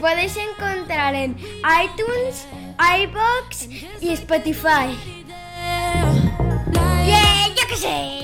[0.00, 1.36] podéis encontrar en
[1.84, 2.46] iTunes,
[2.78, 3.68] iBox
[4.00, 4.96] y Spotify.
[7.04, 8.15] Yeah, yo qué sé.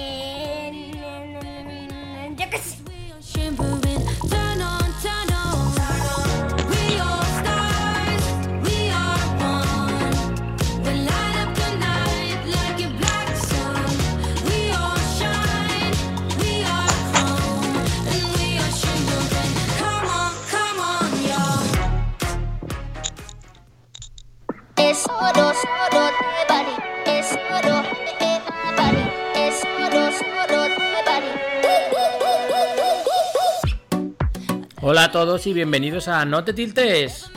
[35.03, 37.29] Hola a todos y bienvenidos a No te tiltes,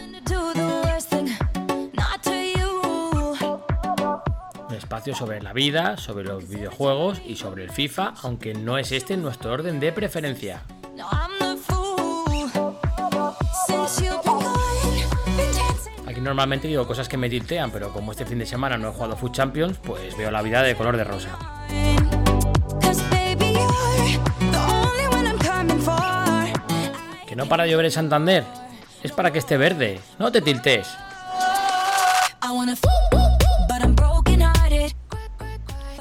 [4.70, 8.92] un espacio sobre la vida, sobre los videojuegos y sobre el FIFA, aunque no es
[8.92, 10.62] este nuestro orden de preferencia.
[16.06, 18.92] Aquí normalmente digo cosas que me tiltean, pero como este fin de semana no he
[18.92, 21.55] jugado Food Champions, pues veo la vida de color de rosa.
[27.36, 28.46] Que no para de llover en Santander,
[29.04, 30.88] es para que esté verde, no te tiltes.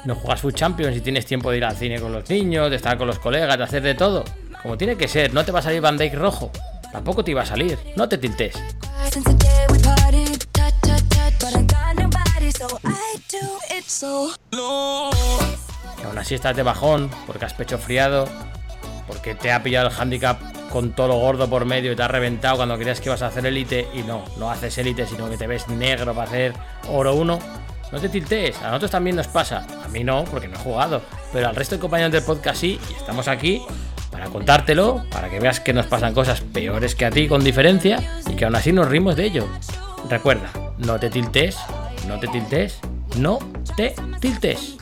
[0.05, 2.77] No juegas Food Champions y tienes tiempo de ir al cine con los niños, de
[2.77, 4.23] estar con los colegas, de hacer de todo.
[4.61, 6.51] Como tiene que ser, no te va a salir Van Dyke rojo.
[6.93, 8.55] Tampoco te iba a salir, no te tiltes.
[15.97, 18.25] Que aún así estás de bajón, porque has pecho friado,
[19.05, 22.09] porque te ha pillado el handicap con todo lo gordo por medio y te ha
[22.09, 25.37] reventado cuando creías que ibas a hacer élite y no, no haces élite, sino que
[25.37, 26.53] te ves negro para hacer
[26.89, 27.39] oro 1.
[27.93, 29.65] No te tiltes, a nosotros también nos pasa.
[29.85, 32.77] A mí no, porque no he jugado, pero al resto de compañeros del podcast sí,
[32.91, 33.61] y estamos aquí
[34.11, 38.21] para contártelo, para que veas que nos pasan cosas peores que a ti con diferencia
[38.29, 39.47] y que aún así nos rimos de ello.
[40.09, 41.55] Recuerda, no te tiltes,
[42.05, 42.81] no te tiltes,
[43.15, 43.39] no
[43.77, 44.75] te tiltes.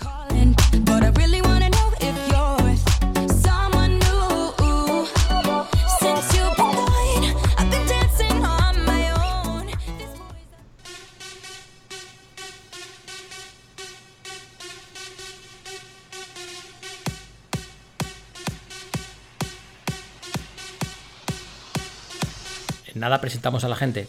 [23.04, 24.08] Nada presentamos a la gente.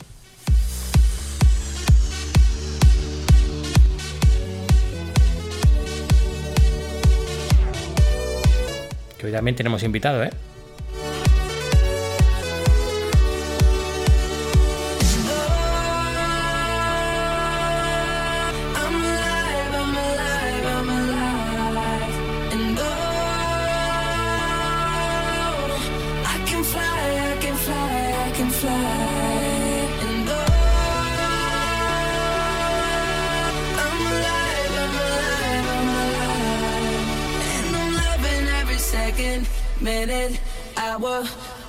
[9.19, 10.31] Que hoy también tenemos invitado, ¿eh?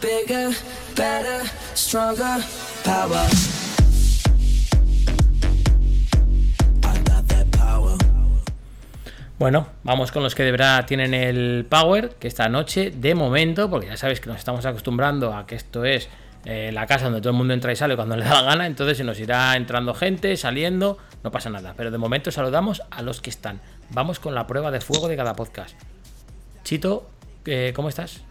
[0.02, 0.56] Bigger,
[0.96, 1.44] better,
[1.76, 2.42] stronger,
[2.84, 3.28] power.
[9.38, 13.70] Bueno, vamos con los que de verdad tienen el power, que esta noche, de momento,
[13.70, 16.08] porque ya sabéis que nos estamos acostumbrando a que esto es
[16.46, 18.66] eh, la casa donde todo el mundo entra y sale cuando le da la gana,
[18.66, 21.74] entonces se nos irá entrando gente, saliendo, no pasa nada.
[21.76, 23.60] Pero de momento saludamos a los que están.
[23.90, 25.76] Vamos con la prueba de fuego de cada podcast.
[26.64, 27.10] Chito,
[27.46, 28.24] eh, ¿cómo estás?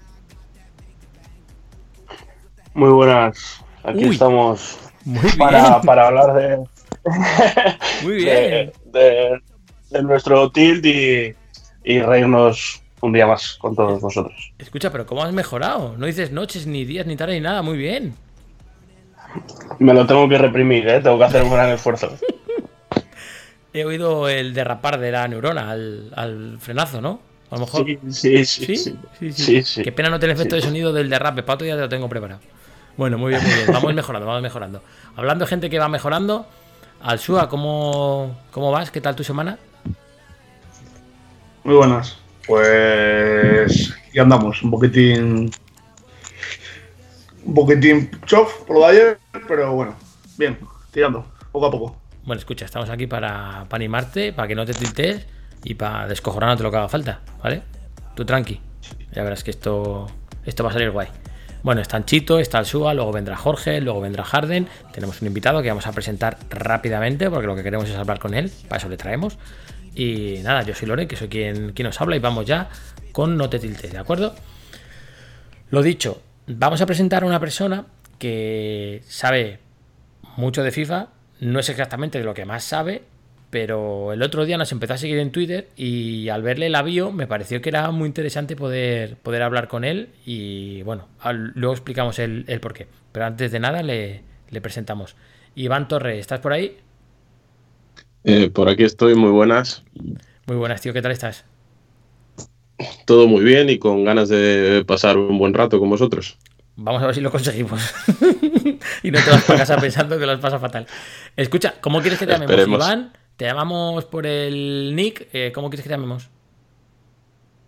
[2.75, 3.64] Muy buenas.
[3.84, 4.12] Aquí Uy.
[4.14, 6.56] estamos Muy para, para hablar de,
[8.03, 8.72] Muy de, bien.
[8.92, 9.41] de-
[9.91, 11.34] de nuestro tilt y,
[11.84, 14.53] y reírnos un día más con todos vosotros.
[14.59, 15.94] Escucha, pero ¿cómo has mejorado?
[15.97, 17.62] No dices noches, ni días, ni tarde, ni nada.
[17.62, 18.15] Muy bien.
[19.78, 21.00] Me lo tengo que reprimir, ¿eh?
[21.00, 22.10] tengo que hacer un gran esfuerzo.
[23.72, 27.21] He oído el derrapar de la neurona al, al frenazo, ¿no?
[27.50, 27.86] A lo mejor.
[27.86, 28.66] Sí, sí, sí.
[28.66, 28.76] ¿Sí?
[28.76, 28.98] sí.
[29.18, 29.44] Sí, sí.
[29.44, 29.82] Sí, sí.
[29.82, 30.62] Qué pena no tener efecto Sí.
[30.62, 31.42] de sonido del derrape.
[31.42, 32.41] Pato ya te lo tengo preparado.
[32.96, 33.66] Bueno, muy bien, muy bien.
[33.72, 34.82] Vamos mejorando, vamos mejorando.
[35.16, 36.46] Hablando de gente que va mejorando,
[37.00, 38.91] Alsua, ¿cómo, ¿cómo vas?
[38.91, 39.58] ¿Qué tal tu semana?
[41.64, 42.18] Muy buenas.
[42.46, 45.50] Pues ya andamos, un poquitín.
[47.44, 49.94] Un poquitín chof por lo de ayer, pero bueno,
[50.38, 50.58] bien,
[50.92, 51.96] tirando, poco a poco.
[52.24, 55.26] Bueno, escucha, estamos aquí para, para animarte, para que no te tiltes
[55.65, 57.63] y para descojonarte lo que haga falta, ¿vale?
[58.15, 58.61] Tú tranqui.
[59.13, 60.07] Ya verás que esto,
[60.45, 61.09] esto va a salir guay.
[61.63, 64.69] Bueno, están Chito, está el Suga, luego vendrá Jorge, luego vendrá Harden.
[64.93, 68.34] Tenemos un invitado que vamos a presentar rápidamente porque lo que queremos es hablar con
[68.34, 69.39] él, para eso le traemos.
[69.95, 72.69] Y nada, yo soy Lore, que soy quien, quien habla y vamos ya
[73.13, 74.34] con No te tiltes, ¿de acuerdo?
[75.71, 77.87] Lo dicho, vamos a presentar a una persona
[78.19, 79.61] que sabe
[80.37, 81.09] mucho de FIFA,
[81.41, 83.05] no es exactamente de lo que más sabe,
[83.54, 87.12] pero el otro día nos empezó a seguir en Twitter y al verle la bio
[87.12, 91.72] me pareció que era muy interesante poder, poder hablar con él y bueno, al- luego
[91.72, 92.89] explicamos el, el por qué.
[93.12, 95.15] Pero antes de nada le, le presentamos.
[95.54, 96.77] Iván Torre, ¿estás por ahí?
[98.24, 99.84] Eh, por aquí estoy, muy buenas.
[100.47, 101.45] Muy buenas, tío, ¿qué tal estás?
[103.06, 106.39] Todo muy bien y con ganas de pasar un buen rato con vosotros.
[106.77, 107.80] Vamos a ver si lo conseguimos.
[109.03, 110.86] y no te vas para casa pensando que los pasa fatal.
[111.36, 112.66] Escucha, ¿cómo quieres que te llamemos?
[112.66, 115.28] Iván, ¿te llamamos por el nick?
[115.33, 116.31] Eh, ¿Cómo quieres que te llamemos?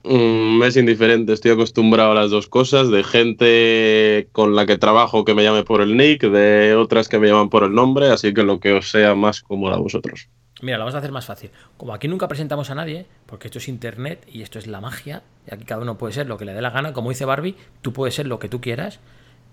[0.04, 5.24] Mm, es indiferente, estoy acostumbrado a las dos cosas, de gente con la que trabajo
[5.24, 8.32] que me llame por el nick, de otras que me llaman por el nombre, así
[8.32, 10.28] que lo que os sea más cómodo a vosotros.
[10.62, 11.50] Mira, lo vamos a hacer más fácil.
[11.76, 15.22] Como aquí nunca presentamos a nadie, porque esto es internet y esto es la magia,
[15.50, 17.56] y aquí cada uno puede ser lo que le dé la gana, como dice Barbie,
[17.82, 19.00] tú puedes ser lo que tú quieras.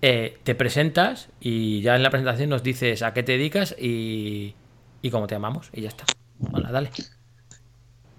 [0.02, 4.54] eh, te presentas y ya en la presentación nos dices a qué te dedicas y,
[5.04, 6.06] y cómo te llamamos, y ya está.
[6.38, 6.90] Vale, dale.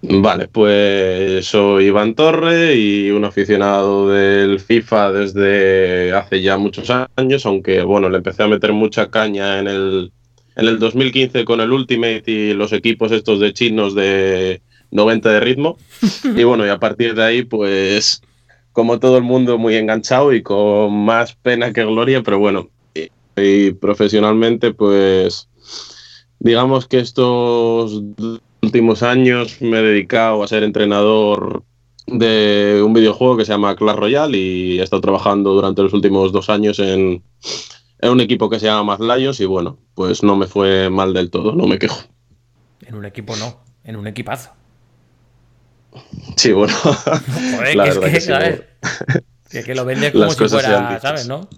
[0.03, 7.43] Vale, pues soy Iván Torre y un aficionado del FIFA desde hace ya muchos años,
[7.47, 10.11] aunque bueno, le empecé a meter mucha caña en el,
[10.55, 14.61] en el 2015 con el Ultimate y los equipos estos de chinos de
[14.91, 15.79] 90 de ritmo.
[16.38, 18.21] Y bueno, y a partir de ahí, pues
[18.73, 23.09] como todo el mundo, muy enganchado y con más pena que gloria, pero bueno, y,
[23.41, 25.49] y profesionalmente, pues
[26.45, 28.03] digamos que estos
[28.62, 31.63] últimos años me he dedicado a ser entrenador
[32.06, 36.31] de un videojuego que se llama Clash Royale y he estado trabajando durante los últimos
[36.31, 37.24] dos años en,
[38.00, 41.15] en un equipo que se llama Mad Lions y bueno, pues no me fue mal
[41.15, 42.00] del todo, no me quejo.
[42.81, 44.51] En un equipo no, en un equipazo.
[46.36, 46.75] Sí, bueno,
[47.56, 48.62] Joder, La que es que, que sí, ¿sabes?
[49.50, 51.00] Que, que lo vendes como Las si fuera.
[51.00, 51.27] ¿sabes?
[51.27, 51.50] ¿No?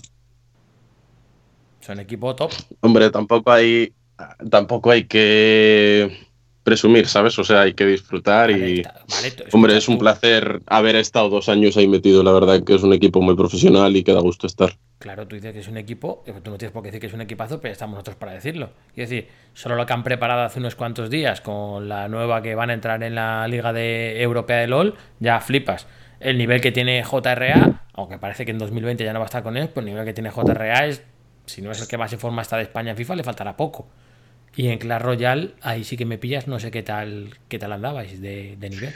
[1.81, 2.51] Son equipo top.
[2.81, 3.93] hombre, tampoco hay,
[4.49, 6.25] tampoco hay que
[6.63, 7.37] presumir, ¿sabes?
[7.39, 8.81] O sea, hay que disfrutar Vale, y...
[8.83, 12.75] vale, Hombre, es un tú- placer haber estado dos años ahí metido, la verdad que
[12.75, 14.73] es un equipo muy profesional y que da gusto estar.
[14.99, 17.07] Claro, tú dices que es un equipo, eh, tú no tienes por qué decir que
[17.07, 18.71] es un equipazo, pero estamos nosotros para decirlo.
[18.95, 22.55] Es decir, solo lo que han preparado hace unos cuantos días con la nueva que
[22.55, 25.87] van a entrar en la Liga de Europea de LOL, ya flipas.
[26.19, 29.43] El nivel que tiene JRA, aunque parece que en 2020 ya no va a estar
[29.43, 31.03] con él, pues el nivel que tiene JRA es,
[31.45, 33.55] si no es el que más en forma está de España en FIFA, le faltará
[33.55, 33.87] poco.
[34.57, 37.71] Y en Clash Royale, ahí sí que me pillas, no sé qué tal, qué tal
[37.73, 38.93] andabais de, de nivel.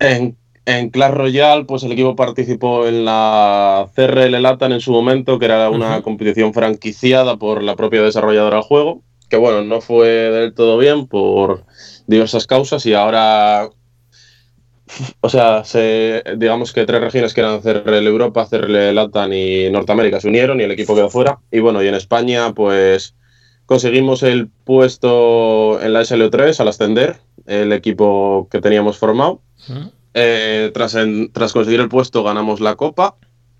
[0.00, 0.36] En,
[0.66, 5.44] en Clash Royale, pues el equipo participó en la CRL Latam en su momento, que
[5.46, 10.54] era una competición franquiciada por la propia desarrolladora del juego, que bueno, no fue del
[10.54, 11.64] todo bien por
[12.06, 13.70] diversas causas y ahora,
[15.20, 20.20] o sea, se, digamos que tres regiones que eran CRL Europa, CRL Latam y Norteamérica
[20.20, 21.38] se unieron y el equipo quedó fuera.
[21.50, 23.14] Y bueno, y en España, pues
[23.66, 29.40] conseguimos el puesto en la SLO3 al ascender, el equipo que teníamos formado.
[29.68, 29.86] ¿Mm?
[30.14, 33.16] Eh, tras, en- tras conseguir el puesto ganamos la copa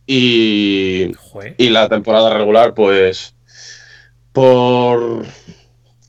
[0.06, 1.54] y, Joder.
[1.56, 3.34] y la temporada regular pues
[4.32, 5.24] por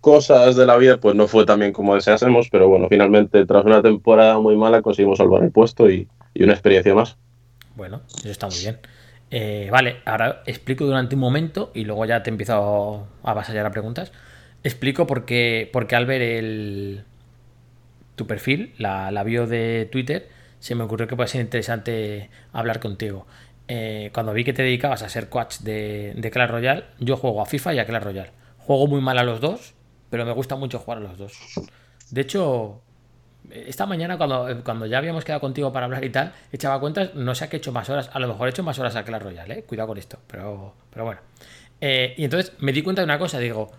[0.02, 3.64] cosas de la vida pues no fue tan bien como deseásemos, pero bueno, finalmente tras
[3.66, 7.16] una temporada muy mala conseguimos salvar el puesto y, y una experiencia más.
[7.76, 8.80] Bueno, eso está muy bien.
[9.36, 13.72] Eh, vale, ahora explico durante un momento y luego ya te empiezo a avasallar a
[13.72, 14.12] preguntas.
[14.64, 17.04] Explico por qué, porque al ver el,
[18.16, 22.80] tu perfil, la, la bio de Twitter, se me ocurrió que puede ser interesante hablar
[22.80, 23.26] contigo.
[23.68, 27.42] Eh, cuando vi que te dedicabas a ser coach de, de Clash Royale, yo juego
[27.42, 28.32] a FIFA y a Clash Royale.
[28.60, 29.74] Juego muy mal a los dos,
[30.12, 31.34] pero me gusta mucho jugar a los dos.
[32.12, 32.84] De hecho,
[33.52, 37.36] esta mañana cuando, cuando ya habíamos quedado contigo para hablar y tal, echaba cuentas, no
[37.36, 39.04] sé a qué he hecho más horas, a lo mejor he hecho más horas a
[39.04, 39.64] Clash Royale, ¿eh?
[39.64, 41.22] cuidado con esto, pero, pero bueno.
[41.82, 43.72] Eh, y entonces me di cuenta de una cosa, digo,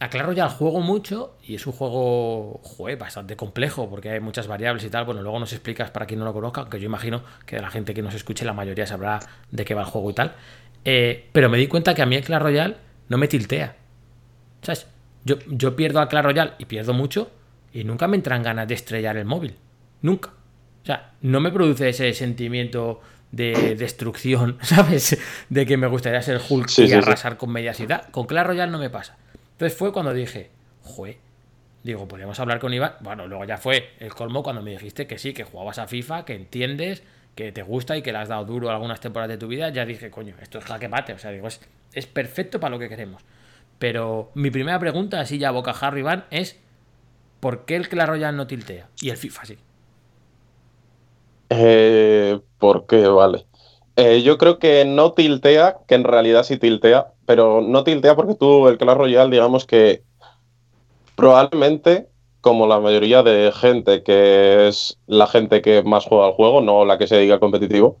[0.00, 4.48] a Clash Royale juego mucho y es un juego joder, bastante complejo porque hay muchas
[4.48, 5.04] variables y tal.
[5.04, 7.94] Bueno, luego nos explicas para quien no lo conozca, aunque yo imagino que la gente
[7.94, 10.32] que nos escuche, la mayoría sabrá de qué va el juego y tal.
[10.84, 12.76] Eh, pero me di cuenta que a mí el Clash Royale
[13.08, 13.76] no me tiltea.
[14.62, 14.88] ¿Sabes?
[15.24, 17.30] Yo, yo pierdo al Clash Royale y pierdo mucho
[17.72, 19.56] y nunca me entran ganas de estrellar el móvil.
[20.02, 20.30] Nunca.
[20.82, 23.00] O sea, no me produce ese sentimiento
[23.30, 25.18] de destrucción, ¿sabes?
[25.48, 26.98] De que me gustaría ser Hulk Sí, y sí, sí.
[26.98, 28.08] arrasar con media ciudad.
[28.10, 29.16] Con Clash Royale no me pasa.
[29.52, 30.50] Entonces fue cuando dije,
[30.82, 31.18] jue,
[31.82, 32.94] digo, podríamos hablar con Iván.
[33.00, 36.24] Bueno, luego ya fue el colmo cuando me dijiste que sí, que jugabas a FIFA,
[36.24, 37.02] que entiendes,
[37.34, 39.86] que te gusta y que le has dado duro algunas temporadas de tu vida, ya
[39.86, 41.12] dije, coño, esto es jaque mate.
[41.14, 41.60] O sea, digo, es,
[41.94, 43.22] es perfecto para lo que queremos.
[43.78, 46.58] Pero mi primera pregunta, así ya a boca Harry Van, es
[47.42, 48.88] ¿por qué el Clash Royale no tiltea?
[49.00, 49.58] Y el FIFA sí.
[51.50, 52.40] Eh.
[52.60, 53.46] Vale.
[53.96, 58.36] Eh, yo creo que no tiltea, que en realidad sí tiltea, pero no tiltea porque
[58.36, 60.04] tú, el Clash Royale, digamos que
[61.16, 62.06] probablemente,
[62.40, 66.84] como la mayoría de gente que es la gente que más juega al juego, no
[66.84, 67.98] la que se al competitivo,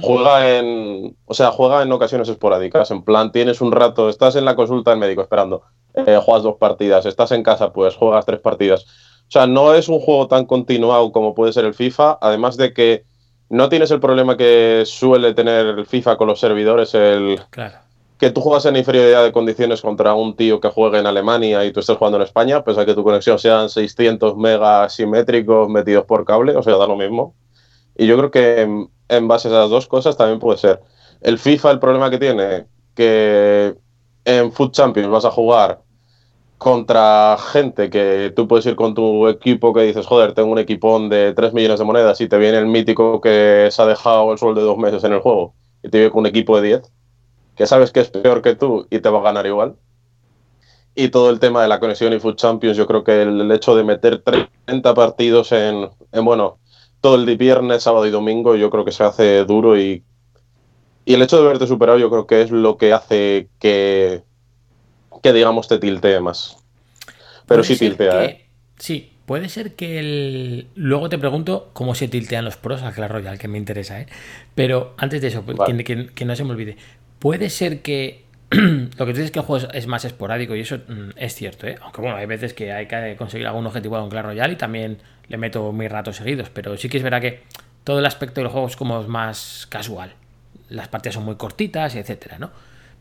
[0.00, 2.90] juega en, o sea, juega en ocasiones esporádicas.
[2.90, 5.62] En plan, tienes un rato, estás en la consulta del médico esperando,
[5.94, 8.84] eh, juegas dos partidas, estás en casa, pues juegas tres partidas.
[8.84, 12.72] O sea, no es un juego tan continuado como puede ser el FIFA, además de
[12.72, 13.04] que
[13.48, 17.76] no tienes el problema que suele tener el FIFA con los servidores, el Claro.
[18.18, 21.72] que tú juegas en inferioridad de condiciones contra un tío que juegue en Alemania y
[21.72, 26.04] tú estés jugando en España, pese a que tu conexión sean 600 megas simétricos metidos
[26.04, 27.34] por cable, o sea, da lo mismo.
[27.96, 30.80] Y yo creo que en, base a esas dos cosas también puede ser.
[31.20, 33.74] El FIFA, el problema que tiene, que
[34.24, 35.80] en Foot Champions vas a jugar
[36.58, 41.08] contra gente que tú puedes ir con tu equipo que dices, joder, tengo un equipón
[41.08, 44.38] de 3 millones de monedas y te viene el mítico que se ha dejado el
[44.38, 46.92] sueldo de dos meses en el juego y te viene con un equipo de 10,
[47.56, 49.74] que sabes que es peor que tú y te va a ganar igual.
[50.94, 53.50] Y todo el tema de la conexión y Foot Champions, yo creo que el, el
[53.50, 56.58] hecho de meter 30 partidos en, en, bueno,
[57.02, 60.04] todo el viernes, sábado y domingo, yo creo que se hace duro y,
[61.04, 64.22] y el hecho de verte superado yo creo que es lo que hace que,
[65.22, 66.56] que digamos, te tiltee más.
[67.46, 68.46] Pero sí tiltea, que- ¿eh?
[68.78, 70.68] Sí, puede ser que el.
[70.74, 74.06] Luego te pregunto cómo se tiltean los pros al Clash Royale, que me interesa, ¿eh?
[74.54, 75.76] Pero antes de eso, pues, Vale.
[75.76, 76.76] que, que- que no se me olvide.
[77.18, 78.21] Puede ser que.
[78.98, 81.66] Lo que tú dices que el juego es, más esporádico y eso mm, es cierto,
[81.66, 81.76] ¿eh?
[81.80, 84.98] Aunque bueno, hay veces que hay que conseguir algún objetivo en Clash Royale y también
[85.28, 86.50] le meto mis ratos seguidos.
[86.50, 87.42] Pero sí que es verdad que
[87.84, 90.12] todo el aspecto del juego es como más casual.
[90.68, 92.50] Las partidas son muy cortitas, etcétera, ¿no?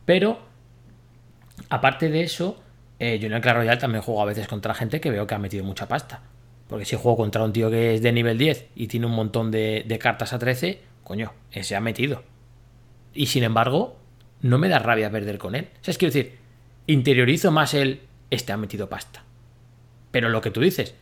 [0.05, 0.51] Pero
[1.70, 2.62] Aparte de eso,
[3.00, 5.36] eh, yo en el Clash Royale también juego a veces contra gente que veo que
[5.36, 6.22] ha metido mucha pasta.
[6.67, 9.51] Porque si juego contra un tío que es de nivel 10 y tiene un montón
[9.51, 12.24] de, cartas a 13, coño, ese ha metido.
[13.13, 13.98] Y sin embargo,
[14.41, 15.69] no me da rabia perder con él.
[15.81, 16.38] O sea, es quiero decir,
[16.88, 19.24] interiorizo más el este ha metido pasta.
[20.12, 20.95] Pero lo que tú dices,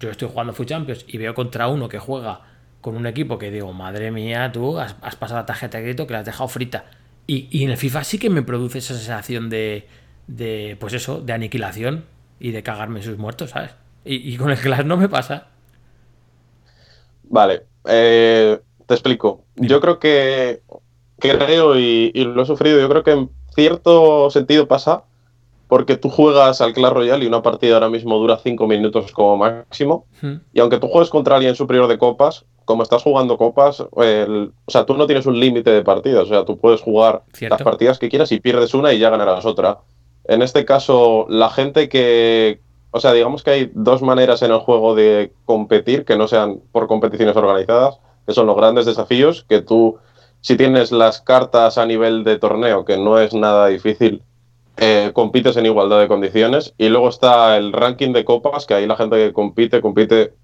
[0.00, 2.42] yo estoy jugando Foot Champions y veo contra uno que juega
[2.80, 6.06] con un equipo que digo, madre mía, tú has, has pasado la tarjeta de crédito
[6.06, 6.84] que la has dejado frita.
[7.26, 9.88] Y, y en el FIFA sí que me produce esa sensación de,
[10.26, 12.04] de, pues eso, de aniquilación
[12.38, 13.70] y de cagarme en sus muertos, ¿sabes?
[14.04, 15.48] Y, y con el Clash no me pasa.
[17.22, 19.44] Vale, eh, te explico.
[19.56, 20.62] Yo creo que
[21.18, 25.04] creo y, y lo he sufrido, yo creo que en cierto sentido pasa
[25.68, 29.36] porque tú juegas al Clash Royale y una partida ahora mismo dura 5 minutos como
[29.38, 30.06] máximo.
[30.52, 34.70] Y aunque tú juegues contra alguien superior de copas, como estás jugando copas, el- o
[34.70, 36.24] sea, tú no tienes un límite de partidas.
[36.24, 37.56] O sea, tú puedes jugar Cierto.
[37.56, 39.78] las partidas que quieras y pierdes una y ya ganarás otra.
[40.26, 42.60] En este caso, la gente que.
[42.90, 46.60] O sea, digamos que hay dos maneras en el juego de competir que no sean
[46.72, 49.96] por competiciones organizadas, que son los grandes desafíos, que tú,
[50.44, 54.22] si tienes las cartas a nivel de torneo, que no es nada difícil,
[54.76, 56.74] eh, compites en igualdad de condiciones.
[56.76, 60.34] Y luego está el ranking de copas, que ahí la gente que compite, compite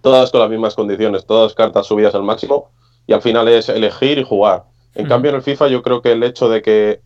[0.00, 2.70] todas con las mismas condiciones, todas cartas subidas al máximo,
[3.06, 4.64] y al final es elegir y jugar.
[4.96, 5.08] En Mm.
[5.08, 7.00] cambio, en el FIFA yo creo que el hecho de que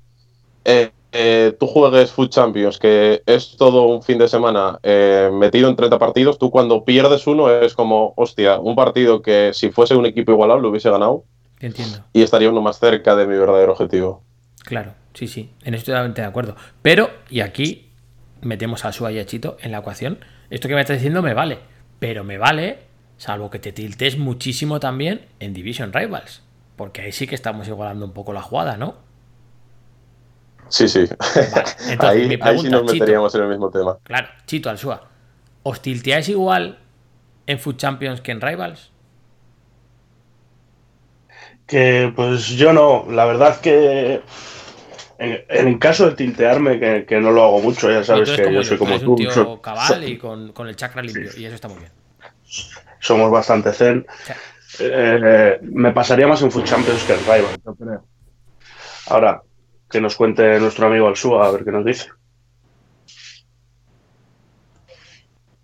[0.65, 5.69] eh, eh, tú juegues Foot Champions, que es todo un fin de semana eh, metido
[5.69, 9.95] en 30 partidos, tú cuando pierdes uno es como, hostia, un partido que si fuese
[9.95, 11.25] un equipo igualado lo hubiese ganado
[11.67, 12.05] entiendo.
[12.13, 14.23] y estaría uno más cerca de mi verdadero objetivo.
[14.65, 16.57] Claro, sí, sí, en eso totalmente de acuerdo.
[16.83, 17.91] Pero, y aquí
[18.43, 20.19] metemos a Sua y a Chito en la ecuación,
[20.51, 21.59] esto que me estás diciendo me vale,
[21.99, 22.79] pero me vale,
[23.17, 26.43] salvo que te tiltes muchísimo también en Division Rivals,
[26.77, 28.97] porque ahí sí que estamos igualando un poco la jugada, ¿no?
[30.69, 31.01] Sí, sí.
[31.01, 32.93] entonces, ahí, mi ahí sí pregunta, nos Chito.
[32.95, 33.99] meteríamos en el mismo tema.
[34.03, 35.09] Claro, Chito, al Sua,
[35.63, 36.79] ¿os tilteáis igual
[37.47, 38.91] en Food Champions que en Rivals?
[41.67, 44.21] Que pues yo no, la verdad que
[45.19, 48.53] en, en caso de tiltearme, que, que no lo hago mucho, ya sabes Tú que
[48.53, 50.77] yo soy tú como eres un tú, tío so- cabal so- y con, con el
[50.77, 51.93] chakra limpio, y eso está muy bien.
[53.01, 54.07] somos bastante zen.
[54.27, 54.37] sea,
[54.81, 58.05] Eh, me pasaría más en Food Champions que en Rivals, yo creo.
[59.07, 59.41] Ahora,
[59.89, 62.09] que nos cuente nuestro amigo Alsua, a ver qué nos dice.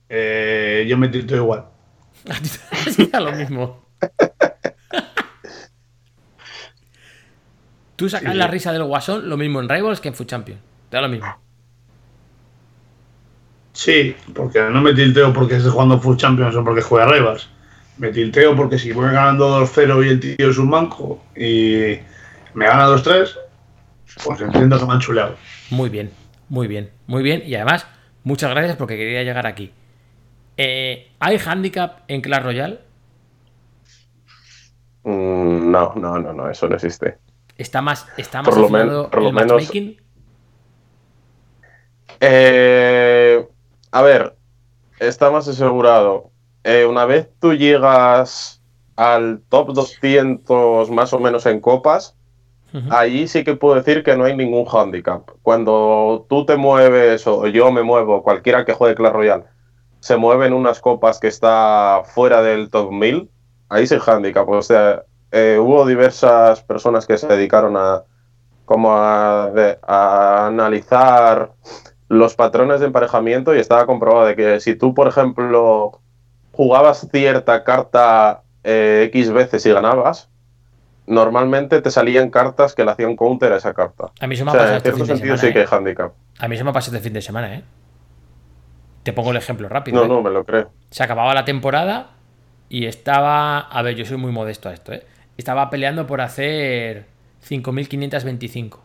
[0.08, 1.66] Eh, yo me tilto igual.
[3.12, 3.86] da lo mismo.
[8.00, 10.58] Tú sacas la risa del guasón lo mismo en Rivals que en Food Champions.
[10.88, 11.26] Te da lo mismo.
[13.74, 17.50] Sí, porque no me tilteo porque esté jugando Food Champions o porque juega Rivals.
[17.98, 21.98] me tilteo porque si voy ganando 2-0 y el tío es un manco y
[22.54, 23.36] me gana 2-3,
[24.24, 25.36] pues entiendo que me han chuleado.
[25.68, 26.10] Muy bien,
[26.48, 27.42] muy bien, muy bien.
[27.44, 27.86] Y además,
[28.24, 29.72] muchas gracias porque quería llegar aquí.
[30.56, 32.78] Eh, ¿Hay handicap en Clash Royale?
[35.02, 37.18] Mm, no, no, no, no, eso no existe.
[37.60, 40.00] ¿Está más, está más Por lo men- por lo el menos- matchmaking?
[42.20, 43.46] Eh,
[43.92, 44.36] a ver,
[44.98, 46.30] está más asegurado.
[46.64, 48.62] Eh, una vez tú llegas
[48.96, 52.16] al top 200 más o menos en copas,
[52.90, 55.28] ahí sí que puedo decir que no hay ningún handicap.
[55.42, 59.44] Cuando tú te mueves o yo me muevo, cualquiera que juegue Clash Royale,
[60.00, 63.28] se mueve en unas copas que está fuera del top 1000,
[63.68, 64.48] ahí sí hay handicap.
[64.48, 65.02] O sea,
[65.32, 68.02] eh, hubo diversas personas que se dedicaron a
[68.64, 71.52] como a, de- a analizar
[72.08, 76.00] los patrones de emparejamiento y estaba comprobado de que si tú, por ejemplo,
[76.52, 80.28] jugabas cierta carta eh, X veces y ganabas,
[81.06, 84.12] normalmente te salían cartas que le hacían counter a esa carta.
[84.20, 85.48] A mí se me O ha pasado en este cierto fin de sentido semana.
[85.48, 85.68] sí que hay ¿eh?
[85.70, 86.12] handicap.
[86.38, 87.64] A mí se me ha pasado este fin de semana, ¿eh?
[89.02, 89.98] Te pongo el ejemplo rápido.
[89.98, 90.08] No, ¿eh?
[90.08, 90.70] no, me lo creo.
[90.90, 92.10] Se acababa la temporada
[92.68, 93.58] y estaba.
[93.60, 95.04] A ver, yo soy muy modesto a esto, ¿eh?
[95.40, 97.06] Estaba peleando por hacer
[97.40, 98.80] 5.525.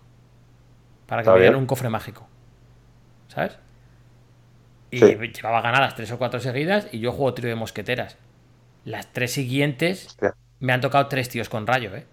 [1.06, 2.28] Para que me dieran un cofre mágico.
[3.28, 3.58] ¿Sabes?
[4.90, 5.06] Y Sí.
[5.34, 8.18] llevaba ganadas tres o cuatro seguidas y yo juego trío de mosqueteras.
[8.86, 10.34] Las tres siguientes Hostia.
[10.60, 12.06] me han tocado tres tíos con rayo, ¿eh?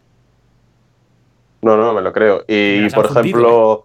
[1.63, 2.45] No, no, me lo creo.
[2.49, 3.85] Y por fundido, ejemplo,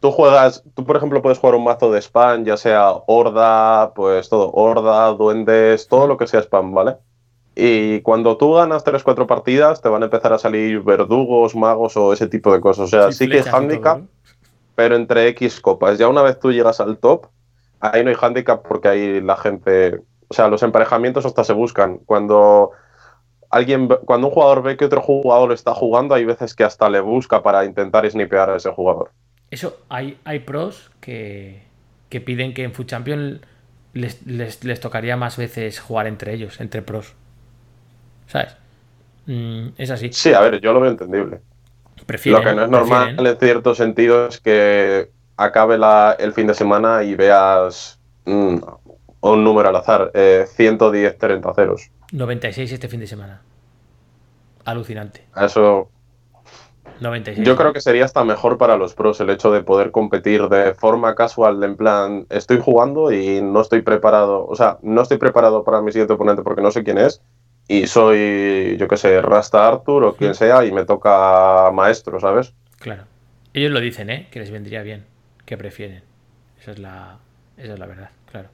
[0.00, 4.28] tú juegas, tú por ejemplo puedes jugar un mazo de spam, ya sea horda, pues
[4.28, 6.96] todo, horda, duendes, todo lo que sea spam, ¿vale?
[7.54, 12.12] Y cuando tú ganas 3-4 partidas, te van a empezar a salir verdugos, magos o
[12.12, 12.84] ese tipo de cosas.
[12.86, 14.08] O sea, sí, que todo, handicap, ¿no?
[14.74, 15.98] pero entre X copas.
[15.98, 17.26] Ya una vez tú llegas al top,
[17.80, 20.00] ahí no hay handicap porque ahí la gente.
[20.28, 21.98] O sea, los emparejamientos hasta se buscan.
[22.06, 22.70] Cuando
[23.50, 27.00] alguien, cuando un jugador ve que otro jugador está jugando, hay veces que hasta le
[27.00, 29.10] busca para intentar snipear a ese jugador.
[29.50, 31.62] Eso, hay, hay pros que,
[32.08, 33.44] que piden que en Food Champion
[33.92, 37.14] les, les- les tocaría más veces jugar entre ellos, entre pros.
[38.32, 38.56] ¿Sabes?
[39.26, 40.10] Mm, es así.
[40.10, 41.40] Sí, a ver, yo lo veo entendible.
[42.06, 43.26] Prefieren, lo que no es normal prefieren.
[43.26, 48.56] en cierto sentido es que acabe la- el fin de semana y veas mm,
[49.20, 51.90] un número al azar, eh, 110 30 ceros.
[52.12, 53.42] 96 este fin de semana.
[54.64, 55.26] Alucinante.
[55.36, 55.90] Eso
[57.00, 57.46] 96.
[57.46, 60.74] Yo creo que sería hasta mejor para los pros el hecho de poder competir de
[60.74, 65.18] forma casual, de en plan, estoy jugando y no estoy preparado, o sea, no estoy
[65.18, 67.20] preparado para mi siguiente oponente porque no sé quién es
[67.68, 72.54] y soy, yo qué sé, Rasta Arthur o quien sea y me toca maestro, ¿sabes?
[72.78, 73.04] Claro.
[73.54, 74.28] Ellos lo dicen, ¿eh?
[74.30, 75.04] Que les vendría bien.
[75.44, 76.02] Que prefieren.
[76.60, 77.18] Esa es la,
[77.56, 78.48] esa es la verdad, claro.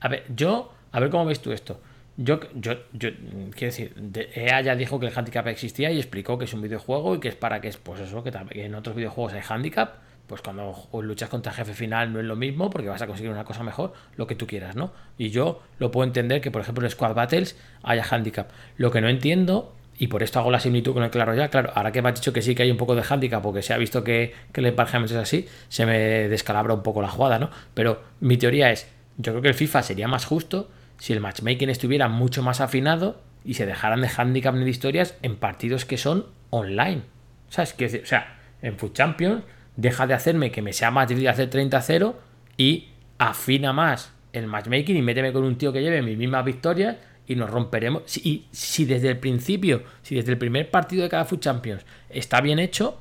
[0.00, 1.80] A ver, yo, a ver cómo ves tú esto.
[2.16, 5.98] Yo, yo, yo mm, quiero decir, de- EA ya dijo que el handicap existía y
[5.98, 8.64] explicó que es un videojuego y que es para que es, pues eso, que, que
[8.64, 9.94] en otros videojuegos hay handicap.
[10.30, 13.42] Pues cuando luchas contra jefe final no es lo mismo porque vas a conseguir una
[13.42, 14.92] cosa mejor, lo que tú quieras, ¿no?
[15.18, 18.48] Y yo lo puedo entender que, por ejemplo, en Squad Battles haya handicap.
[18.76, 21.72] Lo que no entiendo y por esto hago la similitud con el Claro ya, claro,
[21.74, 23.74] ahora que me has dicho que sí que hay un poco de handicap porque se
[23.74, 27.40] ha visto que, que el emparejamiento es así, se me descalabra un poco la jugada,
[27.40, 27.50] ¿no?
[27.74, 31.70] Pero mi teoría es, yo creo que el FIFA sería más justo si el matchmaking
[31.70, 35.98] estuviera mucho más afinado y se dejaran de handicap ni de historias en partidos que
[35.98, 37.02] son online.
[37.48, 37.74] ¿Sabes?
[37.74, 39.42] O sea, en Food Champions
[39.76, 42.14] deja de hacerme que me sea más difícil hacer 30-0
[42.56, 46.96] y afina más el matchmaking y méteme con un tío que lleve mis mismas victorias
[47.26, 48.02] y nos romperemos.
[48.06, 51.84] Si, y si desde el principio, si desde el primer partido de cada Food Champions
[52.08, 52.98] está bien hecho,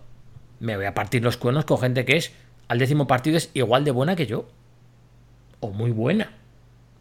[0.60, 2.34] me voy a partir los cuernos con gente que es
[2.68, 4.48] al décimo partido es igual de buena que yo.
[5.60, 6.32] O muy buena.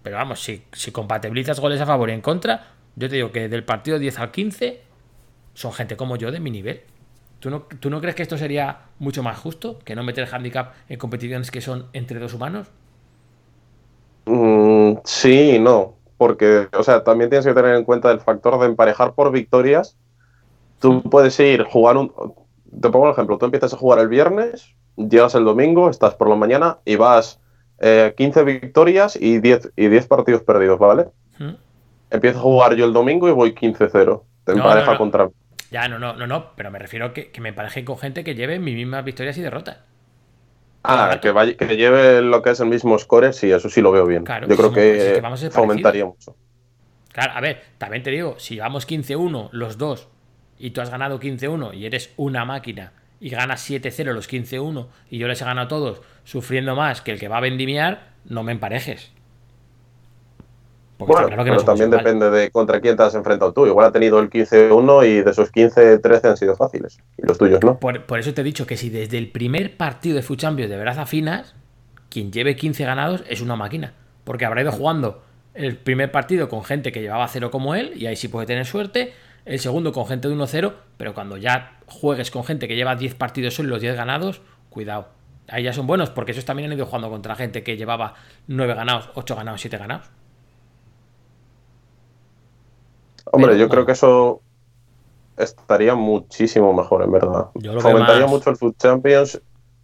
[0.03, 3.49] Pero vamos, si, si compatibilizas goles a favor y en contra, yo te digo que
[3.49, 4.81] del partido 10 al 15
[5.55, 6.81] son gente como yo de mi nivel.
[7.41, 10.75] ¿Tú no, ¿Tú no crees que esto sería mucho más justo que no meter handicap
[10.89, 12.69] en competiciones que son entre dos humanos?
[14.25, 18.59] Mm, sí y no, porque, o sea, también tienes que tener en cuenta el factor
[18.61, 19.99] de emparejar por victorias.
[20.81, 22.13] Tú puedes ir jugar un...
[22.81, 26.29] Te pongo un ejemplo, tú empiezas a jugar el viernes, llegas el domingo, estás por
[26.29, 27.41] la mañana y vas
[27.81, 31.09] eh, 15 victorias y 10, y 10 partidos perdidos, ¿vale?
[31.39, 31.55] ¿Mm?
[32.11, 34.27] Empiezo a jugar yo el domingo y voy 15-0.
[34.45, 34.99] Te No, empareja no, no.
[34.99, 35.31] contra...
[35.71, 38.25] Ya, no, no, no, no, pero me refiero a que, que me empareje con gente
[38.25, 39.79] que lleve mis mismas victorias y derrotas.
[40.83, 43.91] Ah, que, vaya, que lleve lo que es el mismo score, sí, eso sí lo
[43.91, 44.25] veo bien.
[44.25, 46.35] Claro, yo creo que, que vamos fomentaría mucho.
[47.13, 50.09] Claro, a ver, también te digo, si llevamos 15-1 los dos
[50.59, 55.19] y tú has ganado 15-1 y eres una máquina y ganas 7-0 los 15-1 y
[55.19, 58.43] yo les he ganado a todos sufriendo más que el que va a vendimiar, no
[58.43, 59.13] me emparejes.
[60.99, 62.05] Porque Bueno, claro que no pero somos también igual.
[62.05, 63.67] depende de contra quién te has enfrentado tú.
[63.67, 66.99] Igual ha tenido el 15-1 y de esos 15, 13 han sido fáciles.
[67.17, 67.79] Y los tuyos no.
[67.79, 70.71] Por, por eso te he dicho que si desde el primer partido de Food Champions
[70.71, 71.55] de verdad afinas,
[72.11, 73.95] quien lleve 15 ganados es una máquina.
[74.25, 75.23] Porque habrá ido jugando
[75.55, 78.67] el primer partido con gente que llevaba 0 como él, y ahí sí puede tener
[78.67, 79.13] suerte.
[79.45, 83.15] El segundo con gente de 1-0, pero cuando ya juegues con gente que lleva 10
[83.15, 85.09] partidos solo y los 10 ganados, cuidado.
[85.49, 88.15] Ahí ya son buenos, porque esos también han ido jugando contra gente que llevaba
[88.47, 90.11] 9 ganados, 8 ganados, 7 ganados.
[93.33, 94.43] Hombre, Pero, yo creo que eso
[95.37, 97.49] estaría muchísimo mejor, en verdad.
[97.79, 99.41] Fomentaría más- mucho el Food Champions,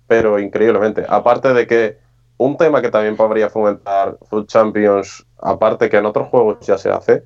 [0.06, 1.04] pero increíblemente.
[1.08, 1.98] Aparte de que
[2.36, 6.90] un tema que también podría fomentar Food Champions, aparte que en otros juegos ya se
[6.90, 7.24] hace,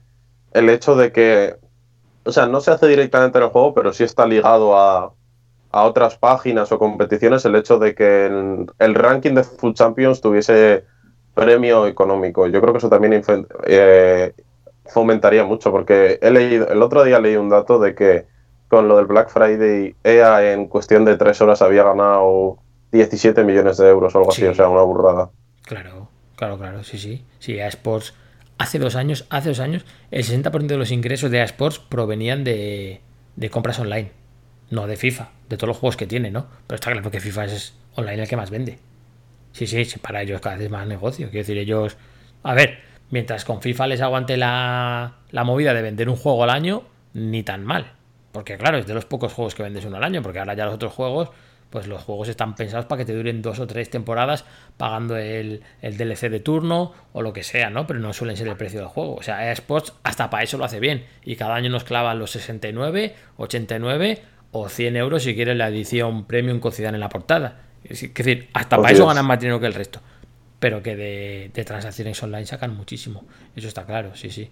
[0.53, 1.57] el hecho de que,
[2.25, 5.13] o sea, no se hace directamente en el juego, pero sí está ligado a,
[5.71, 10.21] a otras páginas o competiciones, el hecho de que el, el ranking de Food Champions
[10.21, 10.85] tuviese
[11.35, 12.47] premio económico.
[12.47, 13.23] Yo creo que eso también
[13.67, 14.35] eh,
[14.89, 18.27] fomentaría mucho, porque he leído, el otro día leí un dato de que
[18.69, 22.59] con lo del Black Friday, EA en cuestión de tres horas había ganado
[22.93, 24.43] 17 millones de euros o algo Sí.
[24.43, 25.31] así, o sea, una burrada.
[25.63, 27.25] Claro, claro, claro, sí, sí.
[27.39, 28.15] Sí, EA Sports,
[28.59, 32.45] hace dos años, hace dos años, el 60% de los ingresos de EA Sports provenían
[32.45, 33.01] de,
[33.37, 34.11] de compras online,
[34.71, 36.47] no de FIFA, de todos los juegos que tiene, ¿no?
[36.67, 38.79] Pero está claro que FIFA es online el que más vende.
[39.53, 41.27] Sí, sí, sí, para ellos cada vez es más negocio.
[41.31, 41.97] Quiero decir, ellos.
[42.43, 42.79] A ver,
[43.11, 46.83] mientras con FIFA les aguante la, la movida de vender un juego al año,
[47.15, 47.93] ni tan mal.
[48.33, 50.23] Porque, claro, es de los pocos juegos que vendes uno al año.
[50.23, 51.31] Porque ahora ya los otros juegos,
[51.71, 54.45] pues los juegos están pensados para que te duren dos o tres temporadas
[54.77, 57.87] pagando el, el DLC de turno o lo que sea, ¿no?
[57.87, 59.17] Pero no suelen ser el precio del juego.
[59.17, 61.05] O sea, EA Sports hasta para eso lo hace bien.
[61.25, 66.25] Y cada año nos clavan los 69, 89 o 100 euros si quieres la edición
[66.25, 67.63] premium con Zidane en la portada.
[67.85, 69.09] Es decir, hasta para eso es.
[69.09, 70.01] ganan más dinero que el resto.
[70.59, 73.25] Pero que de, de transacciones online sacan muchísimo.
[73.55, 74.51] Eso está claro, sí, sí.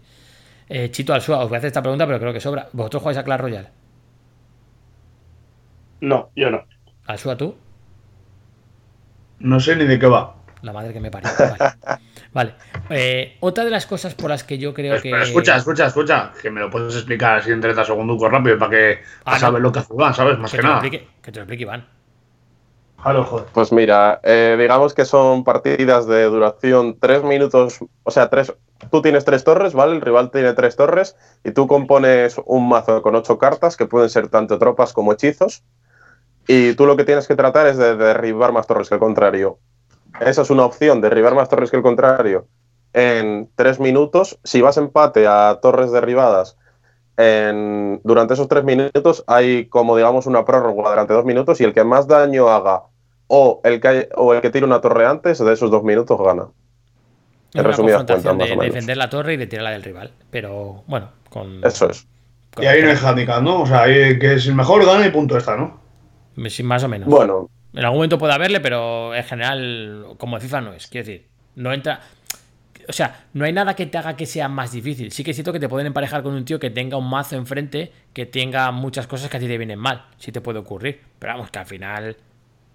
[0.69, 2.69] Eh, Chito Alsua, os voy a hacer esta pregunta, pero creo que sobra.
[2.73, 3.69] ¿Vosotros jugáis a Clash Royale?
[6.01, 6.65] No, yo no.
[7.07, 7.57] Alsua, tú.
[9.39, 10.35] No sé ni de qué va.
[10.63, 11.31] La madre que me parió.
[11.39, 12.01] Vale.
[12.33, 12.55] Vale.
[12.91, 15.11] Eh, otra de las cosas por las que yo creo que.
[15.11, 16.33] Pero escucha, escucha, escucha.
[16.41, 19.41] Que me lo puedes explicar así en 30 segundos rápido para que Ah, para no.
[19.41, 20.39] saber lo que hace Iván, ¿sabes?
[20.39, 20.81] Más Que que, te, lo nada.
[20.81, 21.87] explique, que te lo explique Iván.
[23.15, 23.47] Joder.
[23.53, 28.53] Pues mira, eh, digamos que son partidas de duración tres minutos, o sea, tres,
[28.91, 29.95] tú tienes tres torres, ¿vale?
[29.95, 34.11] El rival tiene tres torres y tú compones un mazo con ocho cartas que pueden
[34.11, 35.63] ser tanto tropas como hechizos
[36.49, 39.59] y tú lo que tienes que tratar es de derribar más torres que el contrario.
[40.21, 42.49] Esa es una opción, derribar más torres que el contrario
[42.93, 44.41] en tres minutos.
[44.43, 46.57] Si vas empate a torres derribadas
[47.17, 51.73] en- durante esos tres minutos hay como digamos una prórroga durante dos minutos y el
[51.73, 52.83] que más daño haga
[53.29, 56.47] o el que, o el que tire una torre antes de esos dos minutos gana.
[57.55, 58.75] Es una resumidas confrontación cuentas, de más o menos.
[58.75, 60.11] defender la torre y de tirarla del rival.
[60.31, 61.65] Pero bueno, con.
[61.65, 62.07] Eso es.
[62.55, 63.63] con- Y ahí no hay handicap, ¿no?
[63.63, 65.81] O sea, ahí que es el mejor gana y punto está, ¿no?
[66.49, 67.09] Sí, Más o menos.
[67.09, 70.87] Bueno, En algún momento puede haberle, pero en general, como el FIFA no es.
[70.87, 72.01] Quiero decir, no entra.
[72.89, 75.11] O sea, no hay nada que te haga que sea más difícil.
[75.13, 77.37] Sí que es cierto que te pueden emparejar con un tío que tenga un mazo
[77.37, 80.05] enfrente, que tenga muchas cosas que a ti te vienen mal.
[80.19, 81.01] Sí te puede ocurrir.
[81.19, 82.17] Pero vamos, que al final.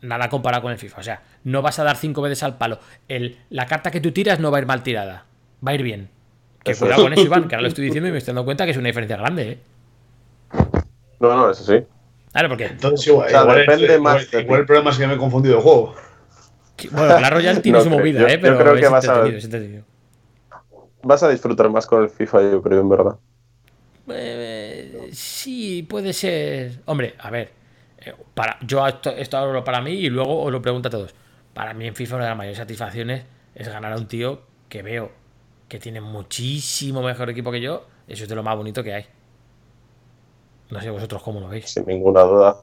[0.01, 0.99] Nada comparado con el FIFA.
[0.99, 2.79] O sea, no vas a dar cinco veces al palo.
[3.07, 5.25] El, la carta que tú tiras no va a ir mal tirada.
[5.65, 6.09] Va a ir bien.
[6.63, 7.05] Que Eso cuidado es.
[7.05, 8.77] con eso, Iván, que ahora lo estoy diciendo y me estoy dando cuenta que es
[8.77, 9.59] una diferencia grande, ¿eh?
[11.19, 11.85] no, no, eso sí.
[12.31, 12.65] Claro, porque.
[12.67, 14.61] Entonces igual, O sea, igual, depende igual- más de igual ti.
[14.61, 15.95] el problema es que me he confundido de juego.
[16.91, 17.99] Bueno, Clash Royale tiene No su creo.
[17.99, 18.35] movida, Yo- ¿eh?
[18.35, 19.83] yo Pero creo que es vas a- entretenido, es entretenido.
[21.03, 23.15] Vas a disfrutar más con el FIFA, yo creo, en verdad.
[24.07, 26.73] Eh, sí, puede ser.
[26.85, 27.51] Hombre, a ver.
[28.05, 31.13] Eh, Para, yo esto, esto hablo para mí y luego os lo pregunto a todos.
[31.53, 34.81] Para mí en FIFA una de las mayores satisfacciones es ganar a un tío que
[34.81, 35.11] veo
[35.67, 37.85] que tiene muchísimo mejor equipo que yo.
[38.07, 39.05] Eso es de lo más bonito que hay.
[40.69, 41.69] No sé vosotros cómo lo veis.
[41.69, 42.57] Sin ninguna duda.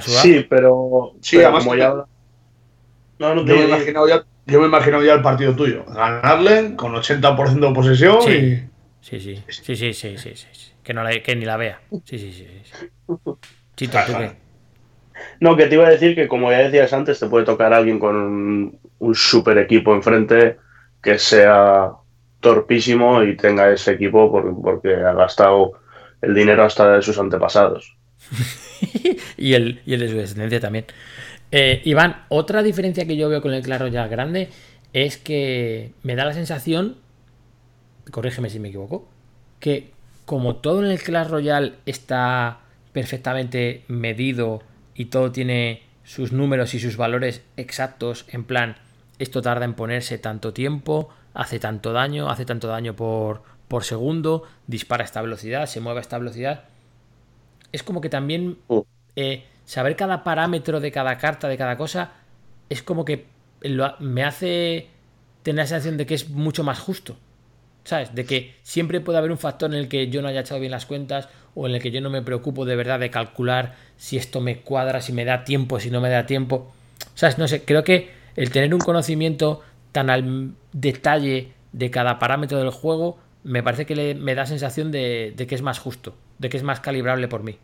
[0.00, 1.94] Sí, pero, Sí, pero además como que- ya...
[3.20, 5.54] No, no Yo me, he te imaginado ya, yo me he imaginado ya el partido
[5.56, 5.84] tuyo.
[5.86, 8.30] Ganarle con 80% de posesión Sí.
[8.30, 8.68] y.
[9.00, 10.72] Sí, sí, sí, sí, sí, sí, sí, sí.
[10.82, 11.80] Que, no la, que ni la vea.
[12.04, 12.46] Sí, sí, sí.
[13.78, 14.28] Chito, ¿tú qué?
[15.40, 17.98] No, que te iba a decir que como ya decías antes, te puede tocar alguien
[17.98, 20.58] con un, un super equipo enfrente
[21.02, 21.92] que sea
[22.40, 25.72] torpísimo y tenga ese equipo por- porque ha gastado
[26.22, 27.96] el dinero hasta de sus antepasados.
[29.36, 30.86] y, el, y el de su descendencia también.
[31.52, 34.50] Eh, Iván, otra diferencia que yo veo con el Clash Royale grande
[34.92, 36.96] es que me da la sensación,
[38.10, 39.08] corrígeme si me equivoco,
[39.60, 39.90] que
[40.24, 42.60] como todo en el Clash Royale está
[42.92, 44.62] perfectamente medido
[44.94, 48.76] y todo tiene sus números y sus valores exactos, en plan,
[49.18, 54.44] esto tarda en ponerse tanto tiempo, hace tanto daño, hace tanto daño por, por segundo,
[54.66, 56.64] dispara a esta velocidad, se mueve a esta velocidad.
[57.72, 58.78] Es como que también Mm.
[59.16, 62.12] eh, saber cada parámetro de cada carta, de cada cosa,
[62.70, 63.26] es como que
[63.60, 64.88] lo- me hace
[65.42, 67.16] tener la sensación de que es mucho más justo.
[67.88, 68.14] ¿Sabes?
[68.14, 70.72] De que siempre puede haber un factor en el que yo no haya echado bien
[70.72, 74.18] las cuentas o en el que yo no me preocupo de verdad de calcular si
[74.18, 76.70] esto me cuadra, si me da tiempo, si no me da tiempo.
[77.14, 77.38] ¿Sabes?
[77.38, 82.68] No sé, creo que el tener un conocimiento tan al detalle de cada parámetro del
[82.68, 86.58] juego me parece que me da sensación de, de que es más justo, de que
[86.58, 87.56] es más calibrable por mí.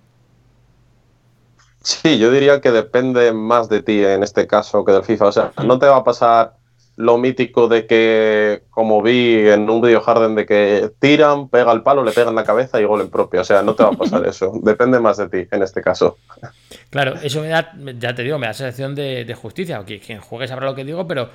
[1.82, 5.26] Sí, yo diría que depende más de ti en este caso que del FIFA.
[5.26, 6.56] O sea, no te va a pasar
[6.96, 11.82] lo mítico de que, como vi en un video Harden, de que tiran, pega el
[11.82, 13.40] palo, le pegan la cabeza y gol en propio.
[13.40, 14.52] O sea, no te va a pasar eso.
[14.62, 16.18] Depende más de ti en este caso.
[16.90, 19.84] Claro, eso me da, ya te digo, me da sensación de, de justicia.
[19.84, 21.30] Que quien juegue sabrá lo que digo, pero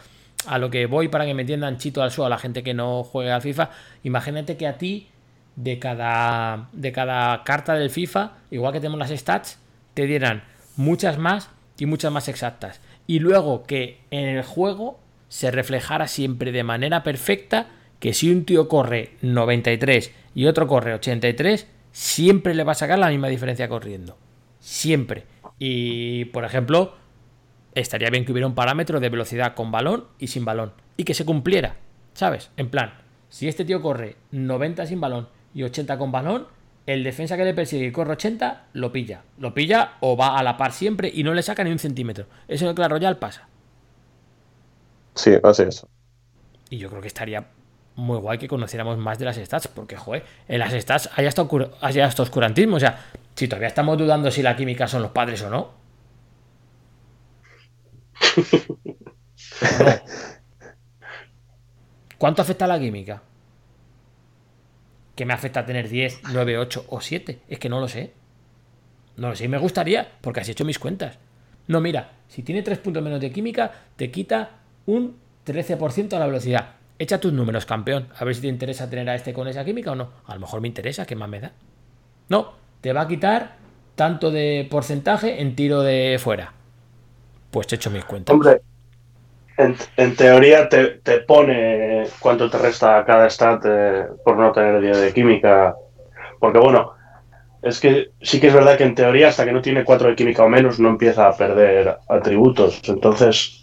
[0.47, 2.73] a lo que voy para que me entiendan chito al suelo a la gente que
[2.73, 3.69] no juegue al FIFA,
[4.03, 5.09] imagínate que a ti,
[5.57, 9.59] de cada, de cada carta del FIFA, igual que tenemos las stats,
[9.93, 10.43] te dieran
[10.77, 12.79] muchas más y muchas más exactas.
[13.07, 17.67] Y luego que en el juego se reflejara siempre de manera perfecta
[17.99, 22.99] que si un tío corre 93 y otro corre 83, siempre le va a sacar
[22.99, 24.17] la misma diferencia corriendo.
[24.59, 25.25] Siempre.
[25.57, 26.95] Y, por ejemplo,
[27.75, 30.73] estaría bien que hubiera un parámetro de velocidad con balón y sin balón.
[30.97, 31.77] Y que se cumpliera.
[32.13, 32.51] ¿Sabes?
[32.57, 32.93] En plan,
[33.29, 36.47] si este tío corre 90 sin balón y 80 con balón,
[36.85, 39.23] el defensa que le persigue y corre 80, lo pilla.
[39.37, 42.25] Lo pilla o va a la par siempre y no le saca ni un centímetro.
[42.47, 43.48] Eso en el Clash Royale pasa.
[45.15, 45.85] Sí, así es.
[46.69, 47.47] Y yo creo que estaría
[47.95, 51.47] muy guay que conociéramos más de las stats, porque, joder, en las stats hay hasta,
[51.81, 52.77] hay hasta oscurantismo.
[52.77, 55.71] O sea, si todavía estamos dudando si la química son los padres o no.
[62.17, 63.21] ¿Cuánto afecta la química?
[65.15, 67.41] ¿Qué me afecta tener 10, 9, 8 o 7?
[67.47, 68.13] Es que no lo sé.
[69.17, 71.17] No lo sé y me gustaría, porque así he hecho mis cuentas.
[71.67, 74.58] No, mira, si tiene 3 puntos menos de química, te quita
[74.89, 76.71] un 13% a la velocidad.
[76.97, 78.07] Echa tus números, campeón.
[78.17, 80.09] A ver si te interesa tener a este con esa química o no.
[80.25, 81.51] A lo mejor me interesa, ¿qué más me da?
[82.27, 83.55] No, te va a quitar
[83.95, 86.53] tanto de porcentaje en tiro de fuera.
[87.51, 88.33] Pues he hecho mis cuentas.
[88.33, 88.61] Hombre,
[89.57, 95.01] en, teoría te, te pone cuánto te resta cada stat eh, por no tener 10
[95.01, 95.75] de química.
[96.39, 96.93] Porque bueno,
[97.61, 100.15] es que sí que es verdad que en teoría hasta que no tiene 4 de
[100.15, 102.81] química o menos no empieza a perder atributos.
[102.87, 103.58] Entonces,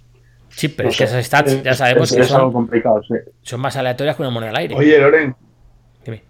[0.56, 2.52] Sí, pero no es que esas stats ya Es- sabemos es, que es algo son,
[2.52, 3.14] complicado, sí.
[3.42, 4.74] son más aleatorias que una moneda al aire.
[4.74, 5.36] Oye, Loren,
[6.04, 6.22] Dime.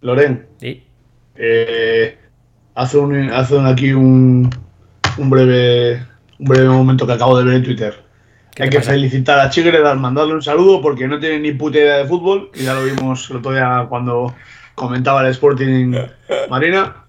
[0.00, 0.82] Loren, Sí.
[1.36, 2.18] eh,
[2.74, 4.48] hace, un, hace un- aquí un,
[5.18, 6.02] un breve
[6.38, 7.94] un breve momento que acabo de ver en Twitter.
[8.54, 8.92] ¿Qué Hay que pasa?
[8.92, 12.64] felicitar a Chigredal, mandarle un saludo porque no tiene ni puta idea de fútbol y
[12.64, 14.34] ya lo vimos el otro día cuando
[14.74, 15.94] comentaba el Sporting
[16.48, 17.04] Marina.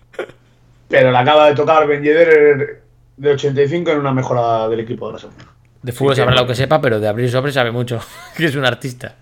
[0.89, 2.83] Pero le acaba de tocar Ben Yedder
[3.17, 5.45] de 85 en una mejora del equipo de la segunda.
[5.88, 8.00] De fútbol Sí, sabrá que- lo que sepa, pero de abrir sobre sabe mucho.
[8.36, 9.15] que es un artista.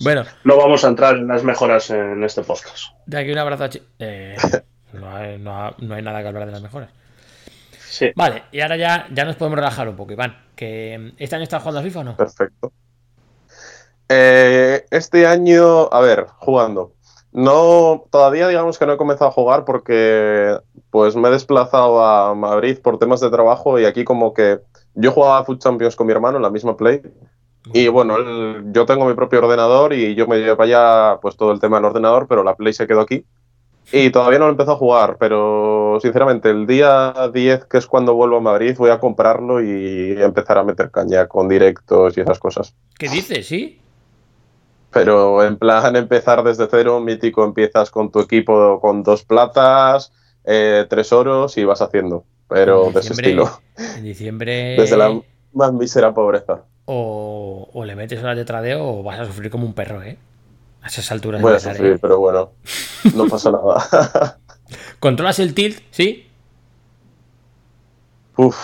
[0.00, 2.92] Bueno, No vamos a entrar en las mejoras en este podcast.
[3.06, 4.36] de aquí un abrazo a eh,
[4.94, 6.88] no, hay, no no hay nada que hablar de las mejoras.
[7.86, 8.10] Sí.
[8.16, 10.36] Vale, y ahora ya, ya nos podemos relajar un poco, Iván.
[10.56, 12.16] Que este año estás jugando a FIFA o no?
[12.16, 12.72] Perfecto.
[14.08, 16.92] Eh, este año, a ver, jugando.
[17.32, 20.56] No, todavía digamos que no he comenzado a jugar porque
[20.90, 24.60] pues me he desplazado a Madrid por temas de trabajo y aquí como que
[24.94, 27.02] yo jugaba a Food Champions con mi hermano en la misma play
[27.72, 28.16] y bueno,
[28.72, 30.66] yo tengo mi propio ordenador y yo me llevo para
[31.12, 33.24] allá pues todo el tema del ordenador, pero la play se quedó aquí
[33.92, 37.86] y todavía no lo he empezado a jugar, pero sinceramente el día 10 que es
[37.86, 42.20] cuando vuelvo a Madrid voy a comprarlo y empezar a meter caña con directos y
[42.20, 42.74] esas cosas.
[42.98, 43.46] ¿Qué dices?
[43.46, 43.80] ¿Sí?
[44.92, 50.12] Pero en plan empezar desde cero, mítico, empiezas con tu equipo con dos platas,
[50.44, 52.24] eh, tres oros y vas haciendo.
[52.50, 53.60] Pero de ese diciembre- estilo,
[53.96, 54.76] En diciembre.
[54.76, 55.20] desde la
[55.54, 56.64] más mísera pobreza.
[56.84, 60.18] o, o le metes horas de tradeo o vas a sufrir como un perro, ¿eh?
[60.82, 61.40] A esas alturas.
[61.42, 62.50] Voy a sufrir, pero bueno,
[63.14, 64.38] no pasa nada.
[65.00, 65.78] ¿Controlas el tilt?
[65.90, 66.26] ¿Sí?
[68.36, 68.56] uf,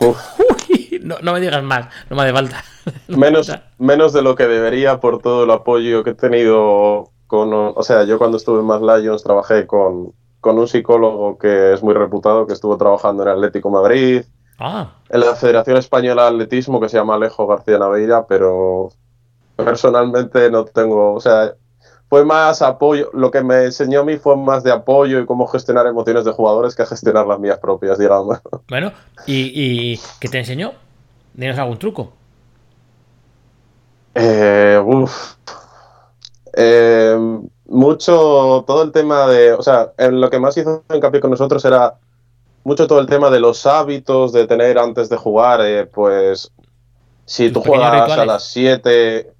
[0.00, 0.18] uf.
[0.70, 2.64] Uy, no, no me digas más, no me hace falta.
[3.08, 3.70] No me Menos, falta.
[3.78, 7.50] menos de lo que debería por todo el apoyo que he tenido con...
[7.52, 10.12] O sea, yo cuando estuve en Más Lions trabajé con,
[10.46, 14.22] con un psicólogo que es muy reputado, que estuvo trabajando en Atlético Madrid,
[14.58, 18.90] Ah, en la Federación Española de Atletismo que se llama Alejo García Naveira, pero
[19.56, 21.54] personalmente no tengo, o sea,
[22.08, 25.46] fue más apoyo, lo que me enseñó a mí fue más de apoyo y cómo
[25.46, 28.38] gestionar emociones de jugadores que gestionar las mías propias, digamos.
[28.68, 28.92] bueno.
[29.26, 30.72] ¿Y, y qué te enseñó?
[31.36, 32.12] ¿Tienes algún truco?
[34.14, 35.34] Eh, uf.
[36.54, 37.18] Eh,
[37.68, 41.64] mucho, todo el tema de, o sea, en lo que más hizo hincapié con nosotros
[41.64, 41.94] era
[42.64, 46.50] mucho todo el tema de los hábitos de tener antes de jugar, eh, pues
[47.24, 49.32] si tú juegas a las 7,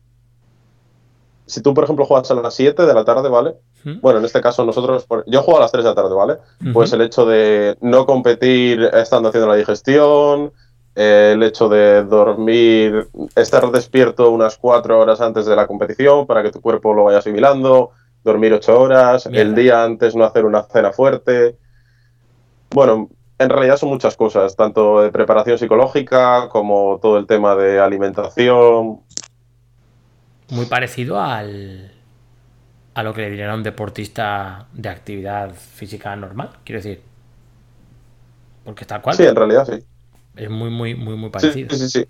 [1.46, 3.54] si tú por ejemplo juegas a las 7 de la tarde, ¿vale?
[3.84, 4.00] ¿Mm?
[4.00, 6.38] Bueno, en este caso nosotros, yo juego a las 3 de la tarde, ¿vale?
[6.72, 10.52] Pues el hecho de no competir estando haciendo la digestión,
[10.94, 16.42] eh, el hecho de dormir, estar despierto unas 4 horas antes de la competición para
[16.42, 17.90] que tu cuerpo lo vaya asimilando,
[18.26, 19.42] dormir 8 horas, Mierda.
[19.42, 21.56] el día antes no hacer una cena fuerte.
[22.70, 23.08] Bueno,
[23.38, 29.00] en realidad son muchas cosas, tanto de preparación psicológica como todo el tema de alimentación.
[30.50, 31.92] Muy parecido al
[32.94, 37.02] a lo que le dirían a un deportista de actividad física normal, quiero decir.
[38.64, 39.16] Porque tal cual.
[39.16, 39.84] Sí, en realidad sí.
[40.34, 41.70] Es muy, muy, muy, muy Sí, parecido.
[41.70, 41.88] sí, sí.
[41.88, 42.06] sí.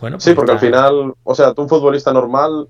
[0.00, 2.68] Bueno, Sí, pues porque al está- final, o sea, tú un futbolista normal,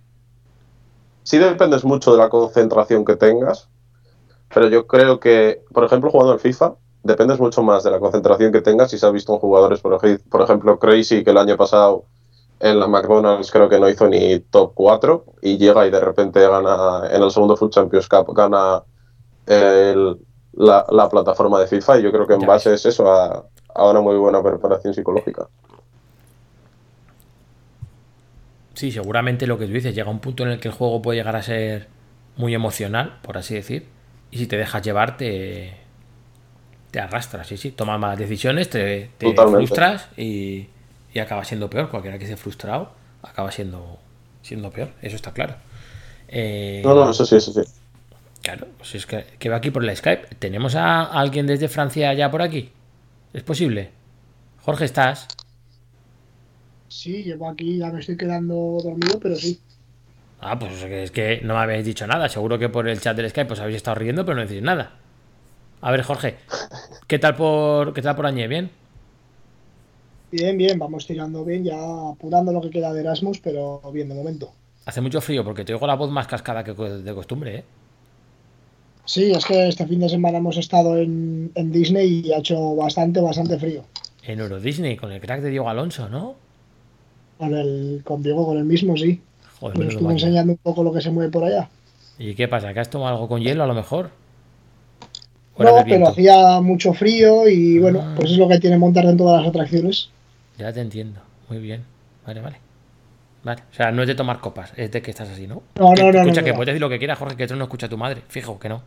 [1.27, 3.71] sí dependes mucho de la concentración que tengas,
[4.55, 8.53] pero yo creo que, por ejemplo, jugando al FIFA, dependes mucho más de la concentración
[8.53, 11.39] que tengas si se ha visto en jugadores, por, ej- por ejemplo, Crazy, que el
[11.39, 12.05] año pasado
[12.61, 16.41] en la McDonald's creo que no hizo ni top 4 y llega y de repente
[16.49, 18.85] gana en el segundo Food Champions Cup, gana
[19.47, 20.19] el-
[20.53, 23.91] la, la plataforma de FIFA y yo creo que en base es eso a, a
[23.91, 25.49] una muy buena preparación psicológica.
[28.77, 31.19] Sí, seguramente lo que tú dices, llega un punto en el que el juego puede
[31.19, 31.89] llegar a ser
[32.37, 33.89] muy emocional, por así decir,
[34.31, 35.75] y si te dejas llevar, te,
[36.91, 39.11] te arrastras, sí, sí, tomas malas decisiones, te,
[39.55, 40.69] frustras y,
[41.13, 41.91] y acaba siendo peor.
[41.91, 43.99] Cualquiera que esté frustrado acaba siendo,
[44.43, 45.57] siendo peor, eso está claro.
[46.29, 47.61] Eh, No, no, eso sí, eso sí.
[48.43, 50.37] Claro, pues es que, que va aquí por la Skype.
[50.39, 52.73] ¿Tenemos a alguien desde Francia ya por aquí?
[53.33, 53.93] ¿Es posible?
[54.63, 55.36] Jorge, ¿estás?
[56.97, 59.61] Sí, llevo aquí, ya me estoy quedando dormido, pero sí.
[60.41, 62.27] Ah, pues es que, no me habéis dicho nada.
[62.31, 64.97] Seguro que por el chat del Skype pues habéis estado riendo, pero no decís nada.
[65.83, 66.37] A ver, Jorge,
[67.07, 68.49] ¿qué tal por qué tal por Añé?
[68.49, 68.71] ¿Bien?
[70.33, 71.77] Bien, bien, vamos tirando bien, ya
[72.13, 74.53] apurando lo que queda de Erasmus, pero bien de momento.
[74.87, 77.65] Hace mucho frío porque te oigo la voz más cascada que de costumbre, ¿eh?
[79.05, 82.75] Sí, es que este fin de semana hemos estado en, en Disney y ha hecho
[82.75, 83.85] bastante, bastante frío.
[84.23, 86.46] En Euro Disney, con el crack de Diego Alonso, ¿no?
[87.39, 89.21] Con el, con Diego, con el mismo, sí.
[89.61, 90.27] Joder, Nos estuvo máquina.
[90.29, 91.69] enseñando un poco lo que se mueve por allá.
[92.19, 92.73] ¿Y qué pasa?
[92.73, 94.11] ¿Que has tomado algo con hielo a lo mejor?
[95.57, 98.15] ¿O era No, pero hacía mucho frío y bueno, Ah.
[98.17, 100.11] pues es lo que tiene montar en todas las atracciones.
[100.59, 101.21] Ya te entiendo.
[101.49, 101.85] Muy bien.
[102.27, 102.57] Vale, vale.
[103.45, 103.63] Vale.
[103.71, 105.63] O sea, no es de tomar copas, es de que estás así, ¿no?
[105.79, 106.57] No, Que- no, no, Escucha, no, que no.
[106.57, 108.23] puedes decir lo que quieras, Jorge, que esto no escucha tu madre.
[108.29, 108.83] Fijo que no.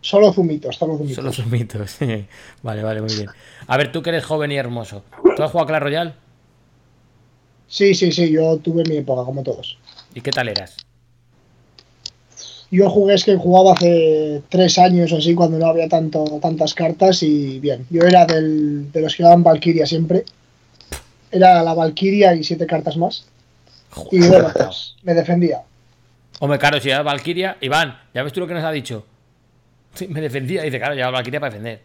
[0.00, 1.16] Solo zumitos, solo zumitos.
[1.16, 1.98] Solo zumitos.
[2.62, 3.28] vale, vale, muy bien.
[3.66, 5.02] A ver, tú que eres joven y hermoso.
[5.36, 6.12] ¿Tú has jugado a Clash Royale?
[7.72, 9.78] Sí, sí, sí, yo tuve mi época, como todos.
[10.14, 10.76] ¿Y qué tal eras?
[12.70, 16.74] Yo jugué, es que jugaba hace tres años o así, cuando no había tanto, tantas
[16.74, 17.86] cartas y bien.
[17.88, 20.26] Yo era del, de los que daban Valkyria siempre.
[21.30, 23.24] Era la Valkyria y siete cartas más.
[24.10, 25.62] Y bueno, pues me defendía.
[26.40, 29.06] Hombre, claro, si era Valkyria, Iván, ya ves tú lo que nos ha dicho.
[29.94, 30.60] Sí, me defendía.
[30.60, 31.80] Dice, claro, lleva Valkyria para defender.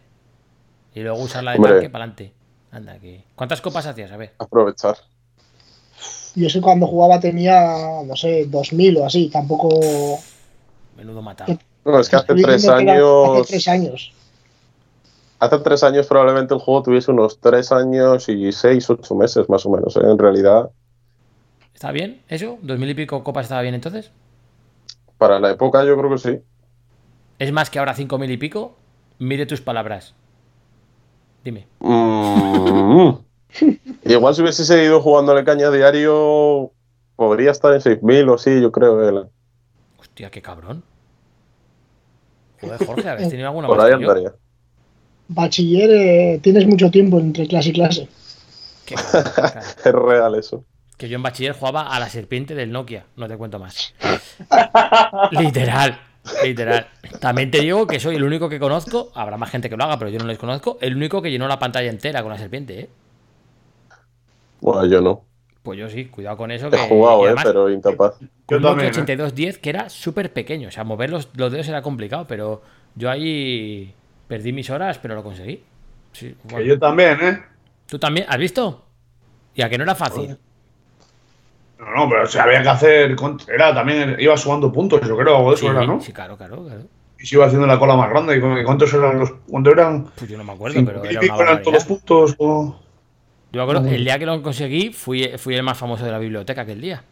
[0.94, 1.72] Y luego usarla de Hombre.
[1.72, 2.32] tanque para adelante.
[2.72, 3.24] Anda, que.
[3.34, 4.12] ¿Cuántas copas hacías?
[4.12, 4.34] A ver.
[4.38, 4.98] Aprovechar.
[6.34, 9.28] Y eso cuando jugaba tenía, no sé, 2000 o así.
[9.28, 10.18] Tampoco.
[10.96, 11.58] Menudo matado.
[11.84, 13.40] No, es que hace tres que años.
[13.40, 14.12] Hace tres años.
[15.40, 19.64] Hace tres años probablemente el juego tuviese unos tres años y seis, ocho meses más
[19.66, 19.96] o menos.
[19.96, 20.00] ¿eh?
[20.02, 20.70] En realidad,
[21.78, 22.58] ¿Está bien eso?
[22.60, 24.10] ¿Dos mil y pico copas estaba bien entonces?
[25.16, 26.40] para la época yo creo que sí.
[27.38, 28.76] ¿Es más que ahora cinco mil y pico?
[29.20, 30.12] Mire tus palabras.
[31.44, 31.68] Dime.
[31.78, 33.10] Mm.
[34.04, 36.72] Igual si hubiese seguido jugándole caña a diario,
[37.16, 39.22] podría estar en 6.000 o así, yo creo.
[39.22, 39.26] eh.
[39.98, 40.82] Hostia, qué cabrón.
[42.60, 44.32] Joder, Jorge, ¿habéis tenido alguna Por ahí andaría.
[45.28, 48.08] Bachiller, eh, tienes mucho tiempo entre clase y clase.
[48.84, 49.62] Qué cabrón.
[49.84, 50.64] Es real eso.
[50.96, 53.04] Que yo en bachiller jugaba a la serpiente del Nokia.
[53.16, 53.94] No te cuento más.
[55.30, 56.00] literal.
[56.42, 56.88] Literal.
[57.20, 59.12] También te digo que soy el único que conozco.
[59.14, 60.76] Habrá más gente que lo haga, pero yo no les conozco.
[60.80, 62.88] El único que llenó la pantalla entera con la serpiente, ¿eh?
[64.60, 65.24] Bueno, yo no.
[65.62, 66.70] Pues yo sí, cuidado con eso.
[66.70, 68.16] Que, He jugado, eh, pero incapaz.
[68.46, 68.90] con Yo también, ¿eh?
[68.90, 70.68] 8210 que era súper pequeño.
[70.68, 72.62] O sea, mover los, los dedos era complicado, pero
[72.94, 73.92] yo ahí
[74.28, 75.62] perdí mis horas, pero lo conseguí.
[76.12, 76.58] Sí, bueno.
[76.58, 77.42] Que yo también, ¿eh?
[77.86, 78.26] ¿Tú también?
[78.28, 78.84] ¿Has visto?
[79.54, 80.38] Y a que no era fácil.
[81.78, 83.16] No, no, pero se había que hacer.
[83.52, 84.16] Era también.
[84.18, 86.00] Iba sumando puntos, yo creo, algo de eso Sí, era, ¿no?
[86.00, 86.82] sí, claro, claro, claro.
[87.20, 88.36] Y se iba haciendo la cola más grande.
[88.36, 89.32] ¿Y cu- cuántos eran los.?
[89.48, 90.06] ¿Cuántos eran?
[90.16, 92.34] Pues yo no me acuerdo, pero era una eran todos puntos.
[92.38, 92.76] O...
[93.52, 96.18] Yo me acuerdo, el día que lo conseguí fui, fui el más famoso de la
[96.18, 97.02] biblioteca aquel día.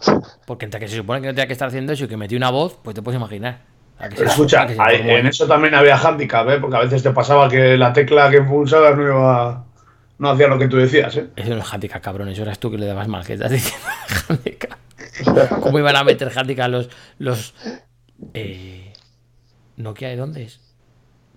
[0.46, 2.36] Porque entre que se supone que no tenía que estar haciendo eso y que metí
[2.36, 3.60] una voz, pues te puedes imaginar.
[4.16, 6.58] Se- Escucha, en eso también había handicap, ¿eh?
[6.60, 9.64] Porque a veces te pasaba que la tecla que pulsabas no iba.
[10.18, 11.28] No hacía lo que tú decías, ¿eh?
[11.36, 12.28] Eso no es handicap, cabrón.
[12.28, 13.24] Eso eras tú que le dabas mal.
[13.26, 13.86] que estás diciendo
[14.28, 14.78] handicap?
[15.62, 16.88] ¿Cómo iban a meter handicap los.
[17.18, 17.54] los
[18.34, 18.92] eh,
[19.76, 20.60] ¿Nokia de dónde es?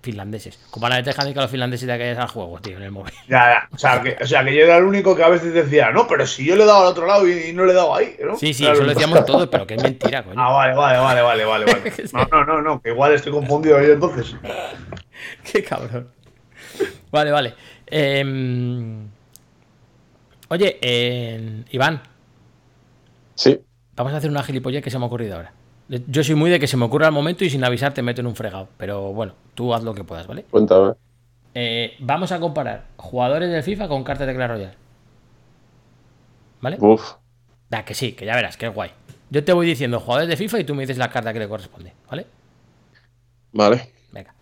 [0.01, 0.57] Finlandeses.
[0.71, 3.13] ¿Cómo van a meter handicap los finlandeses de aquellas al juego, tío, en el móvil?
[3.29, 3.69] Ya, ya.
[3.71, 6.07] O sea, que, o sea, que yo era el único que a veces decía, no,
[6.07, 7.95] pero si yo le he dado al otro lado y, y no le he dado
[7.95, 8.35] ahí, ¿no?
[8.37, 10.35] Sí, sí, eso lo decíamos todos, pero que es mentira, coño.
[10.41, 11.93] Ah, vale, vale, vale, vale, vale, vale.
[12.13, 14.35] No, no, no, no, que igual estoy confundido yo entonces.
[15.51, 16.09] Qué cabrón.
[17.11, 17.53] Vale, vale.
[17.85, 19.07] Em,
[20.47, 22.01] oye, eh, Iván,
[23.35, 23.59] Sí,
[23.95, 25.53] vamos a hacer una gilipollez que se me ha ocurrido ahora.
[26.07, 28.21] Yo soy muy de que se me ocurra al momento y sin avisar te meto
[28.21, 28.69] en un fregado.
[28.77, 30.45] Pero bueno, tú haz lo que puedas, ¿vale?
[30.49, 30.93] cuéntame.
[31.53, 34.73] Eh, vamos a comparar jugadores del FIFA con cartas de Clash Royale.
[36.61, 36.77] ¿Vale?
[36.79, 37.15] Uf,
[37.69, 38.91] Da, que sí, que ya verás, que es guay.
[39.29, 41.47] Yo te voy diciendo jugadores de FIFA y tú me dices la carta que le
[41.47, 42.25] corresponde, ¿vale?
[43.53, 43.91] vale.
[44.11, 44.33] Venga.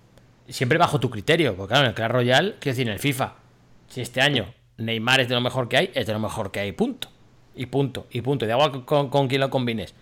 [0.47, 3.33] Siempre bajo tu criterio, porque claro, en el Clash Royale, quiero decir, en el FIFA,
[3.87, 6.59] si este año Neymar es de lo mejor que hay, es de lo mejor que
[6.59, 7.09] hay, punto.
[7.55, 8.45] Y punto, y punto.
[8.45, 9.93] Y da igual con, con quién lo combines.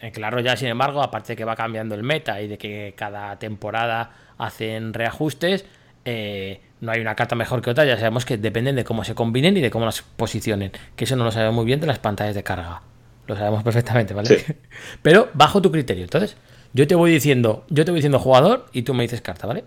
[0.00, 2.94] En Clash Royale, sin embargo, aparte de que va cambiando el meta y de que
[2.96, 5.64] cada temporada hacen reajustes,
[6.04, 7.84] eh, no hay una carta mejor que otra.
[7.84, 10.72] Ya sabemos que dependen de cómo se combinen y de cómo las posicionen.
[10.96, 12.82] Que eso no lo sabemos muy bien de las pantallas de carga.
[13.26, 14.38] Lo sabemos perfectamente, ¿vale?
[14.38, 14.44] Sí.
[15.02, 16.04] Pero bajo tu criterio.
[16.04, 16.36] Entonces,
[16.74, 19.64] yo te voy diciendo, yo te voy diciendo jugador y tú me dices carta, ¿vale?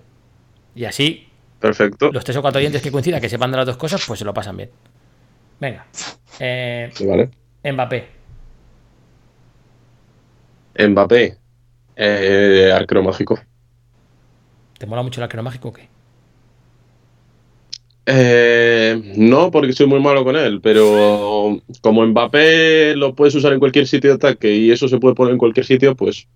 [0.75, 1.27] Y así,
[1.59, 2.11] Perfecto.
[2.11, 4.25] los tres o cuatro oyentes que coincidan, que sepan de las dos cosas, pues se
[4.25, 4.69] lo pasan bien.
[5.59, 5.85] Venga.
[6.39, 7.29] Eh, Sí, vale.
[7.63, 8.18] Mbappé.
[10.87, 11.37] Mbappé.
[11.95, 13.39] Eh, arquero mágico.
[14.77, 15.87] ¿Te mola mucho el arquero mágico o qué?
[18.05, 23.59] Eh, no, porque soy muy malo con él, pero como Mbappé lo puedes usar en
[23.59, 26.27] cualquier sitio de ataque y eso se puede poner en cualquier sitio, pues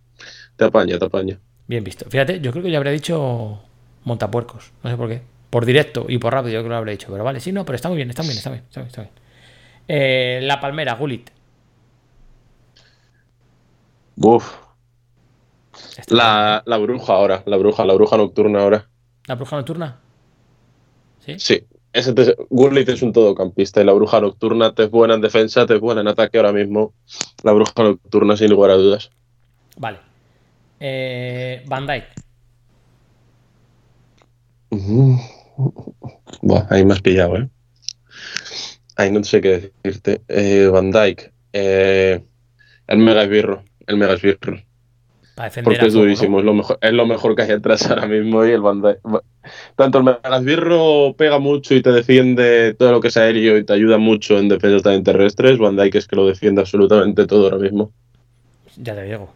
[0.56, 1.40] te apaña, te apaña.
[1.68, 2.06] Bien visto.
[2.10, 3.60] Fíjate, yo creo que ya habría dicho
[4.04, 4.72] montapuercos.
[4.84, 5.22] No sé por qué.
[5.50, 7.08] Por directo y por rápido, yo creo que lo habría dicho.
[7.12, 8.88] Pero vale, sí, no, pero está muy bien, está muy bien, está bien, está bien.
[8.90, 9.14] Está bien.
[9.88, 11.30] Eh, la Palmera, Gulit.
[14.18, 14.54] Uf.
[15.98, 18.88] Está La, la bruja ahora, la bruja, la bruja nocturna ahora.
[19.28, 20.00] ¿La bruja nocturna?
[21.26, 21.36] ¿Sí?
[21.40, 25.22] Sí, ese te, Gurlit es un todocampista y la bruja nocturna te es buena en
[25.22, 26.94] defensa, te es buena en ataque ahora mismo.
[27.44, 29.10] La bruja nocturna, sin lugar a dudas.
[29.78, 30.00] Vale.
[30.80, 32.08] Eh, Van Dyke.
[36.42, 37.50] Buah, ahí me has pillado, ¿eh?
[38.96, 40.22] Ahí no sé qué decirte.
[40.28, 41.32] Eh, Van Dyke.
[41.54, 42.24] eh,
[42.88, 43.64] el mega esbirro.
[43.88, 44.16] El mega
[45.64, 46.40] Porque es durísimo.
[46.40, 48.46] Es, lo mejor, es lo mejor que hay atrás ahora mismo.
[48.46, 49.02] Y el Dyke.
[49.76, 53.66] Tanto el mega esbirro pega mucho y te defiende todo lo que es aéreo y
[53.66, 55.58] te ayuda mucho en defensas también terrestres.
[55.58, 57.92] Van Dyke es que lo defiende absolutamente todo ahora mismo.
[58.78, 59.34] Ya te digo.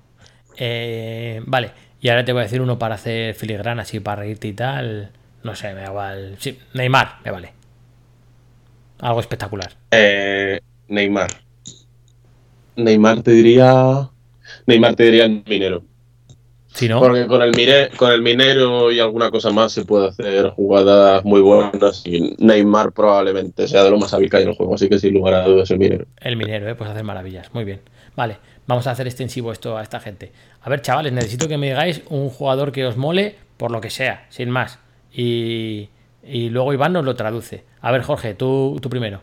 [0.58, 1.72] Eh, vale.
[2.00, 5.12] Y ahora te voy a decir uno para hacer filigrana, así para reírte y tal.
[5.44, 6.36] No sé, me da igual.
[6.40, 7.54] Sí, Neymar, me vale.
[9.00, 9.72] Algo espectacular.
[9.92, 11.30] Eh, Neymar.
[12.76, 14.10] Neymar te diría.
[14.68, 15.84] Neymar te diría el minero.
[16.74, 20.10] Si no, Porque con el, mire, con el minero y alguna cosa más se puede
[20.10, 24.50] hacer jugadas muy buenas y Neymar probablemente sea de lo más hábil que hay en
[24.50, 26.06] el juego, así que sin lugar a dudas el minero.
[26.22, 26.76] el minero, ¿eh?
[26.76, 27.52] Pues hacer maravillas.
[27.52, 27.80] Muy bien.
[28.16, 28.38] Vale,
[28.68, 30.32] vamos a hacer extensivo esto a esta gente.
[30.62, 33.90] A ver, chavales, necesito que me digáis un jugador que os mole por lo que
[33.90, 34.78] sea, sin más.
[35.12, 35.90] Y,
[36.24, 37.64] y luego Iván nos lo traduce.
[37.82, 39.22] A ver, Jorge, tú, tú primero.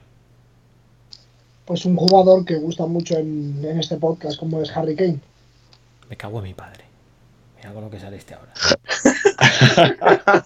[1.66, 5.18] Pues un jugador que gusta mucho en, en este podcast, como es Harry Kane.
[6.08, 6.84] Me cago en mi padre.
[7.56, 8.52] Mira con lo que sale este ahora.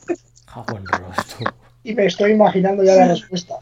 [0.56, 1.54] Rostro.
[1.84, 3.54] Y me estoy imaginando ya la respuesta.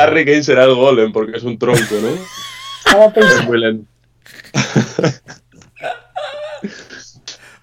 [0.00, 2.08] Harry Kane será el golem porque es un tronco, ¿no?
[2.84, 3.84] Estaba Es pensando.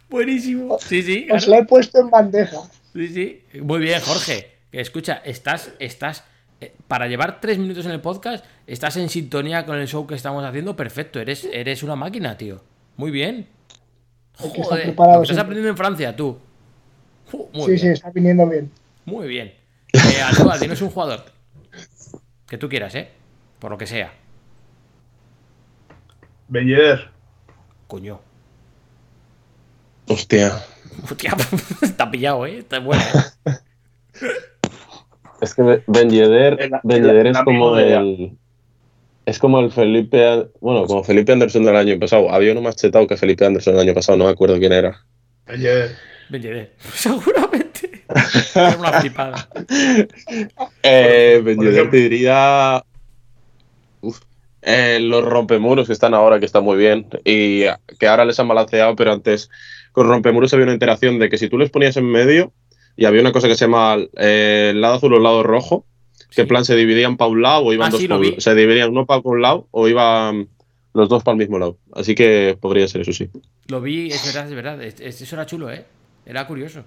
[0.10, 0.78] Buenísimo.
[0.80, 1.26] Sí, sí.
[1.28, 1.46] claro.
[1.48, 2.58] lo he puesto en bandeja.
[2.94, 3.44] Sí, sí.
[3.62, 4.52] Muy bien, Jorge.
[4.72, 6.24] Escucha, estás, estás,
[6.60, 10.16] eh, para llevar tres minutos en el podcast, estás en sintonía con el show que
[10.16, 10.76] estamos haciendo.
[10.76, 12.62] Perfecto, eres, eres una máquina, tío.
[12.98, 13.48] Muy bien.
[14.38, 16.38] Joder, preparado lo que estás aprendiendo en Francia, tú.
[17.32, 17.80] Uh, muy Sí, bien.
[17.80, 18.72] sí, está viniendo bien.
[19.06, 19.54] Muy bien.
[19.94, 21.26] Eh, Aníbal, dinos un jugador.
[22.48, 23.10] Que tú quieras, ¿eh?
[23.60, 24.12] Por lo que sea.
[26.48, 27.10] Ben Yedder.
[27.88, 28.20] Coño.
[30.08, 30.62] Hostia.
[31.04, 31.36] Hostia,
[31.82, 32.58] está pillado, ¿eh?
[32.60, 33.02] Está bueno.
[33.46, 33.52] ¿eh?
[35.42, 38.38] Es que Ben Yedder, El- Ben el- Yedder el es como el.
[39.26, 40.48] Es como el Felipe.
[40.62, 42.32] Bueno, como Felipe Anderson del año pasado.
[42.32, 45.06] Había uno más chetado que Felipe Anderson del año pasado, no me acuerdo quién era.
[45.48, 45.92] Ben Yedder.
[46.30, 46.72] Ben Yedder.
[46.94, 48.04] Seguramente.
[48.56, 49.50] Era una flipada.
[50.84, 51.92] Eh, Ben Por Yedder ejemplo.
[51.92, 52.84] te diría.
[54.02, 54.20] Uf.
[54.64, 57.64] Eh, los rompemuros que están ahora, que están muy bien, y
[58.00, 59.50] que ahora les han balanceado, pero antes
[59.92, 62.54] con rompemuros había una interacción de que si tú les ponías en medio
[62.96, 65.86] y había una cosa que se llama eh, el lado azul o el lado rojo,
[66.32, 66.42] que Sí.
[66.42, 69.06] en plan se dividían para un lado o iban Ah, dos sí, se dividían uno
[69.06, 70.48] para un lado o iban
[70.94, 71.78] los dos para el mismo lado.
[71.94, 73.30] Así que podría ser eso sí.
[73.68, 74.82] Lo vi, es verdad, es verdad.
[74.82, 75.86] Es- es- eso era chulo, ¿eh?
[76.26, 76.84] Era curioso.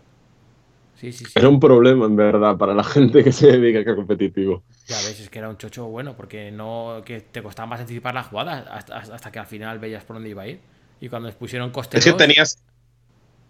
[1.00, 1.32] Sí, sí, sí.
[1.34, 4.62] Era un problema en verdad para la gente que se dedica a competitivo.
[4.86, 8.14] Ya ves, es que era un chocho bueno, porque no que te costaba más anticipar
[8.14, 10.60] la jugada hasta, hasta que al final veías por dónde iba a ir.
[11.00, 12.62] Y cuando les pusieron coste Es que 2, tenías,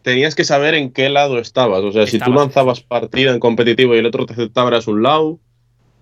[0.02, 1.82] tenías que saber en qué lado estabas.
[1.82, 5.02] O sea, si tú lanzabas partida en competitivo y el otro te aceptaba, eras un
[5.02, 5.38] lado.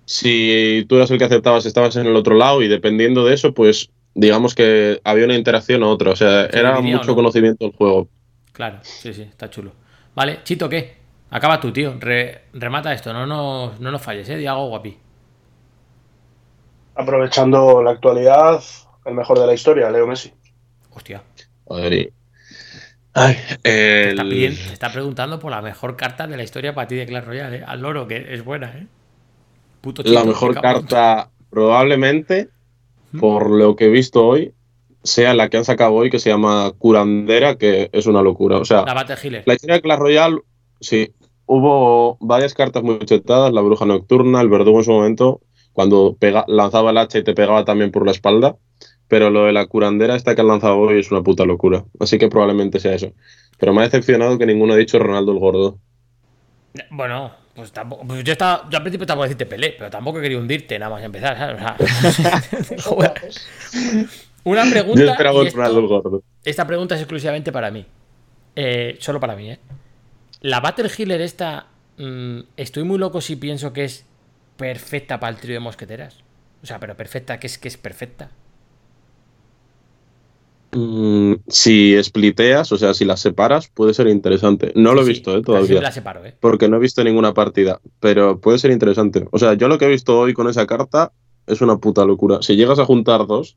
[0.05, 2.63] Si tú eras el que aceptabas, estabas en el otro lado.
[2.63, 6.11] Y dependiendo de eso, pues digamos que había una interacción u otra.
[6.11, 7.15] O sea, Se era mucho no.
[7.15, 8.09] conocimiento del juego.
[8.53, 9.73] Claro, sí, sí, está chulo.
[10.15, 10.97] Vale, Chito, ¿qué?
[11.31, 11.95] Acaba tú, tío.
[11.99, 14.37] Re- remata esto, no nos, no nos falles, ¿eh?
[14.37, 14.97] Di algo guapi.
[16.95, 18.63] Aprovechando la actualidad,
[19.07, 20.33] el mejor de la historia, Leo Messi.
[20.91, 21.23] Hostia.
[21.65, 22.13] Joder,
[23.15, 26.75] Ay, Te está, el- pidiendo- te está preguntando por la mejor carta de la historia
[26.75, 27.65] para ti de Clash Royale, ¿eh?
[27.67, 28.87] Al loro, que es buena, ¿eh?
[29.83, 32.49] Puto la mejor carta probablemente,
[33.21, 34.55] por lo que he visto hoy,
[35.03, 38.59] sea la que han sacado hoy, que se llama Curandera, que es una locura.
[38.59, 39.43] O sea, La Battle.
[39.45, 40.39] La historia de Clash Royale,
[40.81, 41.13] sí,
[41.47, 45.41] hubo varias cartas muy chetadas, la bruja nocturna, el verdugo en su momento,
[45.73, 48.57] cuando pega- lanzaba el hacha y te pegaba también por la espalda,
[49.09, 52.17] pero lo de la curandera esta que han lanzado hoy es una puta locura, así
[52.19, 53.13] que probablemente sea eso.
[53.59, 55.79] Pero me ha decepcionado que ninguno ha dicho Ronaldo el Gordo.
[56.91, 58.07] Bueno, pues tampoco.
[58.07, 60.79] Pues yo, estaba, yo al principio estaba por decirte Pelé, pero tampoco he querido hundirte
[60.79, 61.57] nada más empezar, ¿sabes?
[61.57, 62.43] O sea,
[62.83, 63.13] joder.
[64.45, 65.01] Una pregunta.
[65.05, 66.23] Yo esperaba y el esto- Ronaldo el Gordo.
[66.45, 67.87] Esta pregunta es exclusivamente para mí.
[68.57, 69.59] Eh, solo para mí, ¿eh?
[70.41, 71.67] La Battle Healer esta.
[71.99, 74.05] mm, estoy muy loco si pienso que es
[74.57, 76.19] perfecta para el trío de mosqueteras.
[76.63, 78.31] O sea, pero perfecta, que es que es perfecta.
[80.75, 84.73] Mm, si spliteas, o sea, si las separas, puede ser interesante.
[84.75, 85.43] No lo he visto, ¿eh?
[85.43, 85.83] Todavía.
[85.83, 86.35] la separo, ¿eh?
[86.41, 89.27] Porque no he visto ninguna partida, pero puede ser interesante.
[89.31, 91.13] O sea, yo lo que he visto hoy con esa carta
[91.47, 92.39] es una puta locura.
[92.41, 93.57] Si llegas a juntar dos,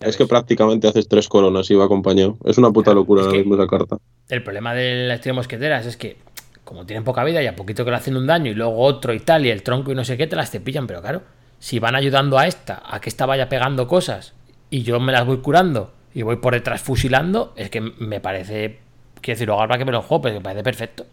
[0.00, 2.36] Ya es que prácticamente haces tres coronas y va acompañado.
[2.44, 3.96] Es una puta Claro, locura ahora mismo esa carta.
[4.28, 6.18] El problema de las de mosqueteras es que,
[6.64, 9.14] como tienen poca vida y a poquito que le hacen un daño y luego otro
[9.14, 10.86] y tal, y el tronco y no sé qué, te las cepillan.
[10.86, 11.22] Pero claro,
[11.60, 14.34] si van ayudando a esta, a que esta vaya pegando cosas
[14.68, 18.78] y yo me las voy curando y voy por detrás fusilando, es que me parece.
[19.20, 21.06] Quiero decir, habrá que me lo juego, pero me parece perfecto.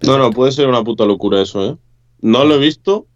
[0.00, 1.76] No, no, puede ser una puta locura eso, ¿eh?
[2.20, 3.08] No lo he visto,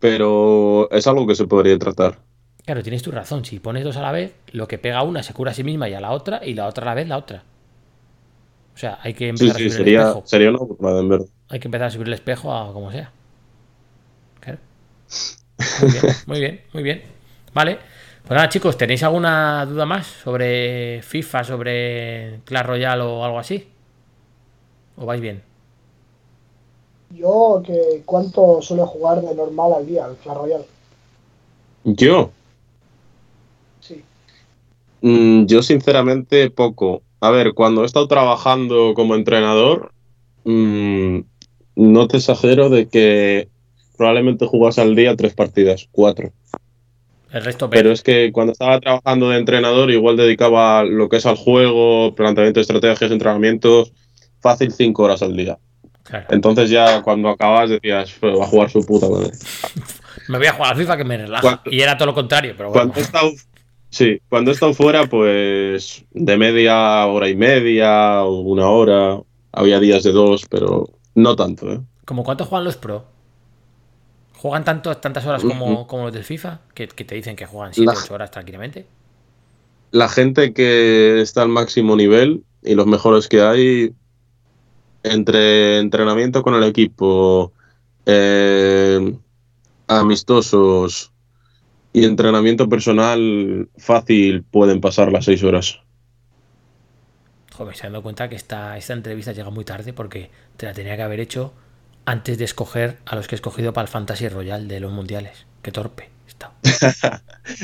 [0.00, 2.24] pero es algo que se podría tratar.
[2.64, 3.44] Claro, tienes tu razón.
[3.44, 5.62] Si pones dos a la vez, lo que pega a una se cura a sí
[5.64, 7.42] misma y a la otra, y la otra a la vez la otra.
[8.74, 10.24] O sea, hay que Sí, empezar a sí, subir el sería, espejo.
[10.24, 11.26] sería una burrada, en verdad.
[11.50, 13.12] Hay que empezar a subir el espejo a como sea.
[14.40, 14.60] Claro.
[15.76, 17.02] Muy bien, muy bien, muy bien.
[17.54, 17.78] Vale.
[18.22, 23.66] Pues nada, chicos, ¿tenéis alguna duda más sobre FIFA, sobre Clash Royale o algo así?
[24.96, 25.42] ¿O vais bien?
[27.16, 30.64] Yo, que ¿cuánto suele jugar de normal al día, el Clash Royale?
[31.84, 32.30] Yo,
[33.80, 34.04] Sí.
[35.00, 37.02] mm, yo sinceramente poco.
[37.20, 39.90] A ver, cuando he estado trabajando como entrenador,
[40.44, 41.20] mm,
[41.76, 43.48] no te exagero de que
[43.96, 46.30] probablemente jugas al día tres partidas, cuatro.
[47.32, 47.78] El resto ver.
[47.80, 52.14] Pero es que cuando estaba trabajando de entrenador, igual dedicaba lo que es al juego,
[52.14, 53.92] planteamiento de estrategias, entrenamientos,
[54.40, 55.58] fácil cinco horas al día.
[56.02, 56.26] Claro.
[56.30, 59.30] Entonces ya cuando acabas decías, "Pues va a jugar su puta madre.
[60.28, 61.40] Me voy a jugar al FIFA que me relaja.
[61.42, 62.82] Cuando- Y era todo lo contrario, pero bueno.
[62.92, 63.30] Cuando he estado,
[63.90, 69.20] sí, cuando he estado fuera, pues de media hora y media o una hora,
[69.52, 71.80] había días de dos, pero no tanto, ¿eh?
[72.04, 73.04] ¿Como cuánto juegan los pro?
[74.40, 76.60] ¿Juegan tanto, tantas horas como, como los del FIFA?
[76.74, 78.86] Que, que te dicen que juegan 7, La- 8 horas tranquilamente.
[79.92, 83.94] La gente que está al máximo nivel y los mejores que hay,
[85.02, 87.52] entre entrenamiento con el equipo,
[88.06, 89.18] eh,
[89.88, 91.12] amistosos
[91.92, 95.80] y entrenamiento personal, fácil pueden pasar las seis horas.
[97.52, 100.72] Joder, se han dado cuenta que esta, esta entrevista llega muy tarde porque te la
[100.72, 101.52] tenía que haber hecho
[102.04, 105.46] antes de escoger a los que he escogido para el Fantasy Royal de los mundiales.
[105.62, 106.52] Qué torpe estado.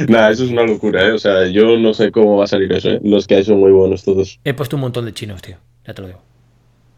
[0.09, 1.13] Nada, eso es una locura, ¿eh?
[1.13, 3.01] O sea, yo no sé cómo va a salir eso, ¿eh?
[3.03, 4.39] Los que hay son muy buenos todos.
[4.45, 5.57] He puesto un montón de chinos, tío.
[5.87, 6.21] Ya te lo digo.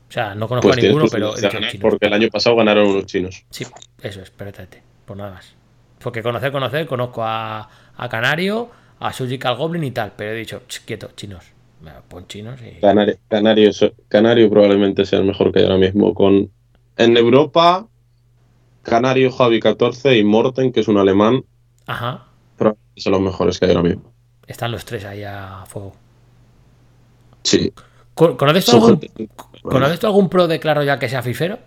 [0.08, 1.76] O sea, no conozco Pues a ninguno, pero he dicho chinos.
[1.82, 3.44] porque el año pasado ganaron unos chinos.
[3.50, 3.64] Sí,
[4.02, 5.54] eso es, espérate, por nada más.
[6.02, 8.70] Porque conocer, conocer, conozco a, a Canario,
[9.00, 11.44] a Surgical Goblin y tal, pero he dicho, "Ch, quieto, chinos.
[12.08, 12.80] Pon chinos y.
[12.80, 13.70] Canario, Canario,
[14.08, 16.14] Canario probablemente sea el mejor que hay ahora mismo.
[16.14, 16.50] Con,
[16.98, 17.86] en Europa,
[18.82, 21.44] Canario, Javi 14 y Morten, que es un alemán,
[21.86, 22.26] Ajá.
[22.56, 24.12] Probablemente son los mejores que hay ahora mismo.
[24.46, 25.94] Están los tres ahí a fuego.
[27.42, 27.72] Sí.
[28.14, 29.28] ¿Con- ¿Conoces tú algún, gente-
[29.62, 31.58] ¿conoces tú algún pro de Claro ya que sea fifero?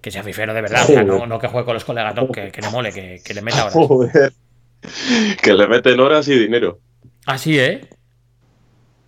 [0.00, 2.26] Que sea fifero de verdad, o sea, no, no que juegue con los colegas, no,
[2.32, 3.74] que, que le mole, que, que le meta horas.
[3.74, 4.32] Joder.
[5.42, 6.78] Que le meten horas y dinero.
[7.26, 7.88] Así, ¿eh?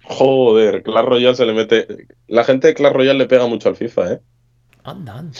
[0.05, 1.87] Joder, Clash Royale se le mete.
[2.29, 4.21] La gente de Clash Royale le pega mucho al FIFA, ¿eh?
[4.87, 5.39] Anda, anda.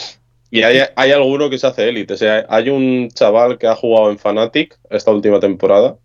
[0.51, 2.13] Y hay, hay alguno que se hace élite.
[2.13, 5.97] O sea, hay un chaval que ha jugado en Fnatic esta última temporada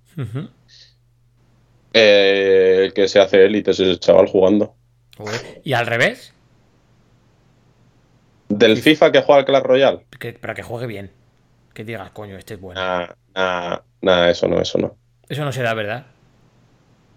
[1.93, 4.75] eh, que se hace élite, ese chaval jugando.
[5.65, 6.33] Y al revés,
[8.49, 10.07] Del FIFA que juega al Clash Royale.
[10.19, 11.11] que, pero que juegue bien.
[11.75, 12.81] Que digas, coño, este es bueno.
[12.81, 14.97] Nah, nah, nah, eso no, eso no.
[15.29, 16.07] Eso no se da, ¿verdad?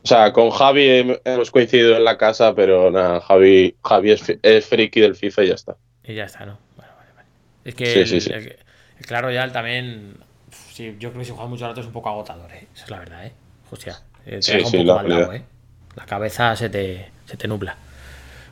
[0.03, 4.23] O sea, con Javi hem- hemos coincidido en la casa, pero nada, Javi, Javi es,
[4.41, 5.75] es friki del FIFA y ya está.
[6.07, 6.57] Y ya está, ¿no?
[6.77, 7.27] Bueno, vale, vale.
[7.63, 8.31] Es que Sí, el, sí, sí.
[8.31, 8.57] el-
[8.99, 10.17] el Clash Royale también.
[10.51, 12.67] Sí, yo creo que si juegas mucho rato es un poco agotador, ¿eh?
[12.73, 13.33] Esa es la verdad, ¿eh?
[13.71, 15.35] Hostia, eh, te Sí, deja un sí, poco la mal realidad.
[15.35, 15.43] ¿eh?
[15.95, 17.75] La cabeza se te, se te nubla.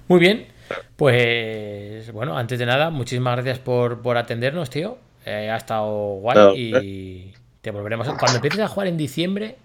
[0.07, 0.47] Muy bien,
[0.95, 4.97] pues bueno, antes de nada, muchísimas gracias por, por atendernos, tío.
[5.25, 8.07] Eh, ha estado guay y te volveremos.
[8.09, 9.57] a- Cuando empieces a jugar en diciembre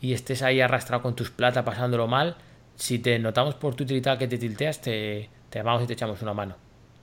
[0.00, 2.36] y estés ahí arrastrado con tus plata pasándolo mal,
[2.76, 5.94] si te notamos por Twitter y tal que te tilteas, te, te llamamos y te
[5.94, 6.56] echamos una mano.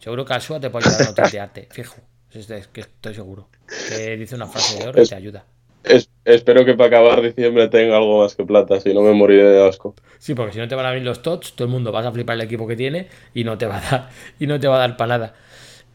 [0.04, 1.96] Seguro que Alsua te puede ayudar a no tiltearte, fijo.
[2.32, 3.48] Es, es que estoy seguro.
[3.90, 5.46] Que dice una frase de oro y te ayuda.
[5.84, 9.44] Es- espero que para acabar diciembre tenga algo más que plata, si no me moriré
[9.44, 9.96] de asco.
[10.18, 12.12] Sí, porque si no te van a abrir los tots, todo el mundo vas a
[12.12, 14.76] flipar el equipo que tiene y no te va a dar, y no te va
[14.76, 15.34] a dar para nada.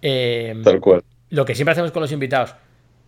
[0.03, 1.03] Eh, Tal cual.
[1.31, 2.55] lo que siempre hacemos con los invitados.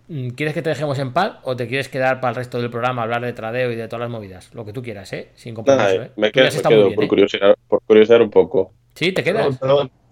[0.09, 2.71] mm, ¿Quieres que te dejemos en paz o te quieres quedar para el resto del
[2.71, 4.51] programa a hablar de tradeo y de todas las movidas?
[4.55, 5.29] Lo que tú quieras, ¿eh?
[5.37, 6.11] Sin compromiso, ¿eh?
[6.17, 7.55] me quedo, me quedo bien, por, ¿eh?
[7.69, 8.73] por curiosear un poco.
[8.95, 9.59] Sí, te quedas.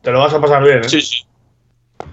[0.03, 0.89] Te lo vas a pasar bien, ¿eh?
[0.89, 1.25] Sí, sí.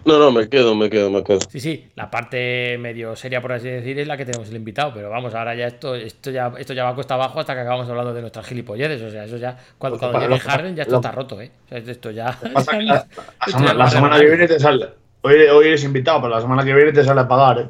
[0.05, 1.39] No, no, me quedo, me quedo, me quedo.
[1.47, 4.93] Sí, sí, la parte medio seria, por así decir, es la que tenemos el invitado,
[4.93, 7.87] pero vamos, ahora ya esto, esto ya esto ya va cuesta abajo hasta que acabamos
[7.89, 10.99] hablando de nuestras gilipolleces, o sea, eso ya, cuando, cuando llegue Harden ya esto lo-
[10.99, 11.51] está roto, ¿eh?
[11.65, 12.37] O sea, esto ya...
[12.41, 13.05] La,
[13.39, 14.89] la esto semana, ya la no semana se que viene te sale.
[15.21, 17.69] Hoy, hoy eres invitado, pero la semana que viene te sale a pagar, ¿eh?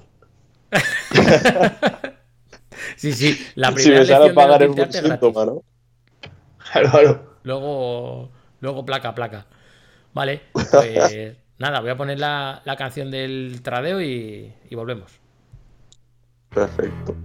[2.97, 5.61] Sí, sí, la Si primera me sale a pagar es un síntoma, ¿no?
[6.72, 7.36] Claro, claro.
[7.43, 9.45] Luego, luego placa, placa.
[10.16, 10.41] Vale,
[10.72, 15.22] pues nada, voy a poner la, la canción del tradeo y, y volvemos.
[16.49, 17.16] Perfecto.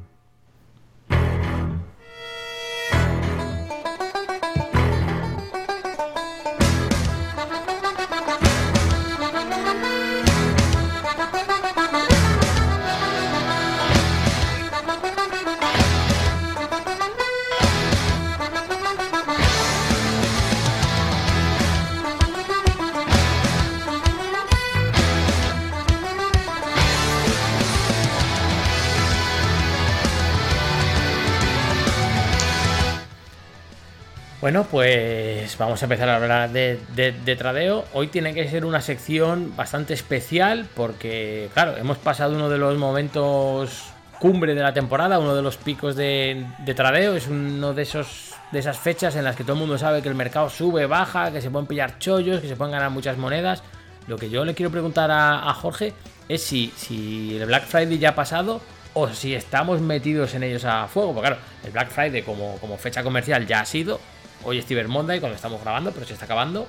[34.50, 37.84] Bueno, pues vamos a empezar a hablar de, de- de tradeo.
[37.92, 42.76] Hoy tiene que ser una sección bastante especial porque, claro, hemos pasado uno de los
[42.76, 47.14] momentos cumbre de la temporada, uno de los picos de, de tradeo.
[47.14, 50.08] Es uno de esos de esas fechas en las que todo el mundo sabe que
[50.08, 53.62] el mercado sube, baja, que se pueden pillar chollos, que se pueden ganar muchas monedas.
[54.08, 55.92] Lo que yo le quiero preguntar a, a Jorge
[56.28, 58.60] es si, si el Black Friday ya ha pasado
[58.94, 61.14] o si estamos metidos en ellos a fuego.
[61.14, 64.00] Porque claro, el Black Friday como, como fecha comercial ya ha sido.
[64.44, 66.66] Hoy es Cyber Monday cuando estamos grabando, pero se está acabando.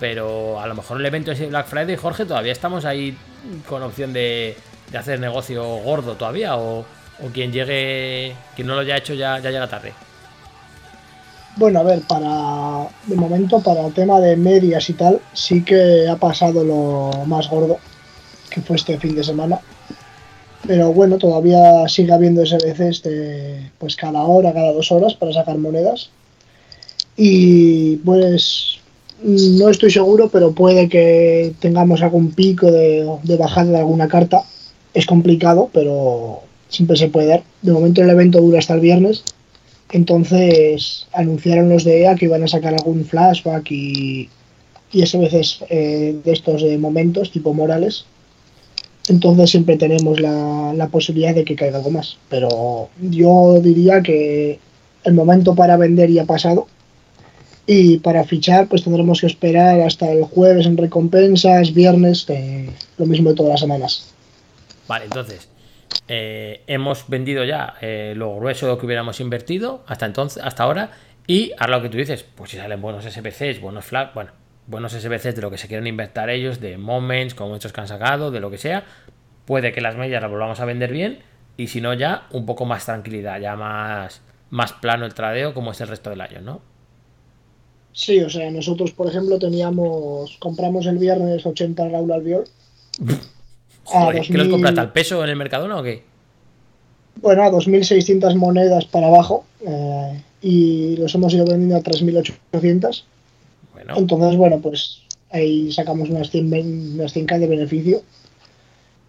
[0.00, 3.16] Pero a lo mejor el evento es Black Friday, Jorge, todavía estamos ahí
[3.68, 4.56] con opción de,
[4.96, 6.56] hacer negocio gordo todavía.
[6.56, 6.84] O,
[7.32, 9.92] quien llegue, quien no lo haya hecho ya, ya llega tarde.
[11.56, 16.08] Bueno, a ver, para de momento, para el tema de medias y tal, sí que
[16.08, 17.78] ha pasado lo más gordo,
[18.50, 19.60] que fue este fin de semana.
[20.66, 25.58] Pero bueno, todavía sigue habiendo SBCs de pues cada hora, cada dos horas para sacar
[25.58, 26.10] monedas.
[27.16, 28.78] Y pues
[29.22, 34.42] no estoy seguro, pero puede que tengamos algún pico de, de bajada de alguna carta.
[34.92, 37.42] Es complicado, pero siempre se puede dar.
[37.62, 39.24] De momento el evento dura hasta el viernes.
[39.92, 44.28] Entonces anunciaron los de EA que iban a sacar algún flashback y,
[44.92, 48.04] y ese veces eh, de estos de momentos tipo morales.
[49.08, 52.16] Entonces siempre tenemos la, la posibilidad de que caiga algo más.
[52.28, 54.58] Pero yo diría que
[55.04, 56.66] el momento para vender ya ha pasado.
[57.66, 63.06] Y para fichar pues tendremos que esperar hasta el jueves en recompensas, viernes, eh, lo
[63.06, 64.14] mismo de todas las semanas.
[64.86, 65.48] Vale, entonces,
[66.08, 70.62] eh, hemos vendido ya eh, lo grueso de lo que hubiéramos invertido hasta entonces, hasta
[70.62, 70.90] ahora.
[71.26, 74.32] Y ahora lo que tú dices, pues si salen buenos SBCs, buenos flag, bueno,
[74.66, 77.88] buenos SBCs de lo que se quieren inventar ellos, de moments, como estos que han
[77.88, 78.84] sacado, de lo que sea,
[79.46, 81.20] puede que las medias las volvamos a vender bien.
[81.56, 85.70] Y si no, ya un poco más tranquilidad, ya más, más plano el tradeo como
[85.70, 86.73] es el resto del año, ¿no?
[87.94, 92.44] Sí, o sea, nosotros, por ejemplo, teníamos, compramos el viernes 80 Raúl Albiol.
[93.84, 96.02] Joder, ¿Qué los 2000 compraste al peso en el Mercadona o qué?
[97.22, 103.04] Bueno, a 2.600 monedas para abajo eh, y los hemos ido vendiendo a 3.800.
[103.72, 108.02] Bueno, Entonces, bueno, pues ahí sacamos unas 100, ven- unas 100k de beneficio.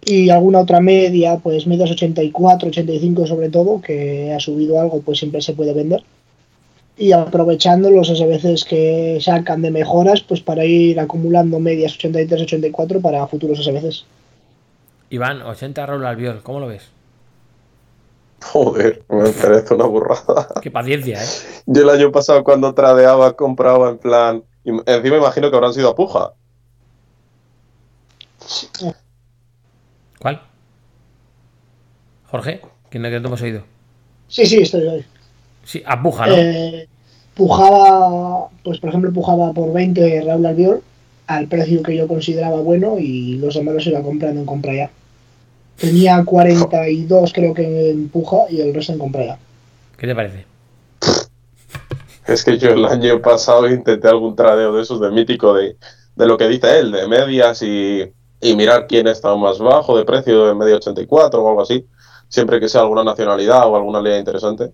[0.05, 5.17] Y alguna otra media, pues medias 84, 85 sobre todo, que ha subido algo, pues
[5.17, 6.03] siempre se puede vender.
[6.97, 13.01] Y aprovechando los SBCs que sacan de mejoras, pues para ir acumulando medias 83, 84
[13.01, 14.05] para futuros SBCs.
[15.09, 16.89] Iván, 80 Raúl Albiol, ¿cómo lo ves?
[18.41, 20.47] Joder, me parece una burrada.
[20.61, 21.27] Qué paciencia, ¿eh?
[21.65, 24.43] Yo el año pasado cuando tradeaba compraba en plan...
[24.63, 26.33] y Encima imagino que habrán sido a puja.
[30.19, 30.41] ¿Cuál?
[32.27, 33.63] Jorge, que no, que no te hemos oído.
[34.27, 35.05] Sí, sí, estoy ahí.
[35.65, 36.35] Sí, a puja, ¿no?
[36.37, 36.87] Eh,
[37.33, 40.81] pujaba, pues por ejemplo, pujaba por 20 Raúl Albiol
[41.27, 44.91] al precio que yo consideraba bueno y los demás los iba comprando en compra ya.
[45.77, 49.39] Tenía 42 creo que en puja y el resto en compra ya.
[49.97, 50.45] ¿Qué te parece?
[52.27, 55.77] Es que yo el año pasado intenté algún tradeo de esos de mítico de,
[56.15, 58.03] de lo que dice él, de medias y,
[58.41, 61.85] y mirar quién está más bajo de precio de media 84 o algo así,
[62.29, 64.71] siempre que sea alguna nacionalidad o alguna ley interesante.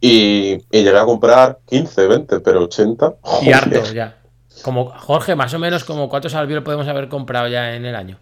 [0.00, 3.14] Y, y llegué a comprar 15, 20, pero 80.
[3.42, 4.18] Y harto ya.
[4.62, 8.18] Como, Jorge, más o menos como cuántos Albiol podemos haber comprado ya en el año.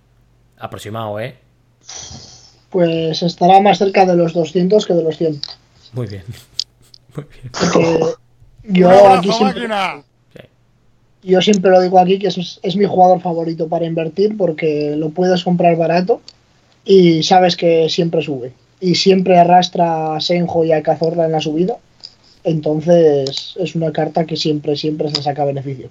[0.58, 1.36] Aproximado, ¿eh?
[2.70, 5.40] Pues estará más cerca de los 200 que de los 100.
[5.92, 6.24] Muy bien.
[7.16, 7.50] Muy bien.
[7.52, 7.98] Porque
[8.64, 9.68] yo aquí siempre,
[11.22, 15.10] yo siempre lo digo aquí que es, es mi jugador favorito para invertir porque lo
[15.10, 16.20] puedes comprar barato
[16.84, 18.52] y sabes que siempre sube.
[18.80, 21.76] Y siempre arrastra a Senjo y a Cazorla en la subida.
[22.44, 25.90] Entonces es una carta que siempre, siempre se saca beneficio.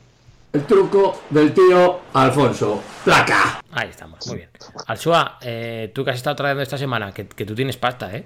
[0.53, 2.81] El truco del tío Alfonso.
[3.03, 3.61] Placa.
[3.71, 4.49] Ahí estamos, muy bien.
[4.87, 8.25] Alsua, eh, tú que has estado trayendo esta semana, que, que tú tienes pasta, ¿eh?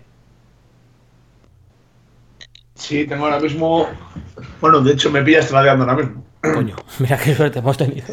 [2.76, 3.88] Sí, tengo ahora mismo.
[4.62, 6.24] Bueno, de hecho me pillas tradeando ahora mismo.
[6.42, 8.06] Coño, mira qué suerte hemos tenido.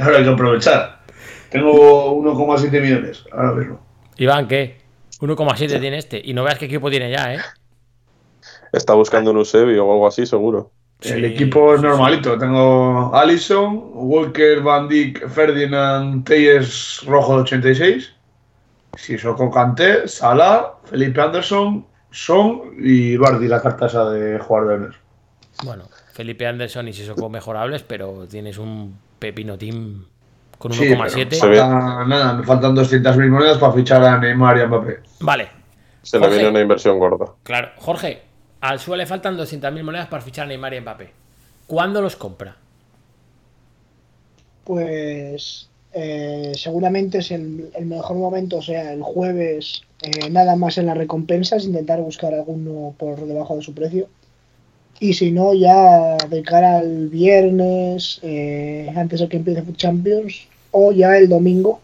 [0.00, 1.02] Ahora hay que aprovechar.
[1.50, 3.80] Tengo 1,7 millones ahora mismo.
[4.16, 4.81] Iván, ¿qué?
[5.22, 6.20] 1,7 tiene este.
[6.22, 7.38] Y no veas qué equipo tiene ya, ¿eh?
[8.72, 10.72] Está buscando un Usebi o algo así, seguro.
[11.00, 12.36] El equipo es normalito.
[12.38, 18.12] Tengo Allison, Walker, Van Dijk, Ferdinand, Teyes Rojo de 86,
[18.96, 24.94] Sissoko Kanté, Salah, Felipe Anderson, Son y Bardi, la carta esa de jugar de Ener.
[25.64, 30.04] Bueno, Felipe Anderson y Sissoko mejorables, pero tienes un pepino team
[30.62, 31.34] con Sí, pero 1,7.
[31.34, 31.58] Se ve.
[31.58, 35.00] falta- nada, me faltan 200.000 monedas para fichar a Neymar y a Mbappé.
[35.20, 35.48] Vale,
[36.02, 36.36] Se le Jorge.
[36.36, 37.32] viene una inversión gorda.
[37.42, 37.70] claro.
[37.78, 38.22] Jorge,
[38.60, 41.10] al SUA le faltan 200.000 monedas para fichar a Neymar y Mbappé.
[41.66, 42.56] ¿Cuándo los compra?
[44.64, 50.78] Pues eh, seguramente es el, el mejor momento, o sea, el jueves, eh, nada más
[50.78, 54.08] en las recompensas, intentar buscar alguno por debajo de su precio.
[55.00, 60.46] Y si no, ya de cara al viernes, eh, antes de que empiece Food Champions,
[60.72, 61.80] o ya el domingo,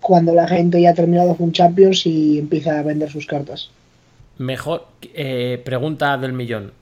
[0.00, 3.70] cuando la gente ya ha terminado Food Champions y empieza a vender sus cartas.
[4.38, 6.72] Mejor, eh, pregunta del millón.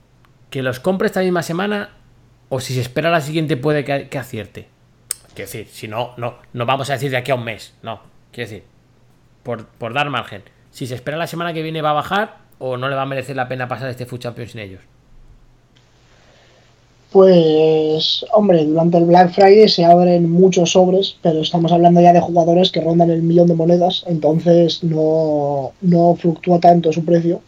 [0.50, 1.90] ¿Que los compre esta misma semana
[2.48, 4.66] o si se espera la siguiente puede que, que acierte?
[5.34, 8.00] Quiero decir, si no, no, no vamos a decir de aquí a un mes, no.
[8.32, 8.64] Quiero decir,
[9.42, 10.42] por, por dar margen.
[10.70, 13.06] Si se espera la semana que viene va a bajar o no le va a
[13.06, 14.80] merecer la pena pasar este Food Champions sin ellos.
[17.14, 22.18] Pues, hombre, durante el Black Friday se abren muchos sobres, pero estamos hablando ya de
[22.18, 27.40] jugadores que rondan el millón de monedas, entonces no, no fluctúa tanto su precio.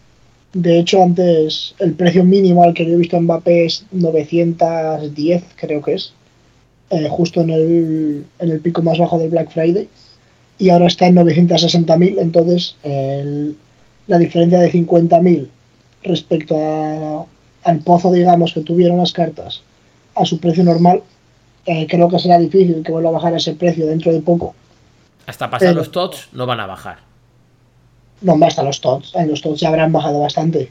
[0.53, 5.43] De hecho, antes el precio mínimo al que yo he visto en Mbappé es 910,
[5.57, 6.12] creo que es,
[6.91, 9.89] eh, justo en el, en el pico más bajo del Black Friday,
[10.61, 12.77] y ahora está en 960.000, entonces
[14.07, 15.49] la diferencia de 50.000
[16.05, 17.27] respecto a,
[17.67, 19.62] al pozo, digamos, que tuvieron las cartas
[20.14, 21.03] a su precio normal,
[21.67, 24.55] eh, creo que será difícil que vuelva a bajar ese precio dentro de poco.
[25.27, 26.99] Hasta pasar Pero- los TOTS no van a bajar.
[28.23, 29.14] No, basta los TOTS.
[29.17, 30.71] En los TOTS ya habrán bajado bastante.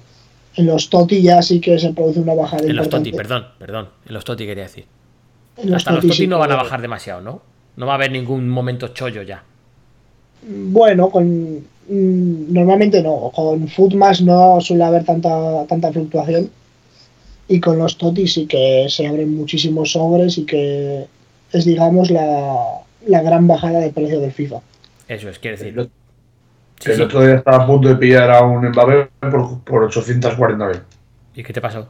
[0.56, 3.12] En los TOTI ya sí que se produce una bajada En los importante.
[3.12, 3.89] TOTI, perdón, perdón.
[4.08, 4.86] En los TOTI quería decir.
[5.64, 7.41] Los Hasta los TOTI sí no van a bajar demasiado, ¿no?
[7.76, 9.43] No va a haber ningún momento chollo ya.
[10.48, 11.58] Bueno, con
[11.89, 13.32] mm, normalmente no.
[13.36, 16.50] Con Footmas no suele haber tanta, tanta fluctuación.
[17.48, 21.06] Y con los TOTI sí que se abren muchísimos sobres y que
[21.52, 22.56] es, digamos, la,
[23.08, 24.58] la gran bajada de precio del FIFA.
[25.08, 25.74] Eso es, quiero decir.
[25.76, 25.88] Lo,
[26.78, 27.02] Sí, el sí.
[27.04, 30.82] otro día estaba a punto de pillar a un Mbappé por, por 840 mil.
[31.34, 31.88] ¿Y qué te pasó?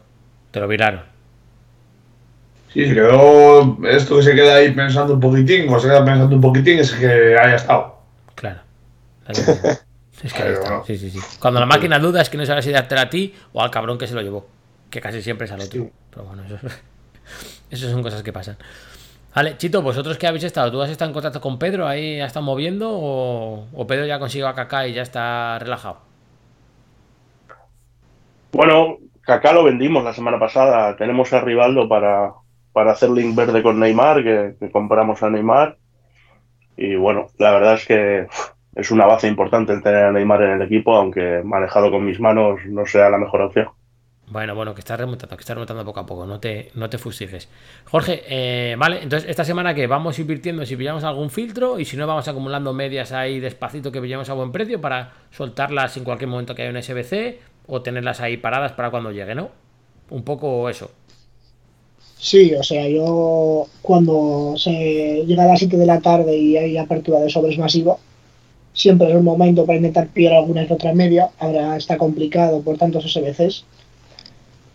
[0.52, 1.02] Te lo viraron.
[2.72, 6.36] Sí, se quedó esto que se queda ahí pensando un poquitín, o se queda pensando
[6.36, 7.96] un poquitín, es que haya estado.
[8.36, 8.60] Claro.
[10.24, 10.70] Es que ahí está.
[10.70, 10.84] bueno.
[10.88, 11.20] Sí, sí, sí.
[11.40, 13.98] Cuando la máquina duda es que no sabes si dártela a ti o al cabrón
[13.98, 14.48] que se lo llevó.
[14.96, 15.84] Que casi siempre es al otro.
[15.84, 15.92] Sí.
[16.10, 16.56] Pero bueno, eso,
[17.70, 18.56] eso son cosas que pasan.
[19.36, 20.72] Vale, Chito, ¿vosotros qué habéis estado?
[20.72, 21.86] ¿Tú has estado en contacto con Pedro?
[21.86, 22.92] ¿Ahí ha estado moviendo?
[22.94, 25.98] ¿O, o Pedro ya consiguió a Kaká y ya está relajado?
[28.54, 30.96] Bueno, Kaká lo vendimos la semana pasada.
[30.96, 32.32] Tenemos a Rivaldo para,
[32.72, 35.76] para hacer link verde con Neymar, que, que compramos a Neymar.
[36.78, 38.28] Y bueno, la verdad es que
[38.76, 42.22] es una base importante el tener a Neymar en el equipo, aunque manejado con mis
[42.22, 43.68] manos no sea la mejor opción.
[44.28, 46.98] Bueno, bueno, que estás remontando, que estás remontando poco a poco, no te, no te
[46.98, 47.48] fustiges.
[47.86, 51.96] Jorge, eh, vale, entonces esta semana que vamos invirtiendo si pillamos algún filtro y si
[51.96, 56.30] no vamos acumulando medias ahí despacito que pillamos a buen precio para soltarlas en cualquier
[56.30, 59.50] momento que haya un SBC o tenerlas ahí paradas para cuando llegue, ¿no?
[60.10, 60.90] Un poco eso.
[62.18, 66.78] Sí, o sea, yo cuando se llega a las 7 de la tarde y hay
[66.78, 67.98] apertura de sobres masiva,
[68.74, 71.30] siempre es un momento para intentar pillar alguna que otra media.
[71.40, 73.66] Ahora está complicado por tantos SBCs.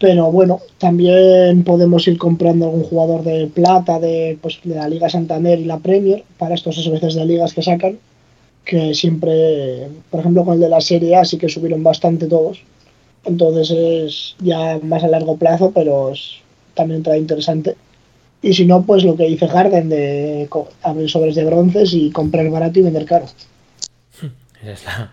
[0.00, 5.10] Pero bueno, también podemos ir comprando algún jugador de plata de, pues, de la Liga
[5.10, 7.98] Santander y la Premier para estos SBCs de ligas que sacan.
[8.64, 12.62] Que siempre, por ejemplo, con el de la Serie A sí que subieron bastante todos.
[13.24, 16.12] Entonces es ya más a largo plazo, pero
[16.74, 17.76] también trae interesante.
[18.40, 20.48] Y si no, pues lo que dice Harden de
[20.82, 23.26] abrir sobres de bronces y comprar barato y vender caro.
[24.64, 25.10] Es la-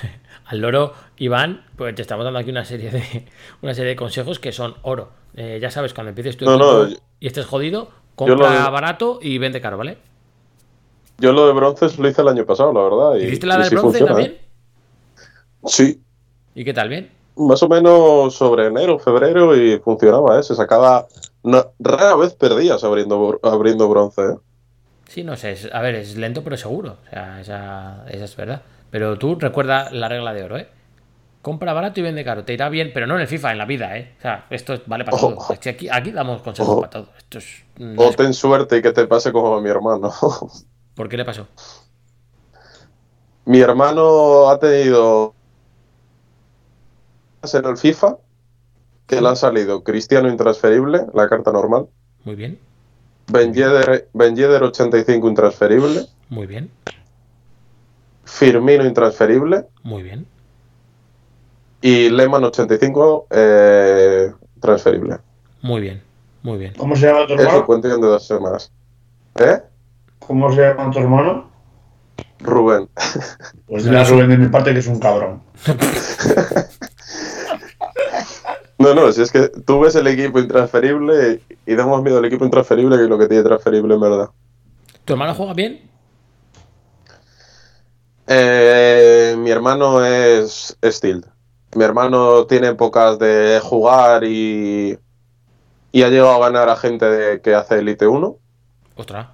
[0.46, 3.26] Al loro, Iván, pues te estamos dando aquí una serie de
[3.62, 5.10] una serie de consejos que son oro.
[5.34, 8.50] Eh, ya sabes, cuando empieces tu No, equipo no, yo- y estés jodido, lo compra
[8.50, 9.98] de- barato y vende caro, ¿vale?
[11.18, 13.16] Yo lo de bronces lo hice el año pasado, la verdad.
[13.16, 14.30] Y, ¿Hiciste la y sí bronce funciona, también?
[14.32, 14.40] ¿eh?
[15.66, 16.02] Sí,
[16.54, 16.88] ¿Y qué tal?
[16.88, 17.10] ¿Bien?
[17.36, 20.42] más o menos sobre enero, febrero y funcionaba, ¿eh?
[20.42, 21.06] Se sacaba...
[21.78, 24.36] rara vez perdías abriendo, br- abriendo bronce, ¿eh?
[25.08, 25.52] Sí, no sé.
[25.52, 26.98] es- a ver, es lento pero seguro.
[27.06, 28.62] O sea, esa, esa es verdad.
[28.90, 30.68] Pero tú recuerda la regla de oro, ¿eh?
[31.46, 32.44] Compra barato y vende caro.
[32.44, 34.16] Te irá bien, pero no en el FIFA, en la vida, ¿eh?
[34.18, 35.34] O sea, esto es- vale para Ojo.
[35.34, 35.52] todo.
[35.52, 37.08] Aquí, aquí damos consejos para todo.
[37.16, 40.10] Esto es, no O es- ten suerte y que te pase como a mi hermano.
[40.96, 41.46] ¿Por qué le pasó?
[43.44, 45.36] mi hermano ha tenido
[47.52, 48.16] en el FIFA
[49.06, 51.86] que le ha salido Cristiano intransferible, la carta normal.
[52.24, 52.58] Muy bien,
[53.28, 56.06] Ben Yedder, Ben Yedder 85 intransferible.
[56.28, 56.72] muy bien,
[58.24, 59.66] Firmino intransferible.
[59.84, 60.26] muy bien.
[61.86, 65.18] Y Lehmann 85 eh, transferible.
[65.62, 66.02] Muy bien,
[66.42, 66.74] muy bien.
[66.76, 67.64] ¿Cómo se llama tu Eso hermano?
[67.64, 68.72] cuestión de dos semanas.
[69.36, 69.60] ¿Eh?
[70.18, 71.48] ¿Cómo se llama tu hermano?
[72.40, 72.88] Rubén.
[73.68, 75.42] Pues dile a Rubén de mi parte que es un cabrón.
[78.78, 82.26] No, no, si es que tú ves el equipo intransferible y da más miedo al
[82.26, 84.28] equipo intransferible que lo que tiene transferible en verdad.
[85.06, 85.80] ¿Tu hermano juega bien?
[88.26, 91.24] Eh, mi hermano es Steel.
[91.74, 94.98] Mi hermano tiene épocas de jugar y,
[95.92, 98.36] y ha llegado a ganar a gente de- que hace Elite 1,
[98.96, 99.28] Ostras.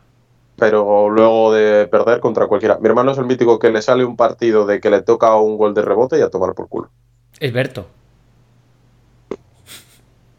[0.56, 2.78] pero luego de perder contra cualquiera.
[2.78, 5.56] Mi hermano es el mítico que le sale un partido de que le toca un
[5.56, 6.90] gol de rebote y a tomar por culo.
[7.38, 7.86] Es Berto.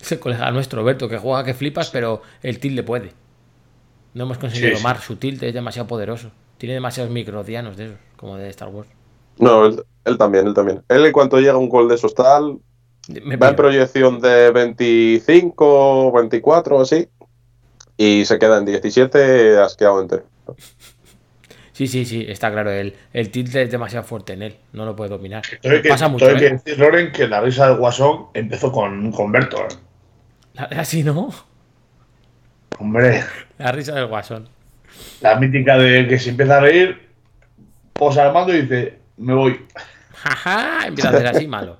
[0.02, 3.14] Es el colega nuestro, Berto, que juega que flipas, pero el tilde puede.
[4.14, 4.82] No hemos conseguido Sí, sí.
[4.84, 5.00] domar.
[5.00, 6.32] Su tilde es demasiado poderoso.
[6.58, 8.90] Tiene demasiados microdianos de esos, como de Star Wars.
[9.40, 10.82] No, él, él también, él también.
[10.90, 12.58] Él en cuanto llega un gol de esos tal,
[13.24, 17.08] Me va en proyección de 25, 24 así,
[17.98, 20.24] y se queda en 17 asqueado entero.
[21.74, 22.70] Sí, sí, sí, está claro.
[22.72, 24.56] El, el tilde es demasiado fuerte en él.
[24.74, 25.42] No lo puede dominar.
[25.62, 26.52] Tengo que, Pasa mucho, tengo que ¿eh?
[26.52, 29.58] decir, Loren, que la risa del Guasón empezó con, con Berto.
[29.58, 29.68] ¿eh?
[30.78, 31.34] Así, ¿no?
[32.80, 33.24] Hombre,
[33.58, 34.48] La risa del guasón.
[35.22, 37.00] la mítica de que se empieza a reír,
[37.94, 39.66] posa el mando y dice, me voy.
[40.14, 41.80] Jaja, empieza a hacer así malo.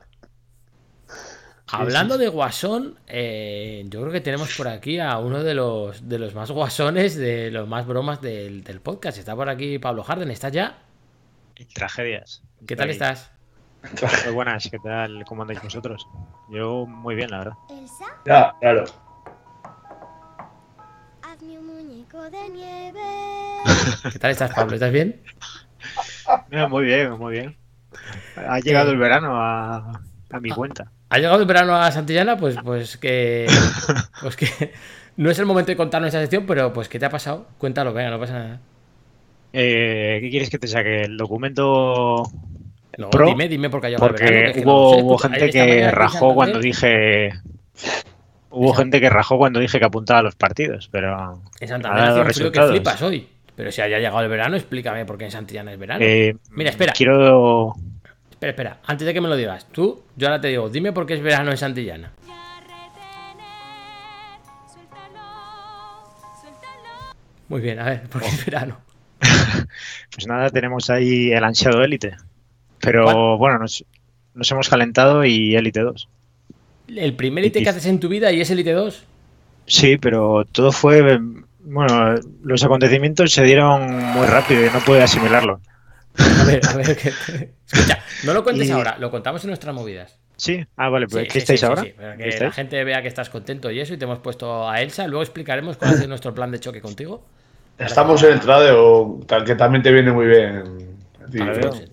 [1.68, 6.20] Hablando de guasón, eh, yo creo que tenemos por aquí a uno de los, de
[6.20, 9.18] los más guasones, de los más bromas del, del podcast.
[9.18, 10.78] Está por aquí Pablo Harden, ¿estás ya?
[11.74, 12.44] Tragedias.
[12.68, 13.32] ¿Qué tal estás?
[14.26, 15.24] Muy buenas, ¿qué tal?
[15.26, 16.06] ¿Cómo andáis vosotros?
[16.52, 17.54] Yo muy bien, la verdad.
[17.72, 18.84] Elsa, Ya, claro.
[21.24, 23.02] hazme un muñeco de nieve.
[24.12, 24.76] ¿Qué tal estás, Pablo?
[24.76, 25.24] ¿Estás bien?
[26.70, 27.56] Muy bien, muy bien.
[28.36, 30.02] Ha llegado el verano a,
[30.32, 30.92] a mi cuenta.
[31.10, 32.38] ¿Ha llegado el verano a Santillana?
[32.38, 33.48] Pues, pues que.
[34.22, 34.72] Pues que.
[35.16, 37.46] No es el momento de contarnos esa sección, pero pues ¿qué te ha pasado?
[37.60, 38.60] Cuéntalo, venga, no pasa nada.
[39.52, 41.02] Eh, ¿Qué quieres que te saque?
[41.02, 42.24] ¿El documento
[42.98, 45.46] No, pro, dime, dime porque ha llegado el verano, porque es que hubo, hubo gente
[45.46, 47.34] esta que rajó cuando dije.
[48.50, 51.42] Hubo gente que rajó cuando dije que apuntaba a los partidos, pero.
[51.60, 53.28] En ha Santander dado hace un frío que flipas hoy.
[53.56, 56.04] Pero si haya llegado el verano, explícame por qué en Santillana es verano.
[56.04, 56.94] Eh, Mira, espera.
[56.94, 57.74] Quiero.
[58.30, 61.06] Espera, espera, antes de que me lo digas, tú, yo ahora te digo, dime por
[61.06, 62.12] qué es verano en Santillana.
[67.48, 68.78] Muy bien, a ver, ¿por qué es verano?
[70.14, 72.16] Pues nada, tenemos ahí el ansiado Élite.
[72.80, 73.38] Pero ¿Cuál?
[73.38, 73.84] bueno, nos,
[74.34, 76.08] nos hemos calentado y Élite 2.
[76.90, 78.96] El primer IT que haces en tu vida y es el IT2.
[79.66, 81.20] Sí, pero todo fue.
[81.66, 85.62] Bueno, los acontecimientos se dieron muy rápido y no pude asimilarlo.
[86.18, 87.10] A ver, a ver, que...
[87.72, 90.20] escucha, no lo cuentes Y- ahora, lo contamos en nuestras movidas.
[90.36, 91.82] Sí, ah, vale, pues Sí, ¿qué sí, estáis sí, ahora?
[91.84, 92.50] sí, para ¿Qué que estáis?
[92.50, 95.08] la gente vea que estás contento y eso, y te hemos puesto a Elsa.
[95.08, 97.24] Luego explicaremos cuál es nuestro plan de choque contigo.
[97.78, 100.98] Estamos en el tradeo, tal que también te viene muy bien.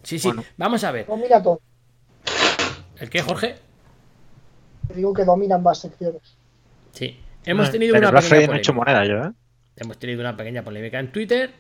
[0.03, 0.45] Sí, sí, Bueno.
[0.57, 1.07] vamos a ver.
[1.07, 1.61] Domina todo.
[2.99, 3.57] ¿El qué, Jorge?
[4.89, 6.37] Te digo que dominan más secciones.
[6.93, 7.19] Sí.
[7.45, 8.73] Hemos tenido una pequeña no he hecho polémica.
[8.73, 9.33] moneda yo, ¿eh?
[9.81, 11.51] Hemos tenido una pequeña polémica en Twitter.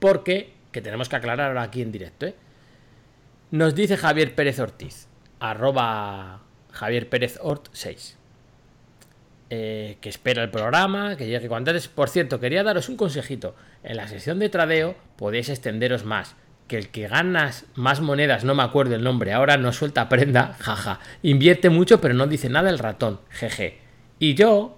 [0.00, 2.34] Porque, que tenemos que aclarar ahora aquí en directo, ¿eh?
[3.52, 5.06] Nos dice Javier Pérez Ortiz,
[5.38, 6.40] arroba
[6.72, 8.18] Javier Pérez Ort 6.
[9.48, 11.86] eh, que espera el programa, que llegue cuanto antes.
[11.86, 13.54] Por cierto, quería daros un consejito.
[13.84, 16.34] En la sesión de tradeo podéis extenderos más.
[16.66, 20.54] Que el que ganas más monedas, no me acuerdo el nombre, ahora no suelta prenda,
[20.58, 20.98] jaja.
[21.22, 23.78] Invierte mucho, pero no dice nada el ratón, jeje.
[24.18, 24.76] Y yo,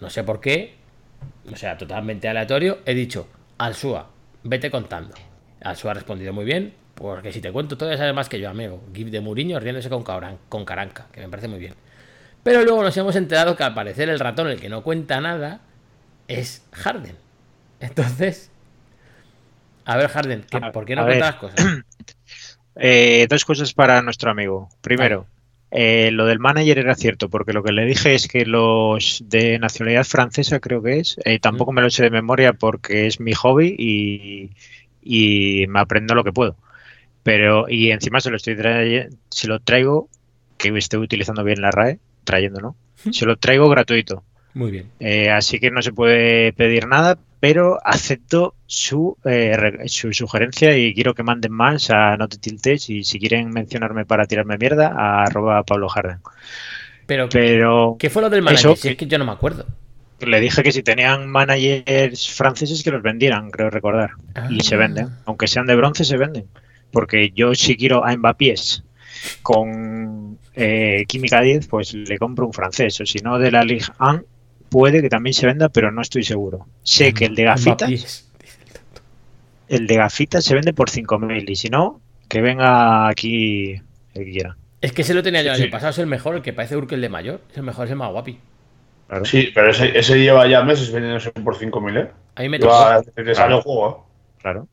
[0.00, 0.77] no sé por qué,
[1.52, 4.10] o sea, totalmente aleatorio, he dicho, Alsua,
[4.44, 5.14] vete contando.
[5.62, 8.48] Alsua ha respondido muy bien, porque si te cuento todo ya sabes más que yo,
[8.50, 8.82] amigo.
[8.94, 11.74] Gif de Muriño riéndose con, Cabran- con Caranca, que me parece muy bien.
[12.42, 15.60] Pero luego nos hemos enterado que al parecer el ratón, el que no cuenta nada,
[16.28, 17.16] es Harden.
[17.80, 18.50] Entonces,
[19.84, 21.56] a ver, Harden, ¿qué- A- ¿por qué no cuentas las cosas?
[22.80, 24.68] Eh, dos cosas para nuestro amigo.
[24.82, 25.26] Primero,
[25.70, 29.58] eh, lo del manager era cierto, porque lo que le dije es que los de
[29.58, 33.34] nacionalidad francesa, creo que es, eh, tampoco me lo sé de memoria porque es mi
[33.34, 34.50] hobby y,
[35.02, 36.56] y me aprendo lo que puedo.
[37.22, 38.56] Pero, y encima se lo estoy
[39.28, 40.08] se lo traigo,
[40.56, 42.76] que esté utilizando bien la RAE, trayendo, ¿no?
[43.12, 44.24] Se lo traigo gratuito.
[44.54, 44.86] Muy bien.
[44.98, 50.76] Eh, así que no se puede pedir nada, pero acepto su, eh, re- su sugerencia
[50.76, 54.58] y quiero que manden más a No te tiltes y si quieren mencionarme para tirarme
[54.58, 56.18] mierda, a arroba Pablo Harden.
[57.06, 58.72] Pero, Pero ¿qué fue lo del manager?
[58.72, 59.64] Eso, Si es que yo no me acuerdo.
[60.20, 64.10] le dije que si tenían managers franceses que los vendieran, creo recordar.
[64.50, 64.78] Y se Ah.
[64.78, 65.08] venden.
[65.26, 66.46] Aunque sean de bronce, se venden.
[66.90, 68.54] Porque yo si quiero a Mbappé
[69.42, 73.00] con eh, Química 10, pues le compro un francés.
[73.00, 74.22] O si no, de la Ligue 1
[74.68, 76.66] puede que también se venda, pero no estoy seguro.
[76.82, 78.28] Sé que el de gafitas,
[79.68, 83.72] el de gafitas se vende por 5.000 y si no, que venga aquí
[84.14, 84.56] el que quiera.
[84.80, 85.62] Es que se lo tenía yo el Sí.
[85.64, 87.40] año pasado, es el mejor, el que parece Urkel de mayor.
[87.50, 88.38] Es el mejor, es el más guapi.
[89.08, 89.24] Claro.
[89.24, 92.10] Sí, pero ese, ese lleva ya meses vendiéndose por 5.000, ¿eh?
[92.36, 92.74] A mí me tocó,
[93.16, 94.06] el juego.
[94.40, 94.68] claro.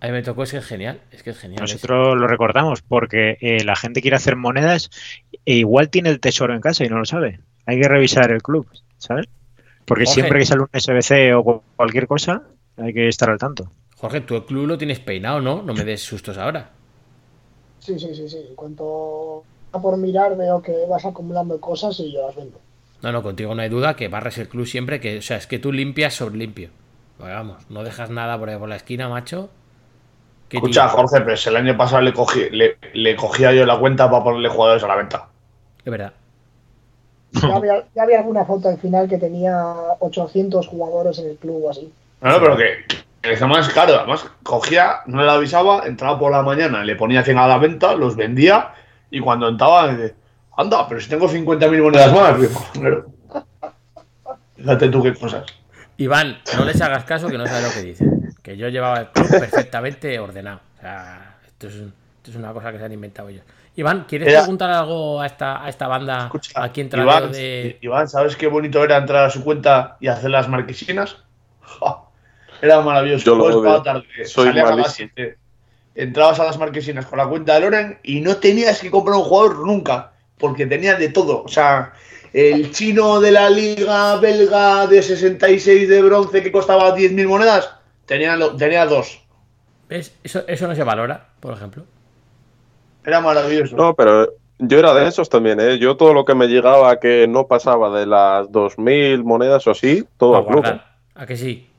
[0.00, 1.00] a mí me tocó, es que es genial.
[1.10, 1.60] Es que es genial.
[1.60, 4.90] Nosotros lo recordamos porque eh, la gente quiere hacer monedas
[5.44, 7.40] e igual tiene el tesoro en casa y no lo sabe.
[7.66, 8.66] Hay que revisar el club,
[8.98, 9.26] ¿sabes?
[9.86, 10.12] Porque Jorge.
[10.14, 12.42] siempre que sale un SBC o cu- cualquier cosa,
[12.76, 13.72] hay que estar al tanto.
[13.96, 15.62] Jorge, tú el club lo tienes peinado, ¿no?
[15.62, 16.70] No me des sustos ahora.
[17.78, 18.38] Sí, sí, sí, sí.
[18.48, 22.58] En cuanto a por mirar, veo que vas acumulando cosas y yo las vendo.
[23.02, 25.46] No, no, contigo no hay duda que barres el club siempre, que, o sea, es
[25.46, 26.70] que tú limpias sobre limpio.
[27.18, 29.50] Pues vamos, no dejas nada por ahí por la esquina, macho.
[30.48, 30.88] ¿Qué Escucha, tío?
[30.88, 34.24] Jorge, pero si el año pasado le, cogí, le, le cogía yo la cuenta para
[34.24, 35.28] ponerle jugadores a la venta.
[35.84, 36.12] Es verdad.
[37.32, 39.56] Ya había, ya había alguna foto al final que tenía
[40.00, 41.92] 800 jugadores en el club o así.
[42.20, 42.84] No, no, pero que,
[43.22, 43.94] es más caro.
[43.96, 47.94] Además, cogía, no le avisaba, entraba por la mañana, le ponía 100 a la venta,
[47.94, 48.72] los vendía
[49.10, 50.14] y cuando entraba, dice,
[50.56, 52.36] anda, pero si tengo 50.000 monedas más.
[52.74, 53.04] "Joder".
[54.56, 55.44] Fíjate tú qué cosas.
[55.98, 58.34] Iván, no les hagas caso que no sabes lo que dicen.
[58.42, 60.60] Que yo llevaba el club perfectamente ordenado.
[60.78, 63.44] O sea, esto es, un- esto es una cosa que se han inventado ellos.
[63.76, 67.78] Iván, ¿quieres Era- preguntar algo a esta, a esta banda Escucha, aquí en Iván, de.
[67.82, 71.18] Iván, ¿sabes qué bonito era entrar a su cuenta y hacer las marquesinas?
[71.60, 72.02] ¡Ja!
[72.62, 73.24] Era maravilloso.
[73.24, 75.10] Yo lo tarde, Soy salías a las malísimo.
[75.14, 75.38] 7,
[75.94, 79.24] entrabas a las marquesinas con la cuenta de Loren y no tenías que comprar un
[79.24, 81.42] jugador nunca, porque tenías de todo.
[81.42, 81.92] O sea,
[82.32, 87.70] el chino de la liga belga de 66 de bronce que costaba 10.000 monedas,
[88.06, 89.22] tenía dos.
[89.88, 90.14] ¿Ves?
[90.24, 91.84] Eso, eso no se valora, por ejemplo.
[93.06, 93.76] Era maravilloso.
[93.76, 95.78] No, pero yo era de esos también, ¿eh?
[95.78, 100.04] Yo todo lo que me llegaba que no pasaba de las 2.000 monedas o así,
[100.18, 100.64] todo A al club.
[101.14, 101.70] ¿A que sí?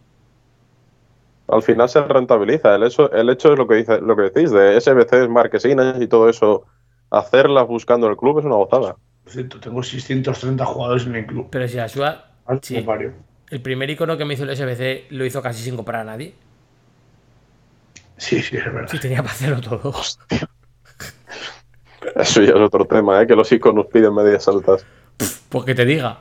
[1.47, 2.75] Al final se rentabiliza.
[2.75, 6.07] El hecho, el hecho es lo que dice, lo que decís, de SBCs, marquesinas y
[6.07, 6.65] todo eso,
[7.09, 8.95] hacerlas buscando el club es una gozada.
[9.23, 11.47] Por cierto, tengo 630 jugadores en mi club.
[11.51, 12.25] Pero si Asua,
[12.61, 12.85] Sí.
[13.49, 16.33] el primer icono que me hizo el SBC lo hizo casi sin comprar a nadie.
[18.17, 18.87] Sí, sí, es verdad.
[18.89, 19.93] Sí, tenía para hacerlo todo.
[22.15, 23.27] Eso ya es otro tema, ¿eh?
[23.27, 24.85] que los iconos piden medias altas.
[25.49, 26.19] Pues que te diga.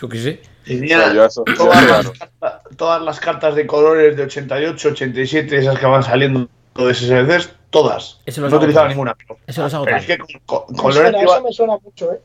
[0.00, 0.42] Yo qué sé.
[0.64, 1.12] Tenía
[1.56, 6.48] todas, las, cartas- todas las cartas de colores de 88, 87, esas que van saliendo
[6.76, 8.20] de SSDs, todas.
[8.26, 9.14] Eso no utilizaba ninguna.
[9.14, 12.12] Pero, Eso los hago pero es que con, con, suena, te eso me suena mucho,
[12.12, 12.20] ¿eh?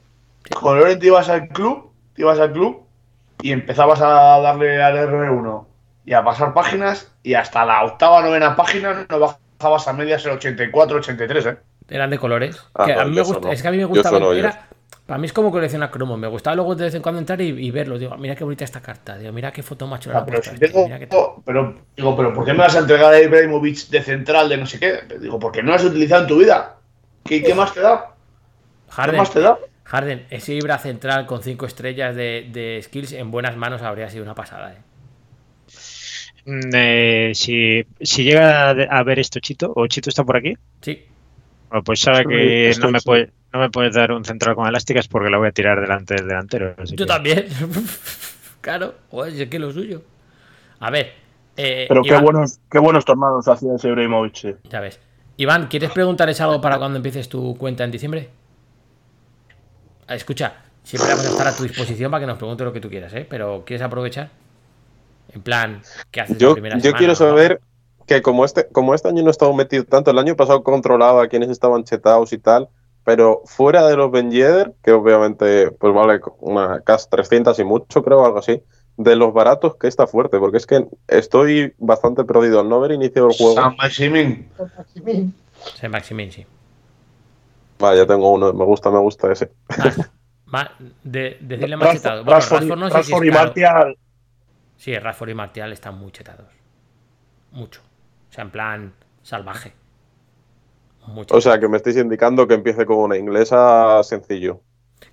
[0.53, 2.83] con Loren te ibas al club, te ibas al club
[3.41, 5.65] y empezabas a darle al R1
[6.05, 9.19] y a pasar páginas y hasta la octava, novena página no
[9.57, 11.57] bajabas a medias el 84, 83, ¿eh?
[11.89, 12.61] Eran de colores.
[12.73, 13.51] Ah, que a mí me gusta, no.
[13.51, 14.19] es que a mí me gustaba.
[14.19, 14.67] no, era-
[15.05, 16.19] para mí es como coleccionar cromos.
[16.19, 17.97] Me gustaba luego de vez en cuando entrar y, y verlo.
[17.97, 19.17] Digo, mira qué bonita esta carta.
[19.17, 21.07] Digo, mira qué foto macho Ah, pero si tengo, mira qué
[21.45, 24.65] pero, digo, pero ¿por qué me vas a entregar a Ibrahimovic de central de no
[24.65, 24.99] sé qué?
[25.19, 26.75] Digo, porque no lo has utilizado en tu vida.
[27.23, 28.15] ¿Qué, qué más te da?
[28.85, 29.57] ¿Qué Harden, más te da?
[29.85, 34.23] Harden, ese Ibra central con 5 estrellas de, de skills en buenas manos habría sido
[34.23, 34.73] una pasada.
[34.73, 34.77] ¿eh?
[36.49, 41.03] Mm, eh, si, si llega a ver esto Chito, o Chito está por aquí, Sí,
[41.69, 43.05] bueno, pues sabe Estoy- que estoy, no me, sí.
[43.05, 46.15] puede, no me puedes dar un central con elásticas porque la voy a tirar delante
[46.15, 46.73] del delantero.
[46.77, 47.45] así yo que- también.
[48.61, 50.01] claro, oye, es que lo suyo.
[50.79, 51.11] A ver,
[51.57, 54.35] eh, Pero qué buenos, qué buenos tornados hacía ese Ibrahimovic.
[54.35, 54.55] sí.
[54.69, 54.99] ya ves.
[55.35, 58.29] Iván, ¿quieres preguntarles algo para cuando empieces tu cuenta en diciembre?
[60.07, 62.79] Ah, Escucha, siempre vamos a estar a tu disposición para que nos preguntes lo que
[62.79, 63.27] tú quieras, ¿eh?
[63.29, 64.29] Pero ¿quieres aprovechar?
[65.33, 67.15] En plan, ¿qué haces la Yo, primera yo semana, quiero no?
[67.15, 67.61] saber
[68.05, 71.23] que como este, como este año no he estado metido tanto, el año pasado controlaba
[71.23, 72.69] a quienes estaban chetados y tal,
[73.03, 78.03] pero fuera de los Ben Yedder, que obviamente pues vale una casi 300 y mucho,
[78.03, 78.61] creo, algo así,
[78.97, 82.93] de los baratos que está fuerte, porque es que estoy bastante perdido al no haber
[82.93, 83.55] iniciado el juego.
[83.55, 84.47] San Maximín.
[85.79, 86.45] Sí, Maximin, sí.
[87.79, 89.51] Vale, ya tengo uno, me gusta, me gusta ese.
[89.69, 89.91] Ah,
[90.45, 90.71] ma-
[91.03, 92.23] de, decirle más chetado.
[92.23, 93.31] Bueno, Rashford, Rashford no sé si y.
[93.31, 93.97] Martial.
[94.77, 96.47] Sí, Rashford y Martial están muy chetados.
[97.51, 97.81] Mucho.
[98.29, 99.73] O sea, en plan salvaje.
[101.07, 101.35] Mucho.
[101.35, 104.61] O sea, que me estáis indicando que empiece con una inglesa sencillo.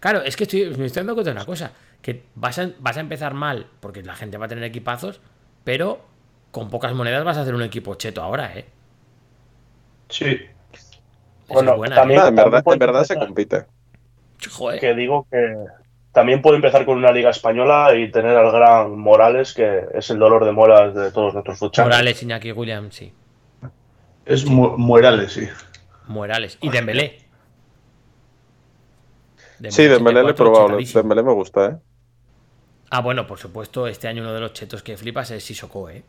[0.01, 1.73] Claro, es que estoy, me estoy dando cuenta de una cosa.
[2.03, 5.21] Que vas a, vas a empezar mal porque la gente va a tener equipazos,
[5.63, 6.01] pero
[6.51, 8.67] con pocas monedas vas a hacer un equipo cheto ahora, ¿eh?
[10.09, 10.27] Sí.
[10.73, 10.99] Esa
[11.49, 13.65] Bueno, buena, también- Ah, en verdad, en verdad se compite.
[14.51, 14.81] Joder.
[14.81, 15.65] Que digo que
[16.15, 20.19] también puede empezar con una liga española y tener al gran Morales, que es el
[20.19, 21.91] dolor de muelas de todos nuestros futsales.
[21.91, 23.13] Morales, Iñaki Williams, sí.
[24.25, 25.49] Es Mu- Morales, sí.
[26.07, 26.59] Morales.
[26.63, 27.19] Y Dembélé.
[29.59, 30.79] Dembélé Sí, Dembélé lo he 84, probado.
[30.95, 31.77] Dembélé me gusta, ¿eh?
[32.91, 36.05] Ah, bueno, por supuesto, este año uno de los chetos que flipas es Sissoko, ¿eh?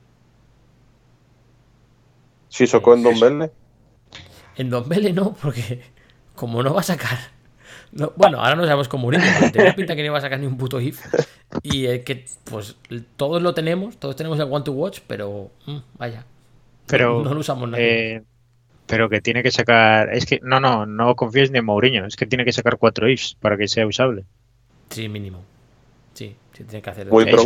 [2.50, 3.20] Socó en Don.
[3.20, 3.52] Belle.
[4.56, 5.82] En Don Bele no, porque
[6.36, 7.35] como no va a sacar.
[7.96, 10.46] No- bueno, ahora no sabemos con Mourinho, tenía pinta que no iba a sacar ni
[10.46, 11.02] un puto if.
[11.64, 12.76] Y eh, que, pues,
[13.16, 16.26] todos lo tenemos, todos tenemos el One to Watch, pero mm, vaya.
[16.88, 18.16] Pero, no lo usamos nadie.
[18.18, 18.24] eh,
[18.86, 20.14] pero que tiene que sacar.
[20.14, 22.06] Es que no, no, no confíes ni en Mourinho.
[22.06, 24.26] Es que tiene que sacar cuatro ifs para que sea usable.
[24.90, 25.44] Sí, mínimo.
[26.14, 27.08] Sí, sí, tiene que hacer.
[27.10, 27.42] Muy es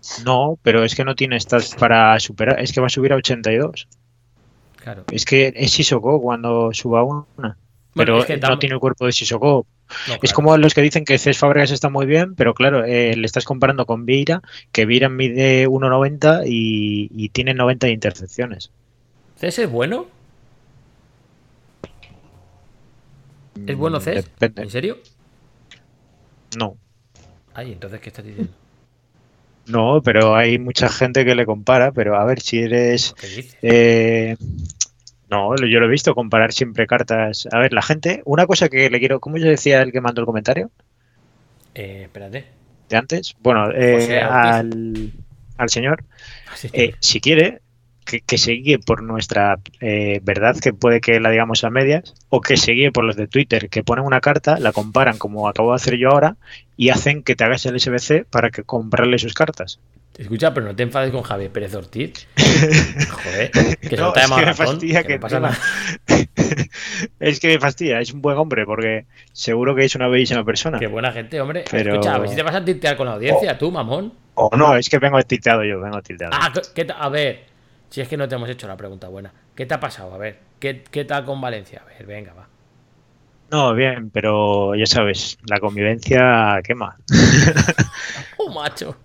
[0.00, 0.24] sí.
[0.24, 2.58] No, pero es que no tiene stats para superar.
[2.60, 3.86] Es que va a subir a 82.
[4.82, 5.04] Claro.
[5.12, 7.56] Es que es Sissoko cuando suba una.
[7.94, 9.66] Pero es que no tiene el cuerpo de Sissoko.
[10.06, 10.34] no, Es claro.
[10.34, 13.44] como los que dicen que Cés Fábregas está muy bien, pero claro, eh, le estás
[13.44, 14.42] comparando con Vieira,
[14.72, 18.72] que Vieira mide 1,90 y, y tiene 90 de intercepciones.
[19.36, 20.06] ¿Cés es bueno?
[23.66, 24.30] ¿Es bueno Mm, Cés?
[24.38, 24.62] depende.
[24.62, 24.98] ¿En serio?
[26.50, 26.78] No,
[27.54, 28.52] Ay, entonces, ¿qué estás diciendo?
[29.66, 33.14] no, pero hay mucha gente que le compara, pero a ver si eres...
[33.14, 33.56] ¿Qué dices?
[33.62, 34.36] eh,
[35.30, 37.46] no, yo lo he visto, comparar siempre cartas.
[37.52, 40.20] A ver, la gente, una cosa que le quiero, ¿cómo yo decía el que mandó
[40.22, 40.70] el comentario
[41.74, 42.44] Eh, espérate.
[42.88, 43.34] de antes?
[43.40, 45.12] Bueno, eh, al,
[45.56, 46.04] al señor,
[46.72, 47.62] eh, si quiere,
[48.04, 52.14] que, que se guíe por nuestra eh, verdad, que puede que la digamos a medias,
[52.28, 55.48] o que se guíe por los de Twitter, que ponen una carta, la comparan como
[55.48, 56.36] acabo de hacer yo ahora,
[56.76, 59.78] y hacen que te hagas el SBC para que comprarle sus cartas.
[60.18, 62.26] Escucha, pero no te enfades con Javier Pérez Ortiz.
[62.36, 63.50] Joder,
[63.80, 65.58] que No, es que me fastidia que que no pasa nada.
[67.20, 70.78] es que me fastidia, es un buen hombre, porque seguro que es una bellísima persona.
[70.78, 71.64] Qué buena gente, hombre.
[71.70, 74.12] Pero- Escucha, a ver si te vas a tiltear con la audiencia, tú, mamón.
[74.34, 74.76] O No, no.
[74.76, 76.32] es que vengo tilteado yo, vengo tilteado.
[76.34, 77.44] Ah, ¿qué ta- a ver,
[77.90, 79.32] si es que no te hemos hecho la pregunta buena.
[79.54, 80.14] ¿Qué te ha pasado?
[80.14, 81.82] A ver, ¿qué, qué tal con Valencia?
[81.84, 82.48] A ver, venga, va.
[83.50, 86.96] No, bien, pero ya sabes, la convivencia quema.
[88.38, 88.96] ¡Oh, macho!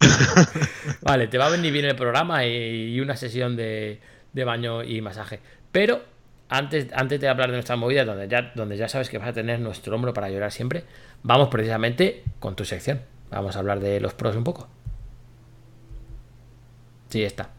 [1.00, 4.00] Vale, te va a venir bien el programa y, una sesión de,
[4.34, 5.40] de baño y masaje.
[5.72, 6.02] Pero
[6.50, 9.32] antes, antes de hablar de nuestra movida, donde ya, donde ya sabes que vas a
[9.32, 10.84] tener nuestro hombro para llorar siempre,
[11.22, 13.00] vamos precisamente con tu sección.
[13.30, 14.68] Vamos a hablar de los pros un poco.
[17.08, 17.50] Sí, está.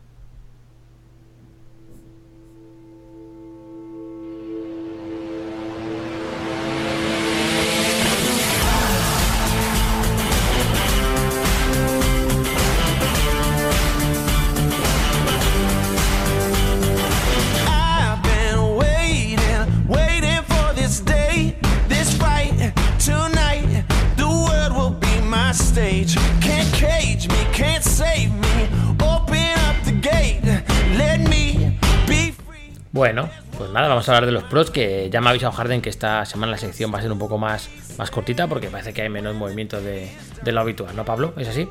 [32.99, 35.81] Bueno, pues nada, vamos a hablar de los pros, que ya me ha avisado Harden
[35.81, 38.91] que esta semana la sección va a ser un poco más, más cortita porque parece
[38.91, 40.11] que hay menos movimiento de,
[40.41, 41.33] de lo habitual, ¿no, Pablo?
[41.37, 41.65] ¿Es así?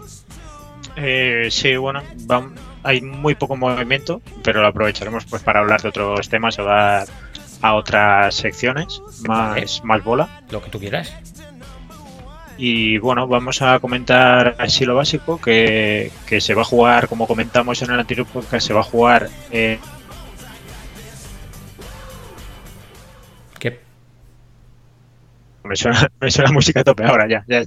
[0.97, 5.91] Eh, sí, bueno, vam- hay muy poco movimiento, pero lo aprovecharemos pues para hablar de
[5.91, 7.07] otros temas o dar
[7.61, 9.67] a otras secciones más, Vale.
[9.83, 10.41] más bola.
[10.51, 11.13] Lo que tú quieras.
[12.57, 17.27] Y bueno, vamos a comentar así lo básico, que, que se va a jugar, como
[17.27, 19.79] comentamos en el anterior podcast, se va a jugar eh,
[25.69, 27.63] me suena, me suena música a tope ahora ya, ya,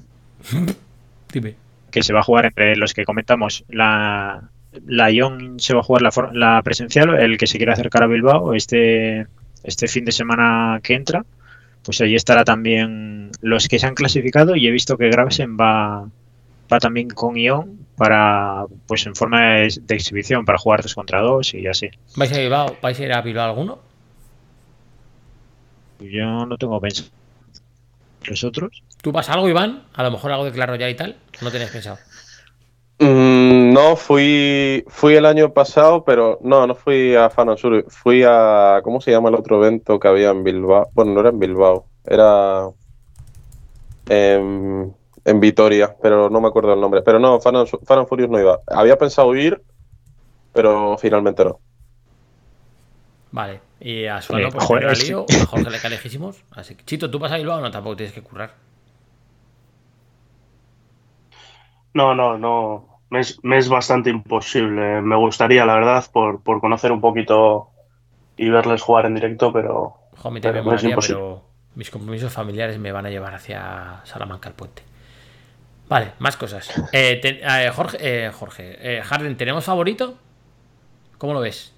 [1.31, 1.55] Dime.
[1.91, 4.49] que se va a jugar entre los que comentamos la
[4.85, 8.07] la Ion se va a jugar la, la presencial el que se quiera acercar a
[8.07, 9.27] Bilbao este
[9.63, 11.25] este fin de semana que entra
[11.83, 16.07] pues ahí estará también los que se han clasificado y he visto que Gravesen va
[16.71, 21.19] va también con Ion para pues en forma de, de exhibición para jugar dos contra
[21.21, 22.77] dos y así ¿Vais a Bilbao?
[22.81, 23.91] ¿Vais a ir a Bilbao alguno?
[25.99, 27.09] yo no tengo pensado
[28.26, 29.84] los otros ¿Tú vas a algo, Iván?
[29.93, 31.18] A lo mejor algo de Claro ya y tal.
[31.41, 31.98] ¿No tenías pensado?
[32.99, 38.23] Mm, no, fui, fui el año pasado, pero no, no fui a Fan Sur, fui
[38.23, 40.89] a, ¿cómo se llama el otro evento que había en Bilbao?
[40.93, 42.69] Bueno, no era en Bilbao, era
[44.07, 44.95] en,
[45.26, 47.02] en Vitoria, pero no me acuerdo el nombre.
[47.02, 48.60] Pero no, Fan Fan and Furious no iba.
[48.68, 49.60] Había pensado ir,
[50.53, 51.60] pero finalmente no.
[53.31, 53.61] Vale.
[53.79, 56.43] Y a Suano, Eh, pues joder, es que- lío, a Jorge le cae lejísimos.
[56.51, 57.71] Así que, Chito, ¿tú vas a Bilbao o no?
[57.71, 58.53] Tampoco tienes que currar.
[61.93, 63.01] No, no, no.
[63.09, 65.01] Me es, me es bastante imposible.
[65.01, 67.69] Me gustaría, la verdad, por, por conocer un poquito
[68.37, 69.97] y verles jugar en directo, pero
[70.41, 71.19] también me Pero es molaría, imposible.
[71.19, 71.43] pero
[71.75, 74.83] mis compromisos familiares me van a llevar hacia Salamanca al puente.
[75.89, 76.69] Vale, más cosas.
[76.93, 80.17] Eh, te- eh, Jorge, eh, Jorge eh, Harden, ¿tenemos favorito?
[81.17, 81.73] ¿Cómo lo ves?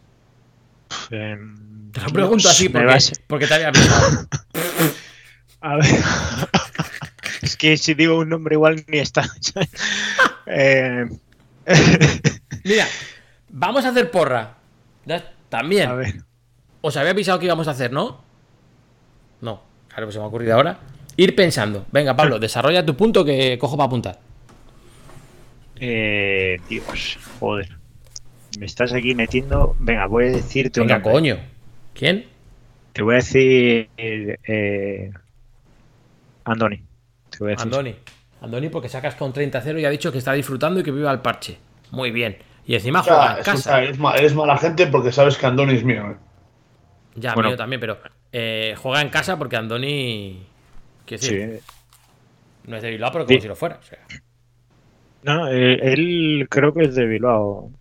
[1.11, 4.27] Em, Te lo pregunto así porque, vas- porque te había avisado.
[5.61, 5.85] A ver.
[7.41, 9.23] es que si digo un nombre igual ni está.
[10.45, 11.05] Eh,
[12.65, 12.85] Mira,
[13.49, 14.55] vamos a hacer porra.
[15.47, 15.87] También.
[15.89, 16.15] a ver.
[16.81, 18.21] Os había avisado que íbamos a hacer, ¿no?
[19.39, 20.79] No, claro, pues se me ha ocurrido ahora.
[21.15, 21.85] Ir pensando.
[21.93, 24.19] Venga, Pablo, desarrolla tu punto que cojo para apuntar.
[25.79, 27.77] Eh, Dios, joder.
[28.59, 29.75] Me estás aquí metiendo.
[29.79, 31.11] Venga, voy a decirte un Venga, nombre.
[31.13, 31.37] coño.
[31.93, 32.25] ¿Quién?
[32.93, 33.89] Te voy a decir.
[33.97, 35.11] Eh,
[36.45, 36.77] Andoni.
[37.29, 37.63] Te voy a decir.
[37.63, 37.95] Andoni.
[38.41, 41.21] Andoni, porque cascado un 30-0 y ha dicho que está disfrutando y que viva al
[41.21, 41.57] parche.
[41.91, 42.37] Muy bien.
[42.65, 43.81] Y encima O sea, juega en casa.
[43.81, 46.11] eres, eres mala gente porque sabes que Andoni es mío.
[46.11, 46.15] ¿eh?
[47.15, 47.49] Ya, Bueno.
[47.49, 47.97] mío también, pero
[48.31, 50.45] eh, juega en casa porque Andoni.
[51.05, 51.35] Quiero Sí.
[51.35, 51.61] decir,
[52.65, 53.41] no es de Bilbao, pero como Sí.
[53.41, 53.77] si lo fuera.
[53.79, 53.99] o sea.
[55.23, 57.71] No, eh, él creo que es de Bilbao.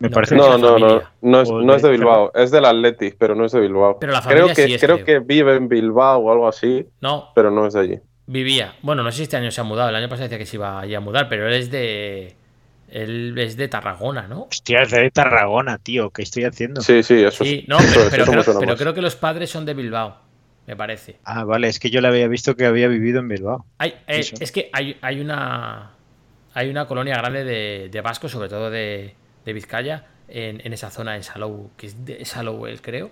[0.00, 3.34] Me No, parece No, no, no, es, no es de Bilbao, es del Athletic, pero
[3.34, 3.98] no es de Bilbao.
[4.00, 5.06] Pero la creo familia que, sí es, creo creo.
[5.06, 8.00] que vive en Bilbao o algo así, No, pero no es de allí.
[8.26, 8.74] vivía.
[8.82, 9.88] Bueno, no sé si este año se ha mudado.
[9.90, 12.34] El año pasado decía que se iba a mudar, pero él es de.
[12.88, 14.44] Él es de Tarragona, ¿no?
[14.50, 16.10] Hostia, es de Tarragona, tío.
[16.10, 16.80] ¿Qué estoy haciendo?
[16.80, 17.68] Sí, sí, eso Sí, es.
[17.68, 20.16] no, eso pero, es, pero eso creo, pero que los padres son de Bilbao,
[20.66, 21.16] me parece.
[21.24, 23.64] Ah, vale, es que yo le había visto que había vivido en Bilbao.
[23.78, 25.90] Hay, eh, es que hay, hay una
[26.52, 29.14] hay una colonia grande de, de vascos, sobre todo de,
[29.50, 33.10] de Vizcaya, en, en esa zona, en Salou, que es de Salou, el creo.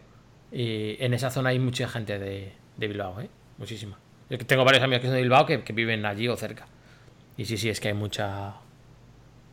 [0.52, 3.28] Y en esa zona hay mucha gente de, de Bilbao, ¿eh?
[3.58, 3.98] Muchísima.
[4.30, 6.66] Yo tengo varios amigos que son de Bilbao que, que viven allí o cerca.
[7.36, 8.54] Y sí, sí, es que hay mucha...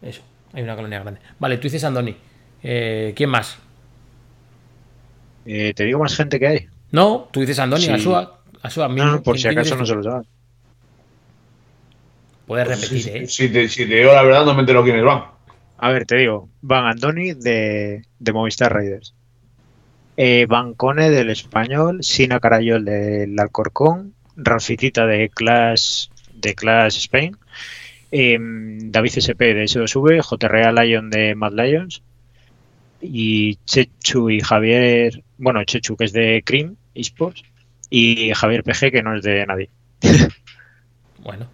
[0.01, 0.21] Eso,
[0.53, 1.19] hay una colonia grande.
[1.39, 2.15] Vale, tú dices Andoni.
[2.63, 3.57] Eh, ¿Quién más?
[5.45, 6.67] Eh, ¿Te digo más gente que hay?
[6.91, 7.91] No, tú dices Andoni, Sí.
[7.91, 8.41] Asua.
[8.61, 10.27] Asua, No, no, por si ¿quién- quién acaso no se lo sabes.
[12.47, 13.27] Puedes Pues repetir, si, ¿eh?
[13.27, 15.25] si te, si te digo la verdad, no me entero quiénes van.
[15.77, 16.49] A ver, te digo.
[16.61, 19.13] Van Andoni de, de Movistar Raiders.
[20.17, 22.03] Eh, Bancone del Español.
[22.03, 24.13] Sina Carayol del Alcorcón.
[24.37, 27.37] Rafitita de Clash, de Clash Spain.
[28.11, 32.01] em, David SP de S2V, JRA Lion de Mad Lions
[33.01, 37.43] y Chechu y Javier, bueno, Chechu que es de Cream Esports
[37.89, 39.69] y Javier PG que no es de nadie.
[41.23, 41.47] Bueno,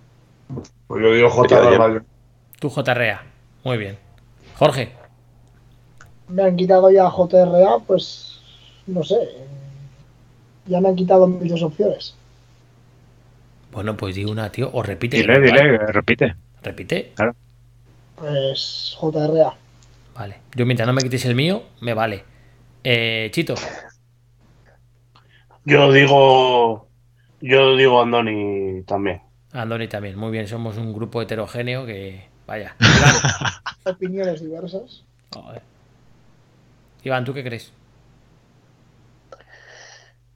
[0.87, 1.61] Pues yo digo J.
[1.63, 2.03] Sería Rayo.
[2.59, 3.23] tú JRA.
[3.63, 3.97] Muy bien.
[4.61, 4.91] Jorge,
[6.27, 8.39] Me han quitado ya JRA, pues
[8.85, 9.17] no sé.
[10.67, 12.15] Ya me han quitado mis dos opciones.
[13.71, 15.17] bueno, pues di una, tío, o repite.
[15.17, 16.35] Dile, dile, repite.
[16.61, 17.11] Repite.
[18.13, 19.55] Pues JRA.
[20.13, 20.35] Vale.
[20.55, 22.23] Yo mientras no me quites el mío, me vale.
[22.83, 23.55] Eh, Chito,
[25.65, 26.87] Yo digo.
[27.39, 29.23] Yo digo Andoni también.
[29.53, 30.19] Andoni también.
[30.19, 32.29] Muy bien, somos un grupo heterogéneo que.
[32.47, 32.75] Vaya.
[32.79, 35.03] Iván, Opiniones diversas.
[35.33, 35.61] Joder.
[37.03, 37.71] Iván, ¿tú qué crees?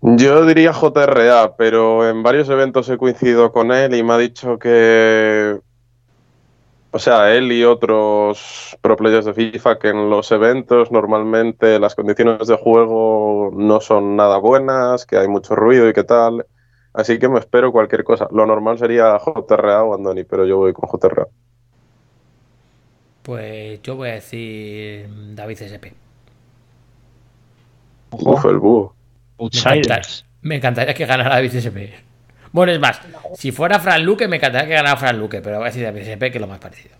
[0.02, 4.60] Yo diría JRA, pero en varios eventos he coincidido con él y me ha dicho
[4.60, 5.60] que.
[6.92, 11.96] O sea, él y otros pro players de FIFA que en los eventos normalmente las
[11.96, 16.46] condiciones de juego no son nada buenas, que hay mucho ruido y qué tal.
[16.94, 18.28] Así que me espero cualquier cosa.
[18.32, 21.28] Lo normal sería JRA o Andoni, pero yo voy con JRA.
[23.26, 25.90] Pues yo voy a decir David SP.
[28.12, 28.96] Uf, el búho.
[29.40, 29.96] Me, encanta-
[30.44, 31.90] me encantaría que ganara David SP.
[32.52, 33.02] Bueno, es más,
[33.36, 36.02] si fuera Fran Luque, me encantaría que ganara Fran Luque, pero voy a decir David
[36.08, 36.96] SP, que es lo más parecido.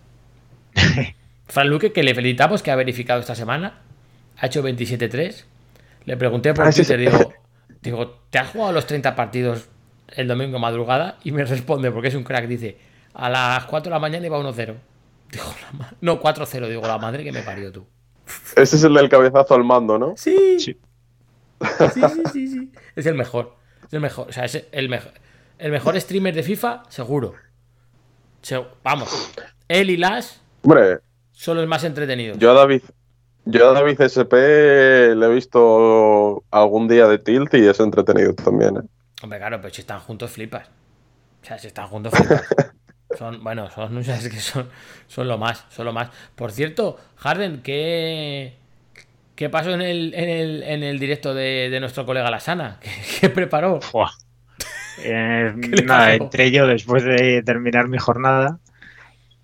[1.46, 3.78] Fran Luque, que le felicitamos, que ha verificado esta semana,
[4.36, 5.44] ha hecho 27-3.
[6.06, 7.06] Le pregunté por Ah, Twitter, sí.
[7.06, 7.32] digo,
[7.82, 9.68] digo, ¿te has jugado los 30 partidos
[10.08, 11.18] el domingo madrugada?
[11.22, 12.76] Y me responde, porque es un crack, dice,
[13.14, 14.74] a las 4 de la mañana iba 1-0.
[15.30, 17.86] Digo, la ma- no, 4-0, digo, la madre que me parió tú.
[18.56, 20.14] Ese es el del cabezazo al mando, ¿no?
[20.16, 20.58] Sí.
[20.58, 20.78] Sí.
[21.94, 22.72] Sí, sí, sí, sí.
[22.94, 23.56] Es el mejor.
[23.86, 24.28] Es el mejor.
[24.28, 25.12] O sea, es el mejor.
[25.58, 27.34] El mejor streamer de FIFA, seguro.
[28.42, 29.32] Se- Vamos.
[29.68, 30.28] Él y Lash
[30.62, 30.98] Hombre,
[31.32, 32.38] son los más entretenidos.
[32.38, 32.82] Yo a David,
[33.44, 34.34] yo a David SP
[35.14, 38.76] le he visto algún día de tilt y es entretenido también.
[38.78, 38.80] ¿eh?
[39.22, 40.68] Hombre, claro, pero si están juntos, flipas.
[41.42, 42.42] O sea, si están juntos, flipas.
[43.12, 44.68] Son, bueno, son, es que son,
[45.06, 46.10] son lo más, son lo más.
[46.34, 48.54] Por cierto, Harden, ¿qué,
[49.36, 52.78] qué pasó en el, en el, en el directo de, de nuestro colega Lasana?
[52.80, 53.80] ¿Qué, qué preparó?
[53.92, 54.10] Buah.
[54.96, 55.52] Eh,
[55.88, 58.60] nada, entré yo después de terminar mi jornada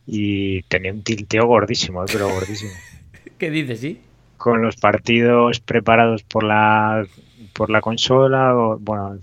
[0.07, 2.85] y tenía un tilteo gordísimo, eh, pero gordísimo.
[3.39, 4.01] ¿Qué dices, sí?
[4.37, 7.07] Con los partidos preparados por la
[7.55, 9.19] por la consola, o- bueno,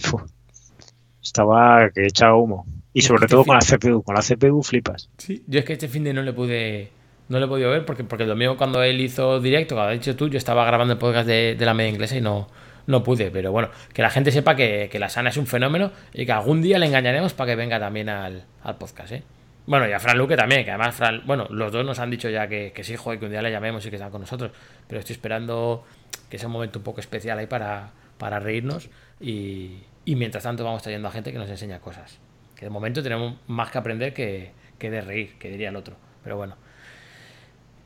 [1.24, 2.66] estaba que echaba humo.
[2.94, 5.10] Y sobre que todo con la CPU, con la CPU flipas.
[5.18, 6.92] Sí, yo es que este fin de no le pude.
[7.28, 9.94] No le he podido ver porque, porque el domingo cuando él hizo directo, como has
[9.94, 12.48] dicho tú, yo estaba grabando el podcast de, de la media inglesa y no,
[12.88, 13.30] no pude.
[13.30, 16.32] Pero bueno, que la gente sepa que, que la sana es un fenómeno y que
[16.32, 19.24] algún día le engañaremos para que venga también al, al podcast, ¿eh?
[19.68, 22.28] Bueno, y a Fran Luque también, que además, Fran, bueno, los dos nos han dicho
[22.28, 24.52] ya que, que sí, joder, que un día le llamemos y que están con nosotros.
[24.88, 25.84] Pero estoy esperando
[26.28, 28.90] que sea un momento un poco especial ahí para, para reírnos
[29.22, 32.18] y, y mientras tanto vamos trayendo a gente que nos enseña cosas.
[32.60, 35.96] Que de momento tenemos más que aprender que, que de reír, que diría el otro.
[36.24, 36.56] Pero bueno.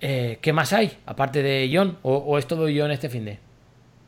[0.01, 0.97] Eh, ¿Qué más hay?
[1.05, 3.39] Aparte de Ion, o, o es todo Ion este fin de.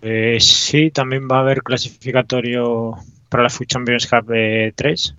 [0.01, 2.95] Eh, sí, también va a haber clasificatorio
[3.29, 5.15] para la Food Champions Cup eh, 3.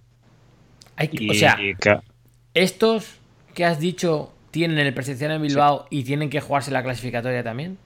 [0.96, 1.98] Hay Y, o sea, y que-
[2.54, 3.20] estos
[3.54, 7.78] que has dicho tienen el presencial en Bilbao y tienen que jugarse la clasificatoria también.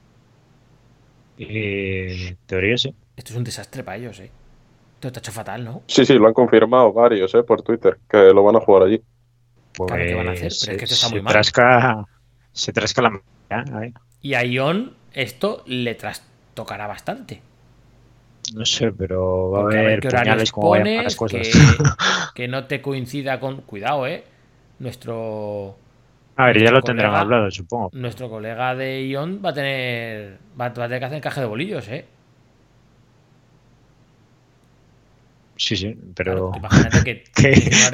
[1.39, 2.95] en teoría sí.
[3.17, 4.31] Esto es un desastre para ellos, ¿eh?
[5.01, 5.83] Esto está hecho fatal, ¿no?
[5.87, 7.43] Sí, sí, lo han confirmado varios ¿eh?
[7.43, 9.01] por Twitter, que lo van a jugar allí.
[9.75, 10.53] Pues, Claro, ¿qué van a hacer?
[10.61, 11.33] Pero es que esto está se, muy mal.
[11.33, 12.05] Trasca,
[12.53, 13.23] se trasca la
[13.81, 13.95] ahí.
[14.21, 17.41] Y a Ion esto le trastocará bastante.
[18.55, 20.03] No sé, pero va a haber
[20.53, 21.49] como vayan las cosas.
[21.49, 21.53] que,
[22.35, 23.63] que no te coincida con.
[23.63, 24.23] Cuidado, ¿eh?
[24.81, 25.77] Nuestro.
[26.37, 27.89] A ver, ya lo tendrán colega- hablado, supongo.
[27.95, 30.39] Nuestro colega de Ion va a tener.
[30.61, 32.05] Va, va a tener que hacer encaje de bolillos, ¿eh?
[35.61, 37.53] Sí, sí, Claro, pero tú imagínate que, que,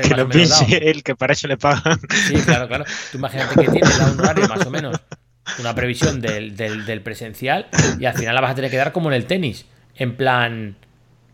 [0.08, 1.98] que lo piense él, que para eso le pagan.
[2.28, 2.84] Sí, claro, claro.
[3.10, 5.00] Tú imagínate que tienes ya un horario más o menos,
[5.58, 7.66] una previsión del, del- del presencial
[7.98, 9.66] y al final la vas a tener que dar como en el tenis.
[9.96, 10.76] En plan,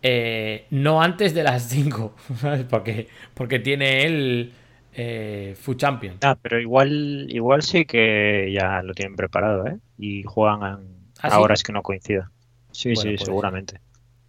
[0.03, 2.65] eh, no antes de las 5, ¿sabes?
[2.65, 4.53] Porque, porque tiene el
[4.95, 6.17] eh, Food Champion.
[6.23, 9.77] Ah, pero igual, igual sí que ya lo tienen preparado, ¿eh?
[9.99, 10.81] Y juegan a,
[11.21, 11.37] ¿Ah, a sí?
[11.37, 12.31] horas que no coincidan.
[12.71, 13.81] Sí, Bueno, sí, pues- seguramente.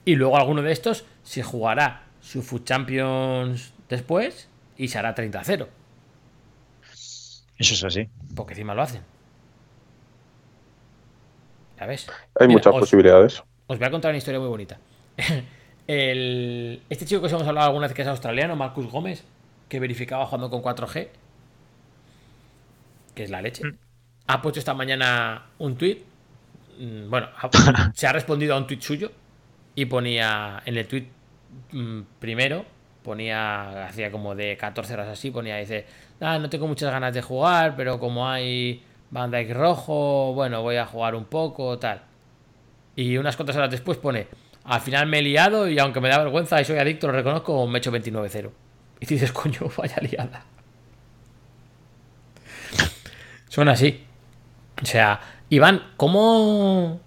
[0.05, 5.67] Y luego alguno de estos se jugará su Food Champions después y se hará 30-0.
[7.57, 8.09] Eso es así.
[8.35, 9.01] Porque encima lo hacen.
[11.79, 12.07] ¿Ya ves?
[12.39, 13.43] Hay Mira, muchas os- posibilidades.
[13.67, 14.77] Os voy a contar una historia muy bonita.
[15.87, 19.23] El- este chico que os hemos hablado alguna vez que es australiano, Marcus Gómez,
[19.67, 21.09] que verificaba jugando con 4G,
[23.15, 23.77] que es la leche, Mm.
[24.27, 26.03] ha puesto esta mañana un tweet.
[27.09, 27.49] Bueno, ha-
[27.93, 29.11] se ha respondido a un tweet suyo
[29.75, 31.07] y ponía en el tweet
[31.71, 32.65] mm, primero,
[33.03, 35.85] ponía, hacía como de 14 horas así, ponía, dice,
[36.21, 40.85] ah, no tengo muchas ganas de jugar, pero como hay Dyke rojo, bueno, voy a
[40.85, 42.01] jugar un poco, tal.
[42.95, 44.27] Y unas cuantas horas después pone,
[44.65, 47.67] al final me he liado y aunque me da vergüenza y soy adicto, lo reconozco,
[47.67, 48.49] me he hecho 29-0.
[48.99, 50.45] Y dices, coño, vaya liada.
[53.49, 54.03] Son así.
[54.81, 55.19] O sea,
[55.49, 56.99] Iván, ¿cómo...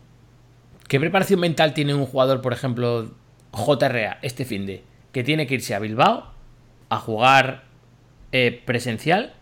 [0.89, 3.11] ¿Qué preparación mental tiene un jugador, por ejemplo,
[3.53, 6.31] JRA, este fin de que tiene que irse a Bilbao
[6.89, 7.65] a jugar
[8.33, 9.35] eh, presencial,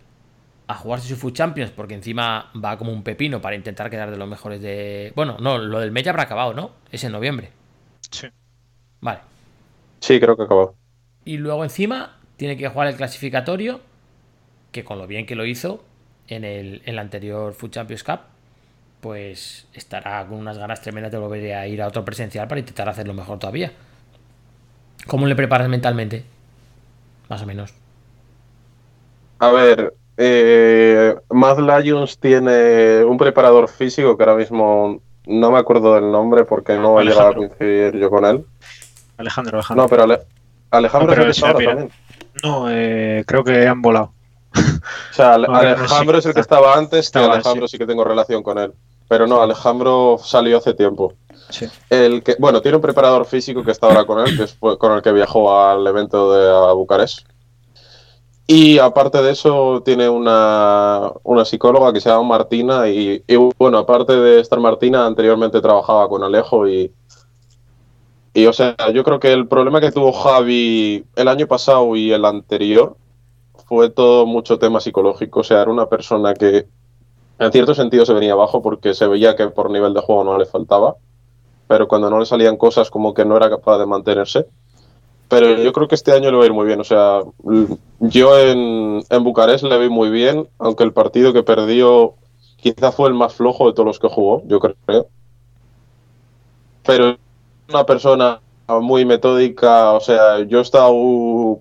[0.68, 4.16] a jugarse su Food Champions, porque encima va como un pepino para intentar quedar de
[4.16, 5.12] los mejores de...
[5.16, 6.70] Bueno, no, lo del mes ya habrá acabado, ¿no?
[6.90, 7.50] Es en noviembre.
[8.10, 8.28] Sí.
[9.00, 9.20] Vale.
[10.00, 10.76] Sí, creo que acabó.
[11.24, 13.80] Y luego encima tiene que jugar el clasificatorio,
[14.70, 15.84] que con lo bien que lo hizo
[16.28, 18.20] en el, en la anterior Food Champions Cup,
[19.04, 22.88] pues estará con unas ganas tremendas de volver a ir a otro presencial para intentar
[22.88, 23.70] hacerlo mejor todavía.
[25.06, 26.24] ¿Cómo le preparas mentalmente?
[27.28, 27.74] Más o menos.
[29.40, 35.94] A ver, eh, Mad Lions tiene un preparador físico que ahora mismo no me acuerdo
[35.96, 37.48] del nombre porque no he llegado a Alejandro.
[37.58, 38.46] coincidir yo con él.
[39.18, 39.82] Alejandro, Alejandro.
[39.84, 40.20] No, pero Ale-
[40.70, 41.70] Alejandro No, pero es el que mira.
[41.72, 41.90] también.
[42.42, 44.14] No, eh, creo que han volado.
[44.56, 46.18] O sea, Ale- Alejandro sí.
[46.20, 48.72] es el que estaba antes, que Estaba, Alejandro sí que tengo relación con él.
[49.08, 51.14] Pero no, Alejandro salió hace tiempo.
[51.50, 51.66] Sí.
[51.90, 54.92] El que, bueno, tiene un preparador físico que está ahora con él, que es con
[54.92, 57.26] el que viajó al evento de a Bucarest.
[58.46, 62.88] Y aparte de eso, tiene una, una psicóloga que se llama Martina.
[62.88, 66.68] Y, y, bueno, aparte de estar Martina, anteriormente trabajaba con Alejo.
[66.68, 66.92] Y,
[68.34, 72.12] y, o sea, yo creo que el problema que tuvo Javi el año pasado y
[72.12, 72.96] el anterior
[73.66, 75.40] fue todo mucho tema psicológico.
[75.40, 76.66] O sea, era una persona que
[77.38, 80.38] en cierto sentido se venía abajo porque se veía que por nivel de juego no
[80.38, 80.96] le faltaba
[81.66, 84.46] pero cuando no le salían cosas como que no era capaz de mantenerse.
[85.28, 86.80] Pero yo creo que este año le va a ir muy bien.
[86.80, 87.20] O sea,
[88.00, 92.14] yo en, en Bucarest le vi muy bien, aunque el partido que perdió
[92.58, 95.08] quizá fue el más flojo de todos los que jugó, yo creo.
[96.84, 97.16] Pero
[97.68, 100.94] una persona muy metódica, o sea, yo he estado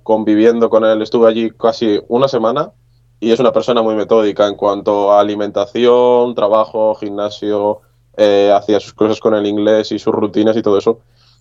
[0.04, 2.72] conviviendo con él, estuve allí casi una semana
[3.24, 7.80] y es una persona muy metódica en cuanto a alimentación, trabajo, gimnasio,
[8.18, 11.00] eh, hacía sus cosas con el inglés y sus rutinas y todo eso.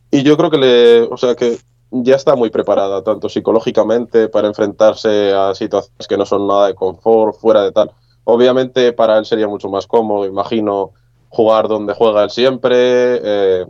[0.09, 1.59] Y yo creo que le, o sea, que
[1.91, 6.75] ya está muy preparada, tanto psicológicamente para enfrentarse a situaciones que no son nada de
[6.77, 7.91] confort, fuera de tal.
[8.23, 10.93] Obviamente para él sería mucho más cómodo, imagino,
[11.31, 12.77] jugar donde juega él siempre,
[13.25, 13.67] eh,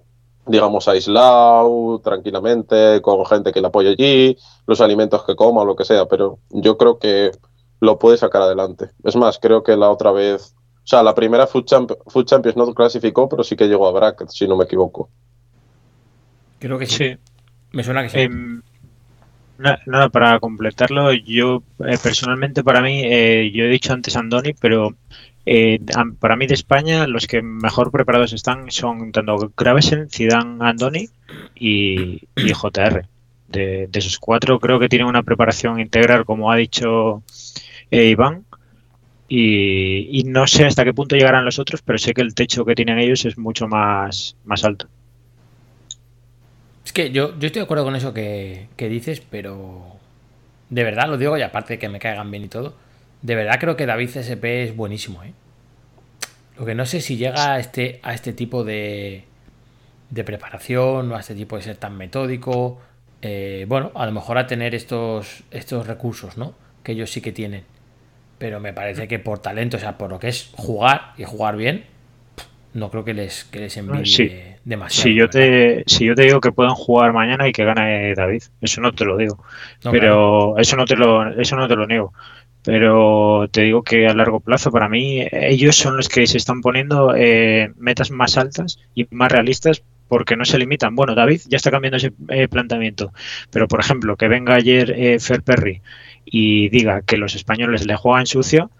[0.46, 4.36] digamos, aislado, tranquilamente, con gente que le apoye allí,
[4.66, 7.32] los alimentos que coma lo que sea, pero yo creo que
[7.82, 8.90] lo puede sacar adelante.
[9.02, 12.56] Es más, creo que la otra vez, o sea, la primera Food, Champ- Food Champions
[12.56, 15.10] no clasificó, pero sí que llegó a bracket, si no me equivoco.
[16.60, 16.96] Creo que sí.
[16.96, 17.16] Sí.
[17.72, 18.20] Me suena que sí.
[18.20, 18.62] Em,
[19.58, 24.52] na- nada, para completarlo, yo eh, personalmente para mí, eh, yo he dicho antes Andoni,
[24.60, 24.94] pero
[25.44, 25.80] eh,
[26.20, 31.08] para mí de España los que mejor preparados están son tanto Gravesen, Zidane, Andoni
[31.56, 33.06] y, y JR.
[33.48, 37.22] De, de esos cuatro creo que tienen una preparación integral, como ha dicho
[37.92, 38.46] eh, Iván.
[39.28, 42.64] Y, y no sé hasta qué punto llegarán los otros, pero sé que el techo
[42.66, 44.88] que tienen ellos es mucho más, más alto.
[46.84, 50.00] Es que yo, yo estoy de acuerdo con eso que, que dices, pero
[50.70, 52.76] de verdad lo digo, y aparte de que me caigan bien y todo,
[53.22, 55.34] de verdad creo que David CSP es buenísimo, ¿eh?
[56.56, 59.24] Lo que no sé si llega a este, a este tipo de,
[60.10, 62.80] de preparación o a este tipo de ser tan metódico.
[63.22, 66.54] eh, bueno, a lo mejor a tener estos, estos recursos, ¿no?
[66.84, 67.64] Que ellos sí que tienen.
[68.42, 71.56] Pero me parece que por talento, o sea, por lo que es jugar y jugar
[71.56, 71.84] bien,
[72.74, 74.32] no creo que les, que les Sí.
[74.64, 75.04] demasiado.
[75.04, 78.42] Si yo, te, si yo te digo que puedan jugar mañana y que gane David,
[78.60, 79.38] eso no te lo digo.
[79.84, 82.12] No, pero eso no te lo, eso no te lo niego.
[82.64, 86.62] Pero te digo que a largo plazo, para mí, ellos son los que se están
[86.62, 90.96] poniendo eh, metas más altas y más realistas porque no se limitan.
[90.96, 93.12] Bueno, David ya está cambiando ese eh, planteamiento,
[93.50, 95.80] pero por ejemplo, que venga ayer eh, Fer Perry
[96.32, 98.70] y diga que los españoles le juegan sucio,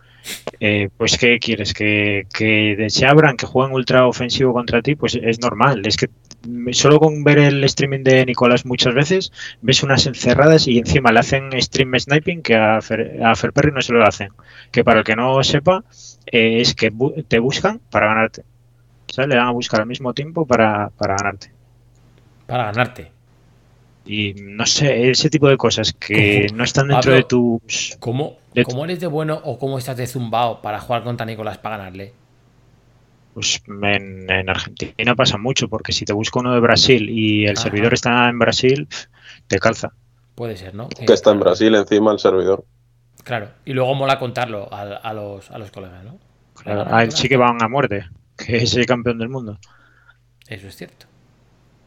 [0.61, 1.75] eh, pues ¿qué quieres?
[1.75, 4.95] ¿Que, que se abran, que jueguen ultra ofensivo contra ti?
[4.95, 5.83] Pues es normal.
[5.85, 6.09] Es que
[6.73, 11.21] solo con ver el streaming de Nicolás muchas veces ves unas encerradas y encima le
[11.21, 13.35] hacen stream sniping que a Fer, a
[13.73, 14.31] no se lo hacen.
[14.71, 15.85] Que para el que no sepa,
[16.27, 18.45] eh, es que bu- te buscan para ganarte.
[19.09, 19.29] ¿Sabes?
[19.29, 21.53] Le dan a buscar al mismo tiempo para, para ganarte.
[22.47, 23.13] Para ganarte.
[24.05, 26.55] Y no sé, ese tipo de cosas que ¿Cómo?
[26.55, 27.97] no están dentro Pablo, de tus...
[27.99, 31.59] ¿Cómo, de- ¿Cómo eres de bueno o cómo estás de zumbao para jugar contra Nicolás
[31.59, 32.15] para ganarle?
[33.35, 37.57] Pues en, en Argentina pasa mucho, porque si te busco uno de Brasil y el
[37.57, 37.63] Ajá.
[37.63, 38.89] servidor está en Brasil,
[39.47, 39.91] te calza.
[40.35, 40.89] Puede ser, ¿no?
[40.89, 42.65] Que está en Brasil encima el servidor.
[43.25, 43.51] Claro.
[43.65, 46.19] Y luego mola contarlo a, a los, a los colegas, ¿no?
[46.55, 48.07] Claro, a él sí que van a muerte,
[48.37, 49.59] que es el campeón del mundo.
[50.49, 51.07] Eso es cierto.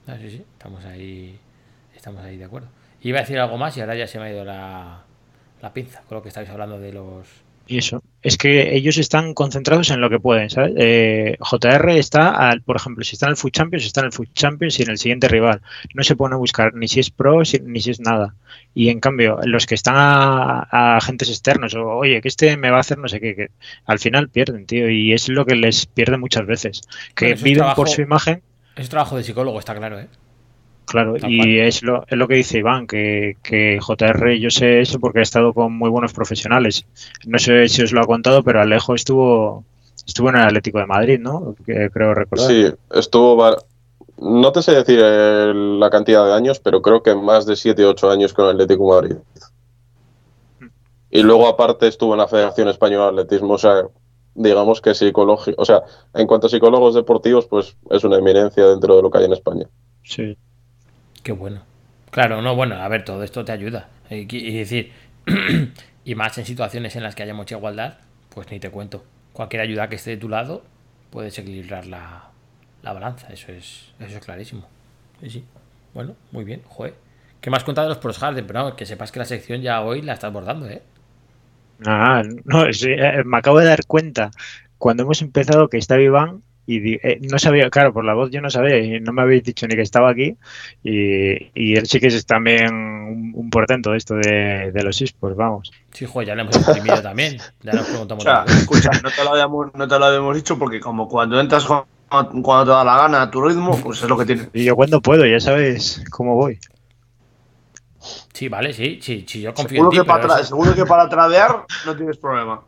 [0.07, 1.39] Ah, sí, sí, estamos ahí,
[2.06, 2.68] estamos ahí de acuerdo.
[3.02, 5.02] Iba a decir algo más y ahora ya se me ha ido la,
[5.61, 7.26] la pinza con lo que estáis hablando de los...
[7.68, 10.73] Y eso, es que ellos están concentrados en lo que pueden, ¿sabes?
[10.77, 14.11] Eh, JR está, al, por ejemplo, si está en el Food Champions, está en el
[14.11, 15.61] Food Champions y en el siguiente rival.
[15.95, 18.36] No se pone a buscar ni si es pro ni si es nada.
[18.76, 22.69] Y en cambio, los que están a, a agentes externos, o oye, que este me
[22.69, 23.49] va a hacer no sé qué, que
[23.88, 24.88] al final pierden, tío.
[24.88, 26.82] Y es lo que les pierde muchas veces.
[27.15, 28.44] Que viven trabajo- por su imagen,
[28.76, 30.07] Es trabajo de psicólogo, está claro, ¿eh?
[30.86, 31.16] Claro.
[31.20, 31.49] Tal Y cual.
[31.68, 35.24] es lo, es lo que dice Iván, que, que JR, yo sé eso porque he
[35.24, 36.86] estado con muy buenos profesionales.
[37.26, 39.64] No sé si os lo ha contado, pero Alejo estuvo
[40.06, 41.56] estuvo en el Atlético de Madrid, ¿no?
[41.66, 42.48] Que creo recordar.
[42.48, 43.56] Sí, estuvo.
[44.18, 47.84] No te sé decir eh, la cantidad de años, pero creo que más de 7
[47.86, 49.18] o 8 años con el Atlético de Madrid.
[51.10, 53.53] Y luego, aparte, estuvo en la Federación Española de Atletismo.
[53.53, 53.84] O sea,
[54.34, 55.62] digamos que psicológico.
[55.62, 55.84] O sea,
[56.14, 59.34] en cuanto a psicólogos deportivos, pues es una eminencia dentro de lo que hay en
[59.34, 59.68] España.
[60.03, 60.38] Sí.
[61.26, 61.64] Qué bueno.
[62.11, 63.89] Claro, no, bueno, a ver, todo esto te ayuda.
[64.11, 64.91] Y, decir,
[66.06, 67.97] y más en situaciones en las que haya mucha igualdad,
[68.30, 69.03] pues ni te cuento.
[69.34, 70.64] Cualquier ayuda que esté de tu lado,
[71.10, 72.26] puedes equilibrar la,
[72.84, 73.34] la balanza.
[73.34, 74.68] Eso es, eso es clarísimo.
[75.19, 75.45] Sí, sí.
[75.95, 76.93] Bueno, muy bien, joder.
[77.41, 78.45] ¿Qué más contado de los pros Harden?
[78.45, 80.84] Pero no, que sepas que la sección ya hoy la estás bordando, ¿eh?
[81.88, 84.30] Ah, no, sí, eh, me acabo de dar cuenta
[84.77, 88.41] cuando hemos empezado que estaba Iván y eh, no sabía, claro, por la voz yo
[88.41, 90.35] no sabía y no me habéis dicho ni que estaba aquí
[90.83, 95.01] y, y él sí que es también un, un portento de esto de, de los
[95.01, 95.71] esports, vamos.
[95.91, 97.37] Sí, joder, ya le hemos exprimido también.
[97.63, 98.23] Ya nos O preguntamos.
[98.23, 98.61] sea, otra vez.
[98.63, 101.85] escucha, no te lo habíamos, no te lo habíamos dicho porque como cuando entras cu-
[102.41, 104.49] cuando te da la gana a tu ritmo, pues es lo que tiene.
[104.53, 106.59] Y yo cuando puedo, ya sabes cómo voy.
[108.33, 109.97] Sí, vale, sí, sí, sí, yo confío Seguro en ti.
[109.97, 112.61] que, para eso- seguro que para tradear no tienes problema.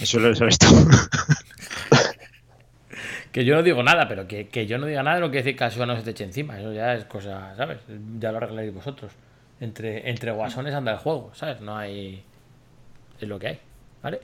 [0.00, 0.66] Eso lo sabes tú.
[3.36, 5.58] Que yo no digo nada, pero que, que yo no diga nada no quiere decir
[5.58, 6.58] que Asua no se te eche encima.
[6.58, 7.80] Eso ya es cosa, ¿sabes?
[8.18, 9.12] Ya lo arreglaréis vosotros.
[9.60, 11.60] Entre, entre guasones anda el juego, ¿sabes?
[11.60, 12.24] No hay.
[13.20, 13.58] Es lo que hay,
[14.02, 14.22] ¿vale?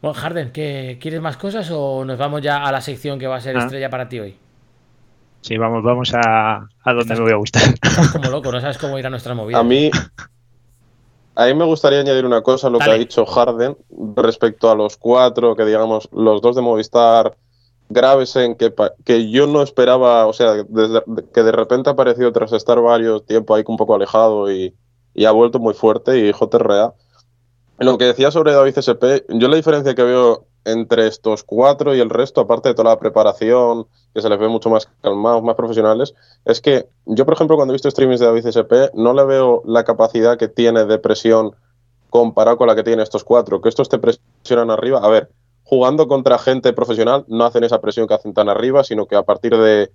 [0.00, 3.36] Bueno, Harden, ¿qué, ¿quieres más cosas o nos vamos ya a la sección que va
[3.36, 3.64] a ser Ah.
[3.64, 4.34] estrella para ti hoy?
[5.42, 7.64] Sí, vamos, vamos a, a donde me voy a gustar.
[7.74, 9.58] Estás como loco, no sabes cómo ir a nuestra movida.
[9.58, 9.90] A mí,
[11.34, 13.76] a mí me gustaría añadir una cosa a lo que ha dicho Harden
[14.16, 17.36] respecto a los cuatro, que digamos, los dos de Movistar,
[17.94, 20.64] Gravesen, que, pa- que yo no esperaba, o sea,
[21.34, 24.74] que de repente ha aparecido tras estar varios tiempo ahí un poco alejado y,
[25.14, 26.94] y ha vuelto muy fuerte, y JRA.
[27.78, 32.00] Lo que decía sobre David SP, yo la diferencia que veo entre estos cuatro y
[32.00, 35.56] el resto, aparte de toda la preparación, que se les ve mucho más calmados, más
[35.56, 36.14] profesionales,
[36.44, 39.62] es que yo, por ejemplo, cuando he visto streamings de David SP, no le veo
[39.66, 41.52] la capacidad que tiene de presión
[42.10, 45.00] comparado con la que tienen estos cuatro, que estos te presionan arriba.
[45.02, 45.30] A ver,
[45.64, 49.24] jugando contra gente profesional no hacen esa presión que hacen tan arriba, sino que a
[49.24, 49.90] partir de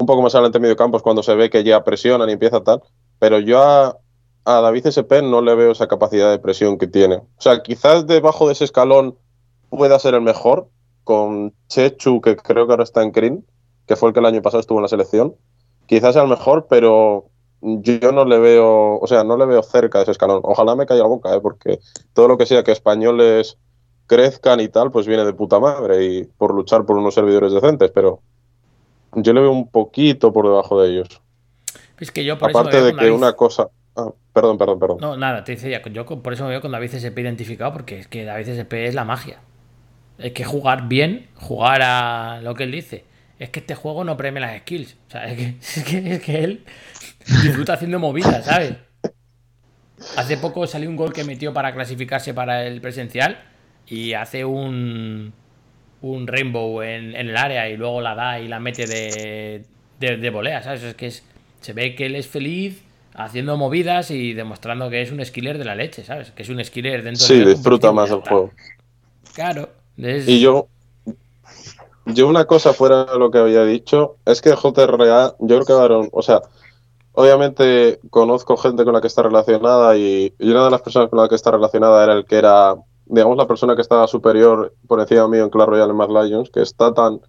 [0.00, 2.62] un poco más adelante medio campo es cuando se ve que ya presionan y empieza
[2.64, 2.82] tal.
[3.18, 3.98] Pero yo a,
[4.44, 7.16] a David SP no le veo esa capacidad de presión que tiene.
[7.16, 9.16] O sea, quizás debajo de ese escalón
[9.68, 10.68] pueda ser el mejor,
[11.04, 13.46] con Chechu, que creo que ahora está en Crin,
[13.86, 15.34] que fue el que el año pasado estuvo en la selección.
[15.86, 17.26] Quizás sea el mejor, pero
[17.60, 20.40] yo no le veo, o sea, no le veo cerca de ese escalón.
[20.44, 21.40] Ojalá me caiga la boca, ¿eh?
[21.40, 21.80] porque
[22.12, 23.58] todo lo que sea que españoles
[24.10, 27.92] crezcan y tal, pues viene de puta madre y por luchar por unos servidores decentes,
[27.94, 28.20] pero
[29.12, 31.22] yo le veo un poquito por debajo de ellos.
[32.00, 33.68] Es que yo por eso me Aparte veo de con que David- una cosa...
[33.94, 34.98] ah, perdón, perdón, perdón.
[35.00, 38.08] No, nada, te decía, yo por eso me veo con David SP identificado, porque es
[38.08, 39.38] que David SP es la magia.
[40.18, 43.04] Hay que jugar bien, jugar a lo que él dice.
[43.38, 44.96] Es que este juego no premia las skills.
[45.06, 46.64] O sea, es que, es que, es que él
[47.44, 48.74] disfruta haciendo movidas, ¿sabes?
[50.16, 53.38] Hace poco salió un gol que metió para clasificarse para el presencial
[53.90, 55.32] y hace un,
[56.02, 59.64] un rainbow en, en el área y luego la da y la mete de,
[60.00, 60.82] de, de volea, ¿sabes?
[60.82, 61.24] Es que es,
[61.60, 62.82] se ve que él es feliz
[63.14, 66.30] haciendo movidas y demostrando que es un skiller de la leche, ¿sabes?
[66.30, 68.30] Que es un skiller dentro Sí, del disfruta competitivo, más está.
[68.30, 68.50] juego.
[69.34, 69.68] Claro.
[69.98, 70.68] es- Y yo,
[72.06, 75.72] yo una cosa fuera de lo que había dicho, es que JRA, yo creo que
[75.72, 76.40] Aaron, o sea,
[77.12, 81.20] obviamente conozco gente con la que está relacionada y, y una de las personas con
[81.20, 82.74] la que está relacionada era el que era,
[83.10, 86.50] digamos, la persona que estaba superior por encima mío en Clash Royale en Mad Lions,
[86.50, 87.20] que es Tatan,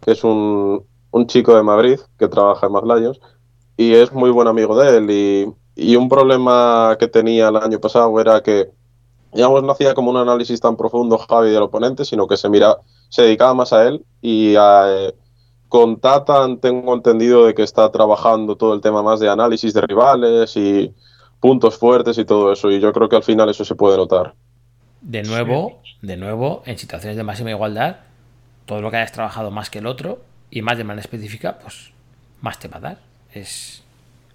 [0.00, 3.20] que es un, un chico de Madrid que trabaja en Mad Lions.
[3.76, 5.10] y es muy buen amigo de él.
[5.10, 8.70] Y, y un problema que tenía el año pasado era que,
[9.32, 12.78] digamos, no hacía como un análisis tan profundo Javi del oponente, sino que se mira,
[13.08, 15.14] se dedicaba más a él y a, eh,
[15.68, 19.80] con Tatan tengo entendido de que está trabajando todo el tema más de análisis de
[19.82, 20.94] rivales y
[21.40, 22.70] puntos fuertes y todo eso.
[22.70, 24.34] Y yo creo que al final eso se puede notar.
[25.02, 27.96] De nuevo, de nuevo, en situaciones de máxima igualdad,
[28.66, 31.92] todo lo que hayas trabajado más que el otro y más de manera específica, pues
[32.40, 32.98] más te va a dar.
[33.32, 33.82] Es,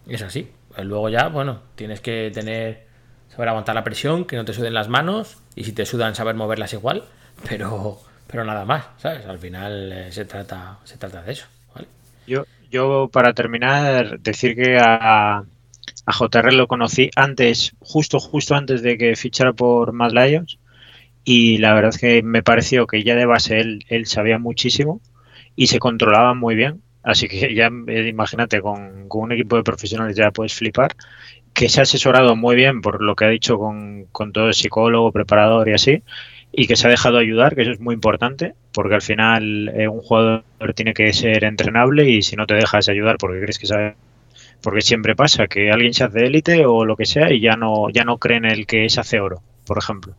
[0.08, 0.52] es así.
[0.78, 2.86] Luego ya, bueno, tienes que tener,
[3.30, 6.36] saber aguantar la presión, que no te suden las manos y si te sudan, saber
[6.36, 7.04] moverlas igual,
[7.48, 9.26] pero, pero nada más, ¿sabes?
[9.26, 11.88] Al final eh, se, trata, se trata de eso, ¿vale?
[12.28, 15.44] Yo, yo para terminar, decir que a,
[16.06, 20.60] a JR lo conocí antes, justo, justo antes de que fichara por Mad Lions.
[21.24, 25.02] Y la verdad es que me pareció que ya de base él, él sabía muchísimo
[25.56, 26.82] y se controlaba muy bien.
[27.04, 30.96] Así que ya eh, imagínate, con, con un equipo de profesionales ya puedes flipar.
[31.54, 34.54] Que se ha asesorado muy bien por lo que ha dicho con, con todo el
[34.54, 36.04] psicólogo, preparador y así.
[36.52, 39.88] Y que se ha dejado ayudar, que eso es muy importante, porque al final eh,
[39.88, 40.44] un jugador
[40.76, 43.96] tiene que ser entrenable y si no te dejas ayudar porque crees que sabe
[44.62, 47.90] porque siempre pasa que alguien se hace élite o lo que sea y ya no,
[47.90, 50.14] ya no creen en el que se hace oro, por ejemplo.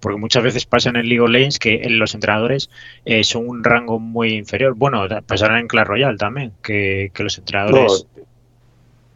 [0.00, 2.70] Porque muchas veces pasa en el League of Legends que los entrenadores
[3.04, 4.74] eh, son un rango muy inferior.
[4.74, 8.06] Bueno, pasará en Clash Royale también, que, que los entrenadores...
[8.16, 8.20] No,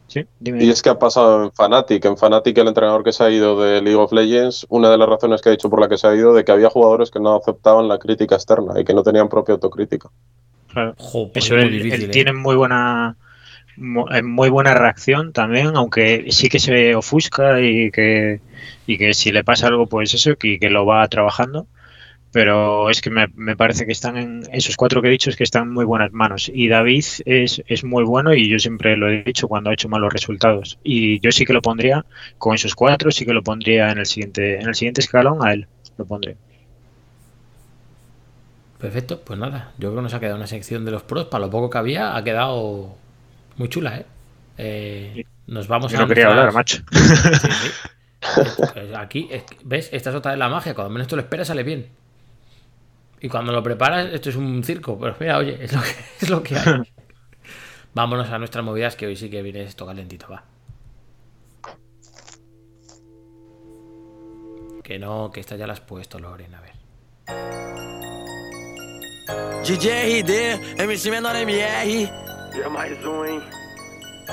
[0.07, 0.27] ¿Sí?
[0.39, 2.05] Dime, Y es que ha pasado en Fnatic.
[2.05, 5.09] En Fnatic, el entrenador que se ha ido de League of Legends, una de las
[5.09, 7.19] razones que ha dicho por la que se ha ido, de que había jugadores que
[7.19, 10.11] no aceptaban la crítica externa y que no tenían propia autocrítica.
[10.69, 10.95] Claro.
[10.99, 12.13] Jo, pues Eso es él, muy difícil, él ¿eh?
[12.13, 13.17] tiene muy buena
[13.77, 18.41] muy buena reacción también, aunque sí que se ofusca y que,
[18.87, 21.67] y que si le pasa algo, pues eso, que, que lo va trabajando.
[22.33, 25.37] Pero es que me, me parece que están en esos cuatro que he dicho, es
[25.37, 26.51] que están en muy buenas manos.
[26.53, 29.89] Y David es, es muy bueno y yo siempre lo he dicho cuando ha hecho
[29.89, 30.79] malos resultados.
[30.83, 32.05] Y yo sí que lo pondría
[32.39, 35.53] con esos cuatro, sí que lo pondría en el siguiente, en el siguiente escalón a
[35.53, 35.69] él.
[35.97, 36.37] Lo pondré.
[38.79, 41.47] Perfecto, pues nada, yo creo que nos ha quedado una sección de los pros, para
[41.47, 42.97] lo poco que había, ha quedado
[43.57, 44.07] muy chula, ¿eh?
[44.59, 46.79] Eh, nos vamos Yo a no quería nuestras- hablar, macho.
[46.93, 47.71] Sí, sí.
[48.73, 49.29] Pues aquí,
[49.65, 49.91] ¿ves?
[49.93, 50.75] Esta es otra de la magia.
[50.75, 51.89] Cuando menos te lo esperas, sale bien.
[53.21, 54.99] Y cuando lo preparas, esto es un circo.
[54.99, 55.91] Pero mira, oye, es lo que,
[56.23, 56.65] es lo que hay.
[57.95, 60.43] Vámonos a nuestras movidas, que hoy sí que viene esto calentito, va.
[64.83, 66.73] Que no, que esta ya la has puesto, Loren, a ver.
[69.67, 72.11] DJ RD, MC Menor MR.
[72.55, 73.43] E é mais um, hein?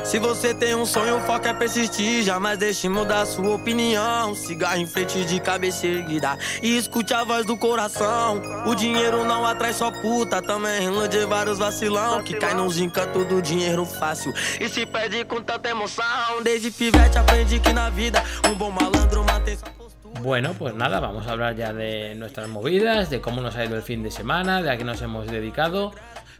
[0.03, 2.23] Se você tem um sonho, o foco é persistir.
[2.23, 4.33] Jamais deixe mudar sua opinião.
[4.35, 6.37] Cigarro em frente de cabeça erguida.
[6.61, 8.41] E escute a voz do coração.
[8.67, 10.41] O dinheiro não atrai só puta.
[10.41, 12.23] Também ilude vários vacilão.
[12.23, 14.33] Que cai nos encantos do dinheiro fácil.
[14.59, 16.41] E se perde com tanta emoção.
[16.43, 20.21] Desde pivete aprendi que na vida um bom malandro mantém sua postura.
[20.21, 23.75] Bueno, pues nada, vamos a hablar ya de nuestras movidas, de cómo nos ha ido
[23.75, 25.91] el fin de semana, de a qué nos hemos dedicado.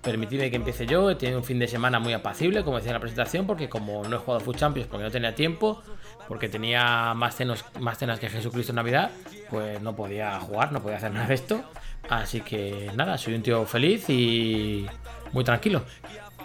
[0.02, 2.96] Permitidme que empiece yo, he tenido un fin de semana muy apacible, como decía en
[2.96, 5.82] la presentación, porque como no he jugado Food Champions porque no tenía tiempo,
[6.28, 9.12] porque tenía más, cenos, más cenas que Jesucristo en Navidad,
[9.50, 11.64] pues no podía jugar, no podía hacer nada de esto.
[12.10, 14.88] Así que nada, soy un tío feliz y
[15.34, 15.84] muy tranquilo.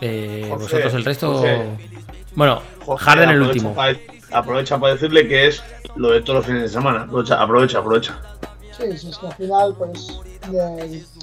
[0.00, 1.42] Eh, vosotros el resto...
[2.34, 3.74] Bueno, Jorge, Harden el último.
[4.32, 5.62] aprovecha para decirle que es
[5.96, 7.02] lo de todos los fines de semana.
[7.02, 8.20] Aprovecha, aprovecha, aprovecha.
[8.76, 10.20] Sí, sí, es que al final, pues,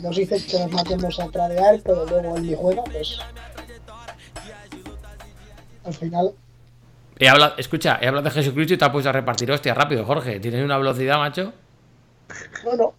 [0.02, 3.20] nos dice que nos matemos a tradear, pero luego él ni juega, pues.
[5.86, 6.34] Al final,
[7.20, 10.04] He hablado, escucha, he hablado de Jesucristo y te has puesto a repartir hostia rápido,
[10.04, 10.40] Jorge.
[10.40, 11.54] Tienes una velocidad, macho.
[12.64, 12.94] bueno,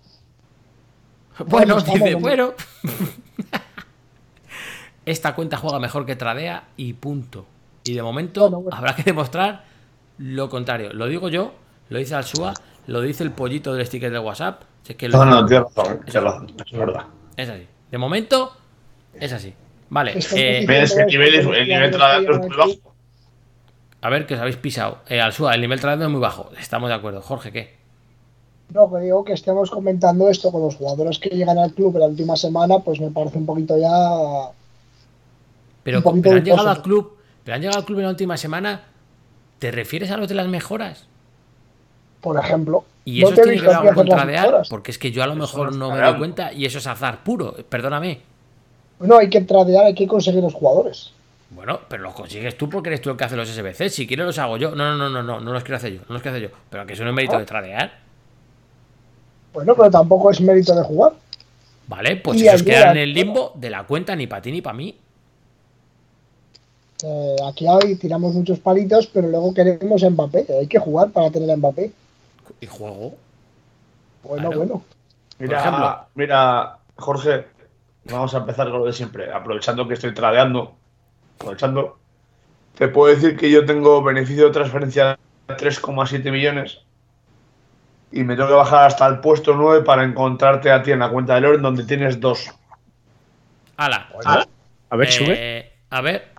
[1.47, 2.55] Bueno, estamos, dice, bueno.
[5.05, 7.47] Esta cuenta juega mejor que Tradea y punto.
[7.85, 8.77] Y de momento Bueno, bueno.
[8.77, 9.65] habrá que demostrar
[10.19, 10.93] lo contrario.
[10.93, 11.53] Lo digo yo,
[11.89, 12.55] lo dice Alsua,
[12.87, 14.63] lo dice el pollito del sticker de WhatsApp.
[14.83, 17.05] Si es que lo- No, no, tienes razón, es verdad.
[17.37, 17.67] es así.
[17.91, 18.53] De momento,
[19.15, 19.55] es así.
[19.91, 22.95] Vale, eh, Ves que el nivel, es- el nivel tradando es muy bajo.
[24.01, 24.99] a ver que os habéis pisado.
[25.09, 26.51] Eh, Alsua, el nivel Tradea es muy bajo.
[26.59, 27.23] Estamos de acuerdo.
[27.23, 27.75] Jorge, ¿qué?
[28.71, 32.01] no, que digo que estemos comentando esto con los jugadores que llegan al club en
[32.01, 33.89] la última semana, pues me parece un poquito ya.
[35.85, 38.11] Pero, Un poquito pero han llegado al club, pero han llegado al club en la
[38.11, 38.83] última semana.
[39.59, 41.07] ¿Te refieres a los de las mejoras?
[42.25, 42.85] Por ejemplo.
[43.05, 44.69] Y no eso he tiene que ver con hacer las tradear, mejoras.
[44.71, 47.23] porque es que yo a lo mejor no me doy cuenta y eso es azar
[47.23, 47.55] puro.
[47.69, 48.21] Perdóname.
[48.99, 51.13] No, hay que tradear, hay que conseguir los jugadores.
[51.51, 53.91] Bueno, pero los consigues tú porque eres tú el que hace los SBC.
[53.91, 54.75] Si quieres los hago yo.
[54.75, 56.01] No, no, no, no, no, no los quiero hacer yo.
[56.09, 56.57] No los quiero hacer yo.
[56.71, 57.41] Pero que eso no es mérito Ah.
[57.41, 57.93] de tradear.
[59.53, 61.13] Bueno, pero tampoco es mérito de jugar.
[61.87, 64.63] Vale, pues esos ayuda, quedan en el limbo de la cuenta ni para ti ni
[64.63, 64.97] para mí.
[67.05, 70.47] Eh, aquí hoy tiramos muchos palitos, pero luego queremos Mbappé.
[70.61, 71.93] Hay que jugar para tener a Mbappé.
[72.61, 73.17] Y juego.
[74.23, 74.57] Bueno, Claro.
[74.59, 74.85] bueno.
[75.39, 76.07] Mira, ejemplo.
[76.15, 77.47] mira, Jorge,
[78.05, 79.33] vamos a empezar con lo de siempre.
[79.33, 80.75] Aprovechando que estoy tradeando,
[81.37, 81.99] aprovechando,
[82.77, 85.19] te puedo decir que yo tengo beneficio de transferencia
[85.49, 86.81] de 3,7 millones
[88.13, 91.11] y me tengo que bajar hasta el puesto 9 para encontrarte a ti en la
[91.11, 92.49] cuenta de Loren donde tienes dos.
[93.77, 94.09] ¡Hala!
[94.91, 95.35] A ver, sube.
[95.37, 96.34] Eh, a ver.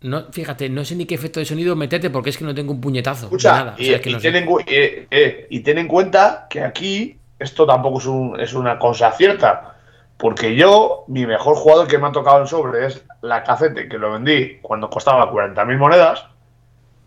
[0.00, 2.72] No, fíjate, no sé ni qué efecto de sonido meterte porque es que no tengo
[2.72, 3.26] un puñetazo.
[3.26, 3.74] Escucha, nada.
[3.76, 6.46] O y, sea, es que y no ten en, eh, eh, y ten en cuenta
[6.48, 9.74] que aquí esto tampoco es, un- es una cosa cierta.
[10.16, 13.98] Porque yo, mi mejor jugador que me ha tocado en sobre es la cacete, que
[13.98, 16.24] lo vendí cuando costaba 40.000 monedas.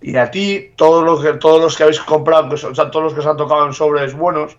[0.01, 2.89] Y a ti, todos los que, todos los que habéis comprado, que son- o sea,
[2.89, 4.57] todos los que se han tocado en sobres buenos,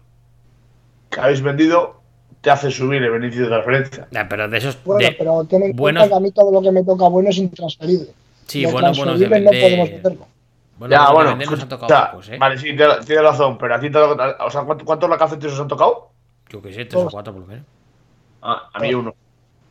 [1.11, 2.01] que habéis vendido,
[2.41, 4.09] te hace subir el beneficio de transferencia.
[4.11, 4.77] Ya, pero de esos.
[4.85, 7.09] Bueno, de- pero ten en buenos- cuenta que a mí todo lo que me toca
[7.09, 8.09] bueno es intransferible.
[8.47, 9.97] Sí, Lo buenos, buenos de transferible no podemos vender.
[10.11, 10.29] meterlo.
[10.79, 12.39] Bueno, ya, bueno, vender nos han tocado escucha, pocos, ¿eh?
[12.39, 15.69] vale, sí, tienes razón, pero a ti te o sea, ¿cuánto- ¿cuántos lacacetes os han
[15.69, 16.11] tocado?
[16.49, 17.65] Yo qué sé, tres o cuatro por lo menos.
[18.43, 19.15] Ah, a mí uno.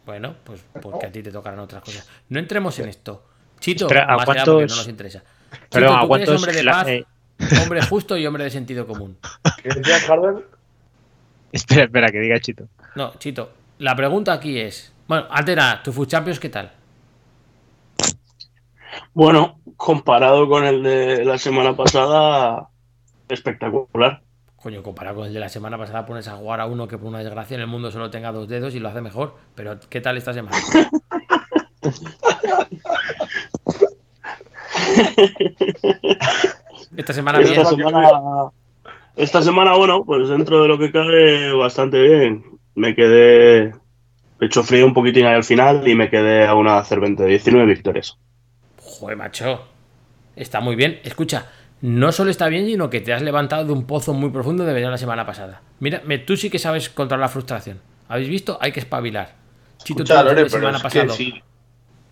[0.06, 2.08] Bueno, pues porque a ti te tocarán otras cosas.
[2.30, 3.24] No entremos en esto.
[3.60, 5.20] Chito, Espera, ¿a más que nada cuántos- porque no nos interesa.
[5.20, 7.06] Chito, Perdón, ¿a tú que eres cuántos hombre de paz, eh,
[7.64, 9.18] hombre justo y hombre de sentido común.
[9.62, 10.44] ¿Qué decías, Harden?
[11.52, 12.68] Espera, espera, que diga Chito.
[12.96, 14.94] No, Chito, la pregunta aquí es.
[15.08, 16.72] Bueno, antes de nada, tu Food Champions, ¿qué tal?
[19.14, 22.70] Bueno, comparado con el de la semana pasada,
[23.28, 24.22] espectacular.
[24.56, 27.08] Coño, comparado con el de la semana pasada, pones a jugar a uno que por
[27.08, 29.36] una desgracia en el mundo solo tenga dos dedos y lo hace mejor.
[29.56, 30.56] Pero, ¿qué tal esta semana?
[36.96, 37.52] esta semana bien.
[37.52, 38.10] Esta semana,
[39.16, 42.46] esta semana, bueno, pues dentro de lo que cabe, bastante bien.
[42.76, 43.74] Me quedé
[44.38, 47.66] pecho frío un poquitín ahí al final y me quedé a una Cervente de 19
[47.66, 48.18] victorias.
[49.02, 49.68] Joder, macho.
[50.36, 51.00] Está muy bien.
[51.04, 51.48] Escucha,
[51.82, 54.74] no solo está bien, sino que te has levantado de un pozo muy profundo de
[54.74, 55.64] venir la semana pasada.
[55.80, 57.82] Mira, tú sí que sabes controlar la frustración.
[58.08, 58.60] ¿Habéis visto?
[58.62, 59.34] Hay que espabilar.
[59.80, 61.14] Chito, Escucha, Lore, pero semana es que pasado.
[61.16, 61.42] si,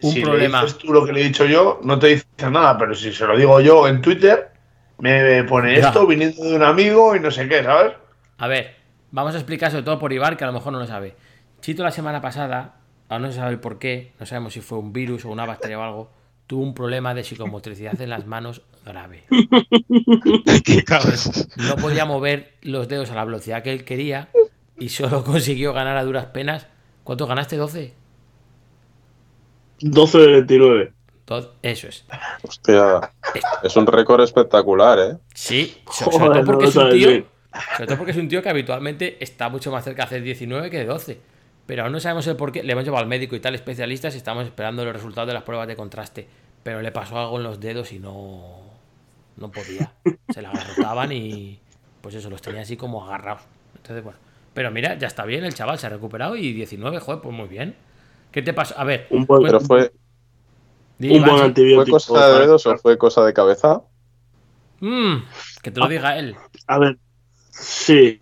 [0.01, 0.61] un si problema.
[0.61, 3.13] le dices tú lo que le he dicho yo, no te dice nada, pero si
[3.13, 4.49] se lo digo yo en Twitter,
[4.97, 5.89] me pone Ya.
[5.89, 7.93] esto viniendo de un amigo y no sé qué, ¿sabes?
[8.39, 8.75] A ver,
[9.11, 11.15] vamos a explicar sobre todo por Ibar, que a lo mejor no lo sabe.
[11.61, 12.77] Chito la semana pasada,
[13.09, 15.45] aún no se sabe el por qué, no sabemos si fue un virus o una
[15.45, 16.11] bacteria o algo,
[16.49, 19.23] tuvo un problema de psicomotricidad en las manos grave.
[21.57, 24.29] No podía mover los dedos a la velocidad que él quería
[24.79, 26.65] y solo consiguió ganar a duras penas.
[27.03, 27.59] ¿Cuánto ganaste?
[27.59, 27.91] ¿12?
[29.81, 30.93] 12 de 29.
[31.27, 32.03] Do- Eso es.
[32.41, 33.11] Hostia,
[33.61, 35.17] es un récord espectacular, ¿eh?
[35.35, 37.09] Sí, Joder, sobre todo porque no es un tío.
[37.75, 40.71] Sobre todo porque es un tío que habitualmente está mucho más cerca de hacer 19
[40.71, 41.19] que de 12.
[41.69, 42.63] Pero aún no sabemos el por qué.
[42.63, 45.43] Le hemos llevado al médico y tal, especialistas, y estamos esperando los resultados de las
[45.43, 46.27] pruebas de contraste.
[46.63, 48.61] Pero le pasó algo en los dedos y no.
[49.37, 49.93] No podía.
[50.33, 51.59] Se le agarrotaban y.
[52.01, 53.43] Pues eso, los tenía así como agarrados.
[53.75, 54.17] Entonces, bueno.
[54.55, 57.47] Pero mira, ya está bien, el chaval se ha recuperado y 19, joder, pues muy
[57.47, 57.75] bien.
[58.31, 58.73] ¿Qué te pasa?
[58.73, 59.91] A ver, Un buen, Pero fue,
[60.97, 61.37] di, un Iván, buen sí.
[61.37, 61.97] ¿fue antibiótico.
[61.97, 63.83] cosa de dedos o fue cosa de cabeza?
[64.79, 65.17] Mm,
[65.61, 66.35] que te lo diga él.
[66.65, 66.97] A ver,
[67.51, 68.19] sí.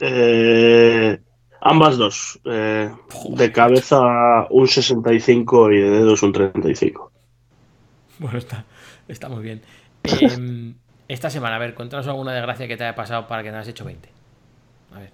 [0.00, 1.20] Eh,
[1.64, 2.38] ambas dos.
[2.44, 2.90] Eh,
[3.30, 7.10] de cabeza un 65 y de dedos un 35.
[8.18, 8.64] Bueno, está,
[9.08, 9.62] está muy bien.
[10.04, 10.74] Em,
[11.08, 13.68] esta semana, a ver, cuéntanos alguna desgracia que te haya pasado para que no hayas
[13.68, 14.08] hecho 20.
[14.94, 15.10] A ver.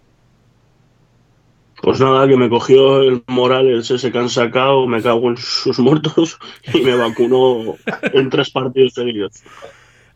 [1.82, 5.78] Pues nada, que me cogió el Morales ese que han sacado, me cago en sus
[5.78, 6.39] muertos
[6.74, 9.43] y me vacunó en tres partidos seguidos.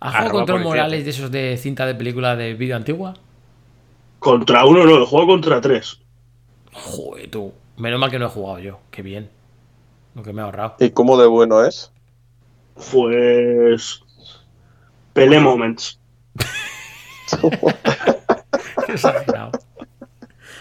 [0.00, 0.62] ¿Has jugado contra un.
[0.64, 3.14] Morales de esos de cinta de película de vídeo antigua?
[4.18, 6.03] Contra uno no, juego contra tres.
[6.74, 7.52] Joder, tú.
[7.76, 8.80] Menos mal que no he jugado yo.
[8.90, 9.30] Qué bien.
[10.14, 10.76] Lo que me he ahorrado.
[10.80, 11.90] ¿Y cómo de bueno es?
[12.92, 14.02] Pues.
[15.12, 15.98] Pelé Moments.
[18.86, 19.52] Qué exagerado.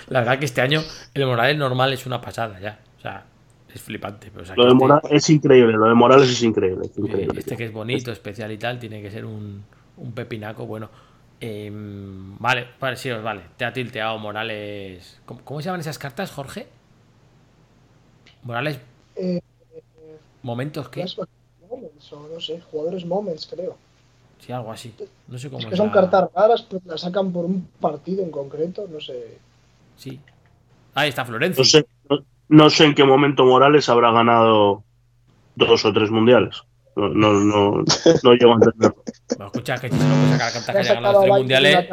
[0.08, 0.82] La verdad que este año
[1.14, 2.80] el Morales normal es una pasada ya.
[2.98, 3.26] O sea,
[3.74, 4.30] es flipante.
[4.32, 6.86] Pero, o sea, Lo de este- Morales es increíble, lo de Morales es increíble.
[6.86, 7.40] es Eh, increíble.
[7.40, 9.64] Este que es bonito, especial y tal, tiene que ser un,
[9.98, 10.66] un pepinaco.
[10.66, 10.90] Bueno,
[11.40, 13.44] em, vale, vale, sí, vale.
[13.58, 15.22] Te ha tilteado Morales.
[15.26, 16.68] ¿Cómo, cómo se llaman esas cartas, Jorge?
[18.44, 18.80] Morales.
[19.16, 19.40] Eh,
[20.42, 21.06] ¿Momentos qué?
[21.70, 23.78] Moments, o no sé, jugadores Moments, creo.
[24.40, 24.94] Sí, algo así.
[25.28, 27.68] No sé cómo Es es que son la- cartas raras, pero las sacan por un
[27.80, 29.38] partido en concreto, no sé.
[29.98, 30.20] Sí.
[30.96, 31.62] Ahí está Florencio.
[31.62, 34.84] No sé, no, no sé en qué momento Morales habrá ganado
[35.56, 36.64] dos o tres mundiales.
[36.96, 37.84] No, no, no,
[38.24, 39.04] no llego a entenderlo.
[39.30, 41.14] Bueno, escucha, que si se lo puede sacar a cartas que Le ha haya ganado
[41.14, 41.90] sacado tres a mundiales.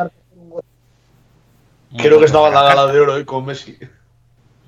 [1.97, 3.79] Creo que estaba en la gala de oro hoy con Messi.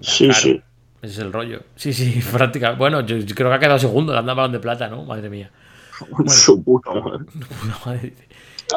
[0.01, 0.41] Sí, Claro.
[0.41, 0.63] sí.
[1.03, 1.61] Ese es el rollo.
[1.77, 2.79] Sí, sí, prácticamente.
[2.79, 5.05] Bueno, yo, yo creo que ha quedado segundo, ganando balón de plata, ¿no?
[5.05, 5.51] Madre mía.
[6.27, 7.25] Su puta madre.
[7.27, 8.15] Puta madre.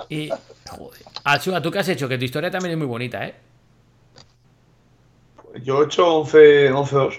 [0.10, 0.30] Y,
[0.70, 1.02] joder.
[1.24, 2.10] Alsua, ¿tú qué has hecho?
[2.10, 3.36] Que tu historia también es muy bonita, ¿eh?
[5.64, 7.14] Yo he hecho 11 11-2.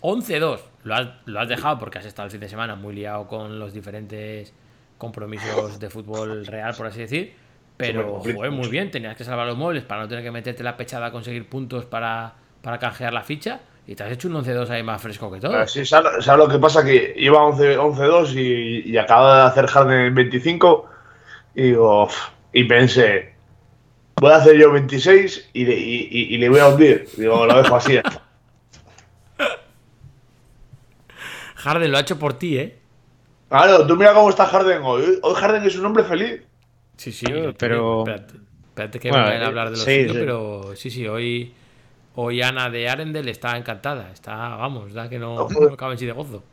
[0.00, 0.60] 11-2.
[0.84, 3.58] Lo has, lo has dejado porque has estado el fin de semana muy liado con
[3.58, 4.52] los diferentes
[4.96, 7.34] compromisos de fútbol real, por así decir.
[7.76, 8.90] Pero, joder, muy bien.
[8.90, 11.84] Tenías que salvar los muebles para no tener que meterte la pechada a conseguir puntos
[11.84, 12.32] para,
[12.62, 13.60] para canjear la ficha.
[13.86, 15.66] Y te has hecho un 11-2 ahí más fresco que todo.
[15.66, 16.84] Sí, ¿sabes, sabes lo que pasa?
[16.84, 20.86] Que iba 11 11-2 y, y acaba de hacer Harden en 25
[21.54, 22.08] y digo,
[22.52, 23.34] y pensé,
[24.20, 27.08] voy a hacer yo 26 y, le- y- y- y le voy a hundir.
[27.16, 27.98] Digo, lo dejo así.
[31.58, 32.78] Harden lo ha hecho por ti, ¿eh?
[33.48, 35.18] Claro, tú mira cómo está Harden hoy.
[35.22, 36.42] Hoy Harden es un hombre feliz.
[36.96, 37.26] Sí, sí,
[37.58, 38.00] pero-.
[38.00, 38.34] Espérate,
[38.68, 40.12] espérate que Bueno, me vayan a hablar de los sí, sí.
[40.12, 41.52] pero sí, sí, hoy,
[42.14, 44.10] hoy Ana de Arendel está encantada.
[44.12, 46.44] Está, vamos, da que no, No, cabe en sí de gozo.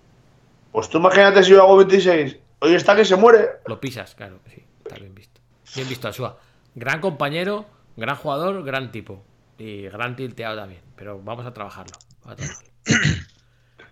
[0.72, 2.38] Pues tú imagínate si yo hago 26.
[2.60, 3.48] Hoy está que se muere.
[3.68, 5.40] Lo pisas, claro, sí, está bien visto.
[5.76, 6.40] Bien visto, Asua.
[6.74, 7.66] Gran compañero,
[7.96, 9.24] gran jugador, gran tipo.
[9.58, 10.82] Y gran tilteado también.
[10.96, 11.98] Pero vamos a trabajarlo.
[12.24, 12.70] vamos a trabajarlo.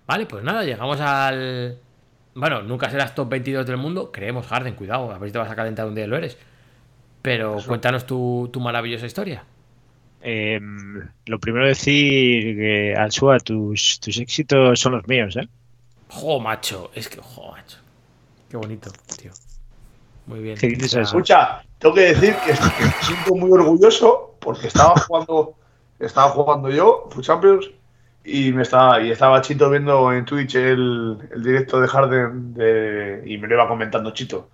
[0.05, 1.77] Vale, pues nada, llegamos al.
[2.35, 4.11] Bueno, nunca serás top 22 del mundo.
[4.11, 6.37] Creemos, Harden, cuidado, a ver si te vas a calentar un día y lo eres.
[7.21, 9.45] Pero cuéntanos tu, tu maravillosa historia.
[10.21, 10.59] Eh,
[11.25, 15.47] lo primero decir que Alsua, tus, tus éxitos son los míos, ¿eh?
[16.09, 16.91] Jo, macho.
[16.95, 17.77] Es que, jo, macho.
[18.49, 19.31] Qué bonito, tío.
[20.25, 20.57] Muy bien.
[20.57, 21.01] ¿Qué dices eso?
[21.01, 25.55] Escucha, tengo que decir que, que me siento muy orgulloso porque estaba jugando,
[25.99, 27.71] estaba jugando yo, Food Champions,
[28.23, 33.23] y me estaba, y estaba Chito viendo en Twitch el, el directo de Harden de,
[33.25, 34.49] y me lo iba comentando Chito.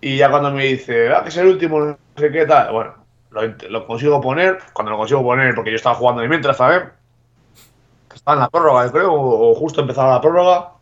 [0.00, 2.94] Y ya cuando me dice, ah, que es el último, no sé qué tal, bueno,
[3.30, 6.82] lo, lo consigo poner, cuando lo consigo poner, porque yo estaba jugando de mientras, ¿sabes?
[8.14, 10.72] Estaba en la prórroga, creo, o, justo empezaba la prórroga.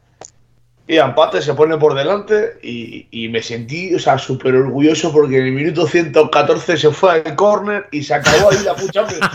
[0.86, 5.38] Y empate se pone por delante y, y me sentí, o sea, súper orgulloso porque
[5.38, 9.26] en el minuto 114 se fue al córner y se acabó ahí la Champions.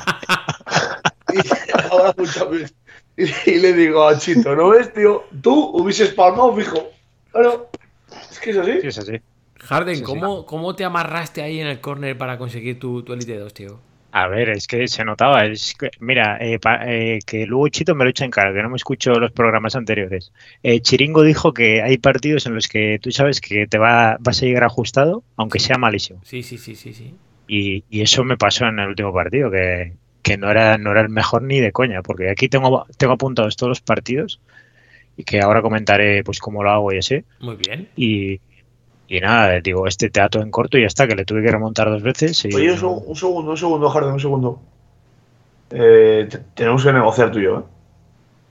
[1.33, 2.73] y se acabó la Champions.
[3.19, 5.23] Y, y le digo a Chito, ¿no ves, tío?
[5.41, 6.87] Tú hubieses palmado, fijo.
[7.31, 7.69] Claro,
[8.31, 8.71] es que es así.
[8.81, 9.13] Sí, es así.
[9.59, 10.05] Harden, Sí, sí.
[10.05, 13.79] ¿cómo, ¿cómo te amarraste ahí en el corner para conseguir tu, tu Elite 2, tío?
[14.11, 15.45] A ver, es que se notaba.
[15.45, 18.63] Es que- mira, eh, pa- eh, que luego Chito me lo echa en cara, que
[18.63, 20.31] no me escucho los programas anteriores.
[20.63, 24.41] Eh, Chiringo dijo que hay partidos en los que tú sabes que te va, vas
[24.41, 26.21] a llegar ajustado, aunque sea malísimo.
[26.23, 27.13] Sí, sí, sí, sí, sí.
[27.47, 31.01] Y, y eso me pasó en el último partido, que, que no era, no era
[31.01, 34.39] el mejor ni de coña, porque aquí tengo, tengo apuntados todos los partidos
[35.17, 37.23] y que ahora comentaré pues cómo lo hago y así.
[37.39, 37.89] Muy bien.
[37.95, 38.39] Y,
[39.07, 41.89] y nada, digo, este teatro en corto y ya está, que le tuve que remontar
[41.89, 42.45] dos veces.
[42.45, 44.61] Y Oye, un, seg- un segundo, un segundo, Harden, un segundo.
[45.71, 47.63] Eh, te- tenemos que negociar tú y yo, ¿eh?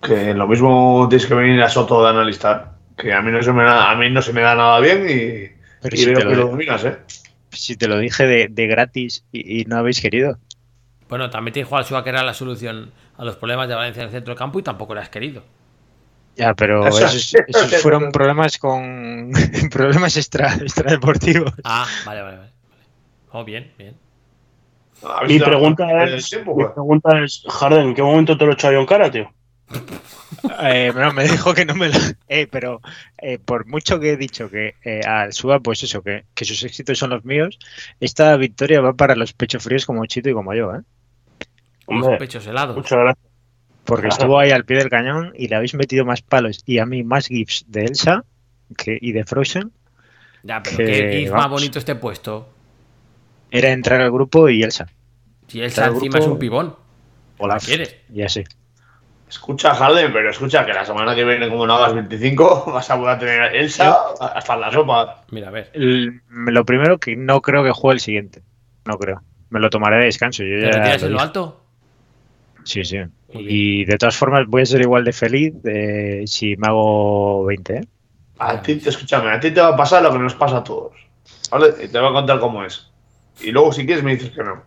[0.01, 2.77] Que lo mismo tienes que venir a Soto de analista.
[2.97, 5.07] Que a mí no se me da, a mí no se me da nada bien
[5.09, 5.51] y,
[5.83, 6.97] Pero y si veo que lo dominas, ¿eh?
[7.51, 10.39] si te lo dije de, de gratis y, y no habéis querido.
[11.09, 14.07] Bueno, también te dijo Alsua que era la solución a los problemas de Valencia en
[14.09, 15.43] el centro del campo y tampoco lo has querido.
[16.37, 19.31] Ya, pero Eso- esos, esos fueron problemas con
[19.71, 21.53] problemas extra, extradeportivos.
[21.65, 22.51] Ah, vale, vale, vale.
[23.33, 23.95] Oh, bien, bien.
[25.29, 26.73] Mi pregunta es, tiempo, mi pues.
[26.75, 29.31] pregunta es, Harden, ¿en qué momento te lo yo en cara, tío?
[30.61, 31.95] Eh, no, me dijo que no me lo...
[32.29, 32.81] Eh, pero
[33.19, 36.63] eh, por mucho que he dicho que eh, al Suba, pues eso, que, que sus
[36.65, 37.59] éxitos son los míos,
[38.01, 40.81] esta victoria va para los pechos fríos como Chito y como yo, ¿eh?
[41.89, 42.77] Los Hombre, pechos helados.
[42.77, 43.27] muchas gracias.
[43.85, 46.85] Porque estuvo ahí al pie del cañón y le habéis metido más palos y a
[46.87, 48.25] mí más gifs de Elsa
[48.77, 49.73] que, y de Frozen.
[50.43, 52.49] Ya, pero que, qué gif más bonito este puesto.
[53.51, 54.87] Era entrar al grupo y Elsa.
[55.47, 56.77] Si él Claro, encima grupo- es un pibón.
[57.39, 57.97] Hola, ¿La quieres?
[58.13, 58.45] Y así.
[59.29, 62.97] Escucha, Harden, pero escucha que la semana que viene, como no hagas 25, vas a
[62.99, 65.25] poder tener a Elsa hasta en la sopa.
[65.31, 65.71] Mira, a ver.
[65.73, 68.43] El- lo primero que no creo que juegue el siguiente.
[68.85, 69.23] No creo.
[69.51, 70.43] Me lo tomaré de descanso.
[70.45, 71.27] Yo ¿Te ya retiras lo en lo dije.
[71.27, 71.65] alto?
[72.69, 72.99] Sí, sí.
[73.33, 77.77] Y de todas formas voy a ser igual de feliz eh, si me hago 20,
[77.79, 77.81] ¿eh?
[78.39, 80.65] A ti, te- escúchame, a ti te va a pasar lo que nos pasa a
[80.65, 80.93] todos.
[81.51, 81.69] ¿Vale?
[81.83, 82.91] Y te voy a contar cómo es.
[83.41, 84.63] Y luego, si quieres, me dices que no.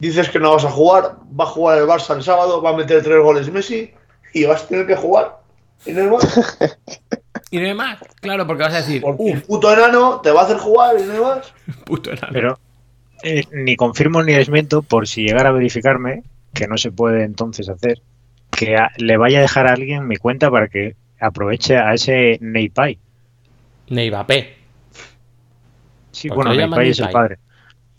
[0.00, 2.76] Dices que no vas a jugar, va a jugar el Barça el sábado, va a
[2.76, 3.92] meter tres goles Messi
[4.34, 5.38] y vas a tener que jugar.
[5.86, 6.58] Y no hay más.
[7.52, 7.98] Y no hay más.
[8.20, 11.04] Claro, porque vas a decir, Porque el puto enano te va a hacer jugar y
[11.04, 11.54] no hay más.
[11.84, 12.28] puto enano.
[12.32, 12.58] Pero
[13.22, 16.24] eh, ni confirmo ni desmiento por si llegara a verificarme,
[16.54, 18.02] que no se puede entonces hacer,
[18.50, 22.38] que a- le vaya a dejar a alguien mi cuenta para que aproveche a ese
[22.40, 22.98] Neypai.
[23.88, 24.56] Neivapé.
[26.10, 27.38] Sí, ¿Por qué bueno, llaman Neypai es el padre.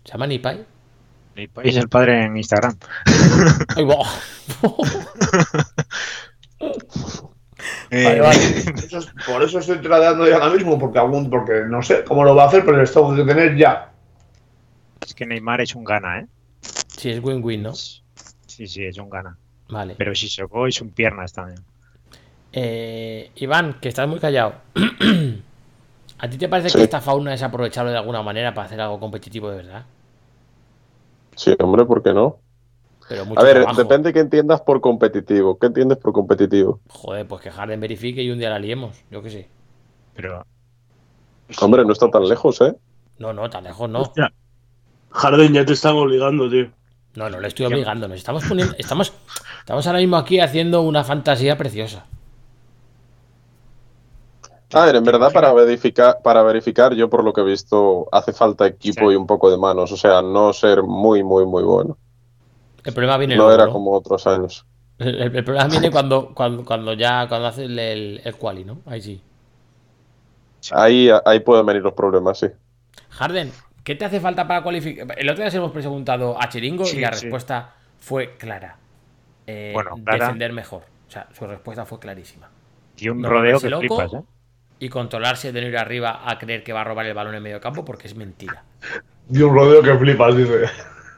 [0.06, 0.66] ¿Se llama Nipai?
[1.36, 2.78] Neypai es el padre en Instagram.
[3.76, 3.86] Ay.
[7.92, 8.40] Eh, Vale, vale.
[8.84, 12.24] Eso es- por eso estoy tratando ya ahora mismo, porque, algún, porque no sé cómo
[12.24, 13.92] lo va a hacer, pero les tengo que tener ya.
[15.02, 16.28] Es que Neymar es un gana, ¿eh?
[16.88, 17.74] Sí, es win-win, ¿no?
[18.56, 19.38] Sí, sí, es un gana.
[19.70, 19.96] Vale.
[19.98, 21.60] Pero si Sissoko es un piernas también.
[22.52, 24.56] Eh, Iván, que estás muy callado.
[26.20, 26.78] ¿A ti te parece Sí.
[26.78, 29.86] que esta fauna es aprovechable de alguna manera para hacer algo competitivo de verdad?
[31.36, 32.38] Sí, hombre, ¿por qué no?
[33.10, 33.82] Pero mucho A ver, trabajo.
[33.82, 35.58] depende que entiendas por competitivo.
[35.58, 36.80] ¿Qué entiendes por competitivo?
[36.90, 39.04] Joder, pues que Harden verifique y un día la liemos.
[39.12, 39.48] Yo qué sé.
[40.16, 40.46] Pero
[41.62, 42.74] Hombre, no está tan lejos, ¿eh?
[43.20, 44.02] No, no, tan lejos no.
[44.02, 44.32] Hostia.
[45.12, 46.72] Harden ya te están obligando, tío.
[47.16, 48.08] No, no le estoy obligando.
[48.08, 48.76] Nos estamos poniendo.
[48.78, 49.14] Estamos,
[49.60, 52.06] estamos ahora mismo aquí haciendo una fantasía preciosa.
[54.74, 58.34] A ver, en verdad para verificar, para verificar, yo por lo que he visto, hace
[58.34, 59.14] falta equipo Sí.
[59.14, 59.92] y un poco de manos.
[59.92, 61.96] O sea, no ser muy, muy, muy bueno.
[62.84, 63.72] El problema viene No luego, era ¿no?
[63.74, 64.66] como otros años.
[64.98, 68.66] El, el- el problema viene cuando, cuando, cuando ya cuando hace el, el, el quali,
[68.66, 68.80] ¿no?
[68.88, 69.22] Ahí sí.
[70.72, 72.48] Ahí, ahí pueden venir los problemas, sí.
[73.10, 73.52] Harden,
[73.84, 75.08] ¿qué te hace falta para cualificar?
[75.18, 77.26] El otro día se hemos preguntado a Chiringo Sí, y la sí.
[77.26, 78.78] respuesta fue clara.
[79.48, 80.26] Eh, Bueno, clara.
[80.26, 80.84] Defender mejor.
[81.08, 82.50] O sea, su respuesta fue clarísima.
[82.98, 83.82] y un No rodeo que loco.
[83.82, 84.24] flipas, ¿eh?
[84.80, 87.44] Y controlarse de no ir arriba a creer que va a robar el balón en
[87.44, 88.64] medio campo porque es mentira.
[89.30, 90.66] Y un rodeo que flipas, dice.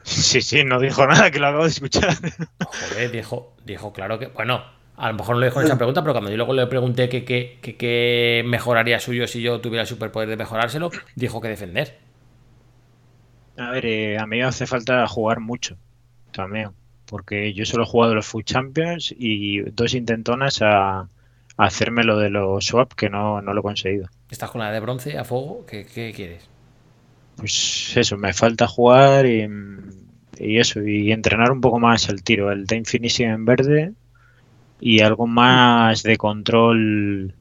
[0.02, 2.14] Sí, sí, no dijo nada, que lo acabo de escuchar.
[2.60, 4.28] Joder, dijo, dijo claro que.
[4.28, 4.62] Bueno,
[4.96, 7.08] a lo mejor no le dijo en esa pregunta, pero cuando yo luego le pregunté
[7.08, 11.48] que qué que, que mejoraría suyo si yo tuviera el superpoder de mejorárselo, dijo que
[11.48, 11.98] defender.
[13.56, 15.76] A ver, eh, a mí me hace falta jugar mucho
[16.32, 16.70] también,
[17.06, 21.08] porque yo solo he jugado los Food Champions y dos intentonas a, a
[21.56, 24.08] hacerme lo de los swap que no, no lo he conseguido.
[24.30, 26.48] Estás con la de bronce a fuego, ¿qué, qué quieres?
[27.36, 29.48] Pues eso, me falta jugar y,
[30.38, 33.92] y eso, y entrenar un poco más el tiro, el time finishing en verde
[34.80, 37.34] y algo más de control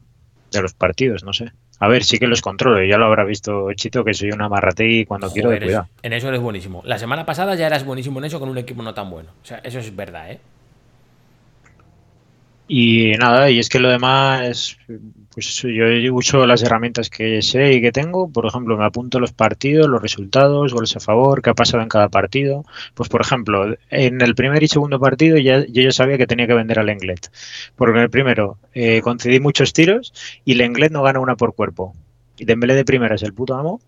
[0.52, 1.52] de los partidos, no sé.
[1.80, 5.06] A ver, sí que los controlo, ya lo habrá visto Chito que soy una marrategui
[5.06, 5.88] cuando quiero de Joder, cuidado.
[6.02, 6.82] En eso eres buenísimo.
[6.86, 9.32] La semana pasada ya eras buenísimo en eso con un equipo no tan bueno.
[9.44, 10.40] O sea, eso es verdad, ¿eh?
[12.68, 14.78] Y nada, y es que lo demás,
[15.36, 18.32] pues yo uso las herramientas que sé y que tengo.
[18.32, 21.90] Por ejemplo, me apunto los partidos, los resultados, goles a favor, qué ha pasado en
[21.90, 22.64] cada partido.
[22.94, 26.48] Pues por ejemplo, en el primer y segundo partido ya, yo ya sabía que tenía
[26.48, 27.30] que vender al Lenglet.
[27.76, 30.14] Porque en el primero eh, concedí muchos tiros
[30.46, 31.94] y Lenglet no gana una por cuerpo.
[32.38, 33.82] Y Dembélé de primera es el puto amo.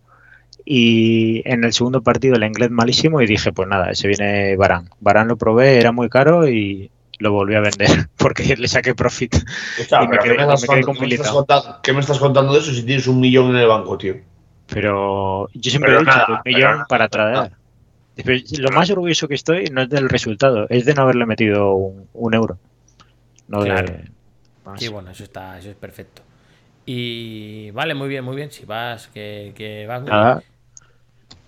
[0.65, 4.89] Y en el segundo partido el Lenglet malísimo y dije, pues nada, se viene Barán.
[4.99, 9.35] Barán lo probé, era muy caro y lo volví a vender porque le saqué profit.
[9.79, 11.33] Hostia, Y me pero quedé- ¿qué, me estás me quedé contando, ¿qué me estás compilado.
[11.35, 14.15] contando- qué me estás contando de eso si tienes un millón en el banco, tío?
[14.67, 17.51] Pero yo siempre Pero he dicho nada, un millón nada, para traer.
[18.59, 22.07] Lo más orgulloso que estoy no es del resultado, es de no haberle metido un,
[22.13, 22.57] un euro.
[23.47, 23.87] No Claro.
[23.87, 24.09] de.
[24.65, 24.79] más.
[24.79, 26.21] Sí, bueno, eso está, eso es perfecto.
[26.85, 28.51] Y vale, muy bien, muy bien.
[28.51, 30.35] Si vas, que, que vas muy Nada.
[30.35, 30.43] bien.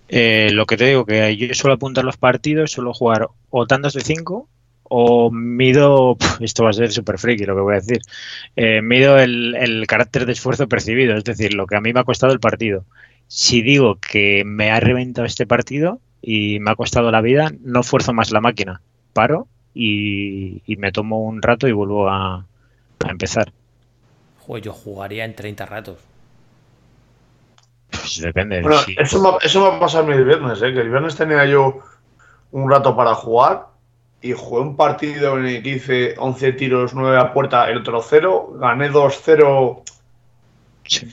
[0.09, 3.93] Eh, lo que te digo, que yo suelo apuntar los partidos, suelo jugar o tandas
[3.93, 4.47] de 5
[4.89, 8.01] o mido, esto va a ser súper friki lo que voy a decir,
[8.55, 12.01] eh, mido el, el carácter de esfuerzo percibido, es decir, lo que a mí me
[12.01, 12.83] ha costado el partido.
[13.27, 17.83] Si digo que me ha reventado este partido y me ha costado la vida, no
[17.83, 18.81] fuerzo más la máquina,
[19.13, 23.53] paro y, y me tomo un rato y vuelvo a, a empezar.
[24.39, 25.97] Joder, yo jugaría en 30 ratos.
[27.91, 28.61] Pues depende.
[28.61, 30.73] Bueno, eso, me, eso me va a pasar el viernes, ¿eh?
[30.73, 31.79] que el viernes tenía yo
[32.51, 33.67] un rato para jugar
[34.21, 38.01] y jugué un partido en el que hice 11 tiros, 9 a puerta, el otro
[38.01, 39.83] 0, gané 2-0.
[40.85, 41.07] sí,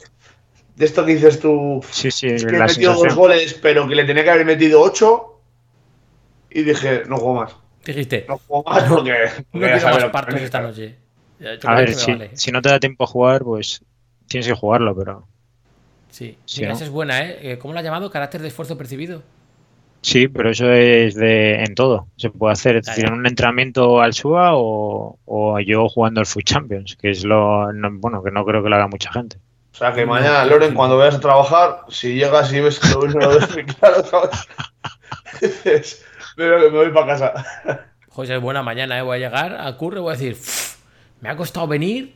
[0.74, 3.94] De esto que dices tú, sí, sí, es que he metido dos goles, pero que
[3.94, 5.40] le tenía que haber metido 8
[6.50, 7.56] y dije, no juego más.
[7.84, 9.12] Dijiste, No juego más porque...
[9.52, 10.96] no quiero más lo partos esta noche.
[11.64, 12.30] A ver, si, vale.
[12.34, 13.84] si no te da tiempo a jugar, pues
[14.26, 15.28] tienes que jugarlo, pero
[16.10, 16.76] Sí, Sí, Mira, ¿no?
[16.76, 17.38] esa es buena, ¿eh?
[17.42, 18.10] Eh, ¿Cómo la has llamado?
[18.10, 19.22] Carácter de esfuerzo percibido.
[20.02, 22.08] Sí, pero eso es de en todo.
[22.16, 26.26] Se puede hacer, es decir, en un entrenamiento al SUA o, o yo jugando al
[26.26, 29.38] Food Champions, que es lo no- bueno que no creo que lo haga mucha gente.
[29.72, 33.00] O sea que mañana, Loren, cuando vayas a trabajar, si llegas y ves que lo
[33.00, 33.38] ves, no lo
[33.78, 34.30] claro.
[35.40, 36.04] Dices,
[36.36, 37.34] "Pero que me voy para casa.
[38.18, 39.02] Es buena mañana, ¿eh?
[39.02, 40.76] Voy a llegar a curro y voy a decir, "Pff,
[41.20, 42.14] me ha costado venir.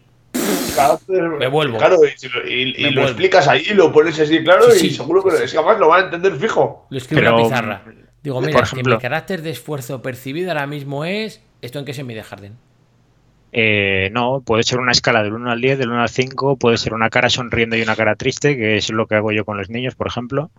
[1.38, 1.78] Me vuelvo.
[1.78, 3.08] Claro, y, lo- y- y Me lo vuelvo.
[3.10, 5.42] explicas ahí, lo pones así claro Sí, y sí, seguro que sí, sí.
[5.44, 6.86] es que además lo van a entender fijo.
[6.90, 7.82] Lo escribo en Pero, la pizarra.
[8.22, 11.42] Digo, por mira, ejemplo- que mi carácter de esfuerzo percibido ahora mismo es.
[11.62, 12.54] ¿Esto en qué se mide, Harden?
[13.52, 16.76] Eh, no, puede ser una escala del 1 al 10, del 1 al 5, puede
[16.78, 19.56] ser una cara sonriendo y una cara triste, que es lo que hago yo con
[19.56, 20.50] los niños, por ejemplo.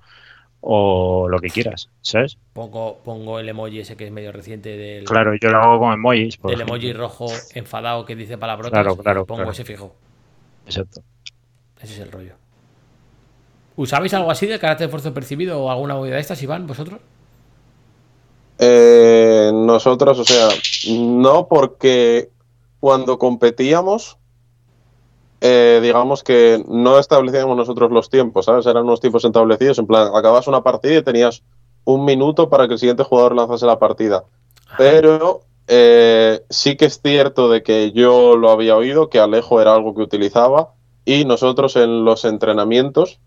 [0.61, 2.37] O lo que quieras, ¿sabes?
[2.53, 5.93] Pongo, pongo el emoji ese que es medio reciente del, Claro, yo lo hago con
[5.93, 6.37] emojis.
[6.37, 6.75] por del ejemplo.
[6.75, 8.71] emoji rojo enfadado que dice palabrotas.
[8.71, 9.51] Claro, y claro, pongo claro.
[9.51, 9.95] ese fijo.
[10.65, 11.01] Exacto.
[11.81, 12.35] Ese es el rollo.
[13.75, 16.99] ¿Usabais algo así de carácter de esfuerzo percibido o alguna movida de estas, Iván, vosotros?
[18.59, 20.49] Eh, nosotros, o sea,
[20.95, 22.29] no porque
[22.79, 24.17] cuando competíamos,
[25.41, 28.67] eh, digamos que no establecíamos nosotros los tiempos, ¿sabes?
[28.67, 31.41] Eran unos tiempos establecidos, en plan, acabas una partida y tenías
[31.83, 34.23] un minuto para que el siguiente jugador lanzase la partida.
[34.77, 39.73] Pero eh, sí que es cierto de que yo lo había oído, que Alejo era
[39.73, 40.73] algo que utilizaba
[41.05, 43.19] y nosotros en los entrenamientos,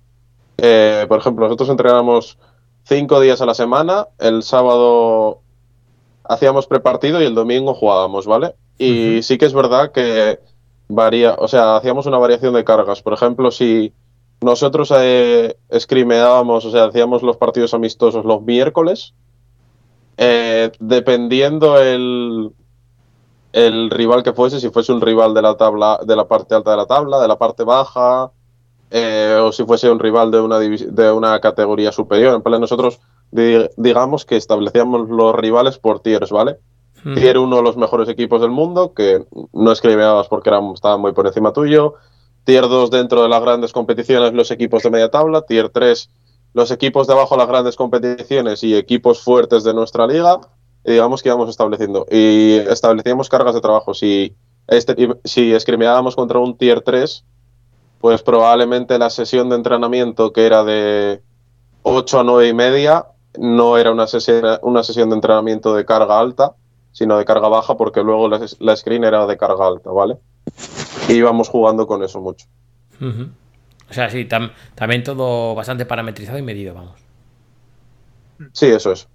[0.58, 2.38] eh, por ejemplo, nosotros entrenamos
[2.84, 5.40] cinco días a la semana, el sábado
[6.22, 8.54] hacíamos prepartido y el domingo jugábamos, ¿vale?
[8.78, 10.38] Y sí que es verdad que
[10.88, 13.02] varía, o sea, hacíamos una variación de cargas.
[13.02, 13.92] Por ejemplo, si
[14.40, 19.14] nosotros eh, o sea, hacíamos los partidos amistosos los miércoles,
[20.16, 22.52] eh, dependiendo el,
[23.52, 26.70] el rival que fuese, si fuese un rival de la tabla, de la parte alta
[26.72, 28.30] de la tabla, de la parte baja,
[28.90, 32.34] eh, o si fuese un rival de una, de una categoría superior.
[32.34, 33.00] En plan, nosotros
[33.30, 36.58] di- digamos que establecíamos los rivales por tiers, ¿vale?
[37.04, 37.14] Mm.
[37.14, 41.26] Tier 1 los mejores equipos del mundo, que no escribías porque eran, estaban muy por
[41.26, 41.94] encima tuyo.
[42.44, 45.42] Tier 2 dentro de las grandes competiciones los equipos de media tabla.
[45.42, 46.10] Tier 3
[46.54, 50.40] los equipos de de las grandes competiciones y equipos fuertes de nuestra liga.
[50.84, 52.06] Y digamos que íbamos estableciendo.
[52.10, 53.94] Y establecíamos cargas de trabajo.
[53.94, 54.34] Si,
[54.68, 54.94] este,
[55.24, 57.24] si escrimeábamos contra un Tier 3,
[58.00, 61.22] pues probablemente la sesión de entrenamiento que era de
[61.82, 63.06] 8 a 9 y media
[63.38, 66.54] no era una sesión, una sesión de entrenamiento de carga alta,
[66.94, 70.16] sino de carga baja, porque luego la, la screen era de carga alta, ¿vale?
[71.08, 72.46] Y íbamos jugando con eso mucho.
[73.90, 76.98] O sea, sí, tam- también todo bastante parametrizado y medido, vamos.
[78.52, 79.08] Sí, eso es.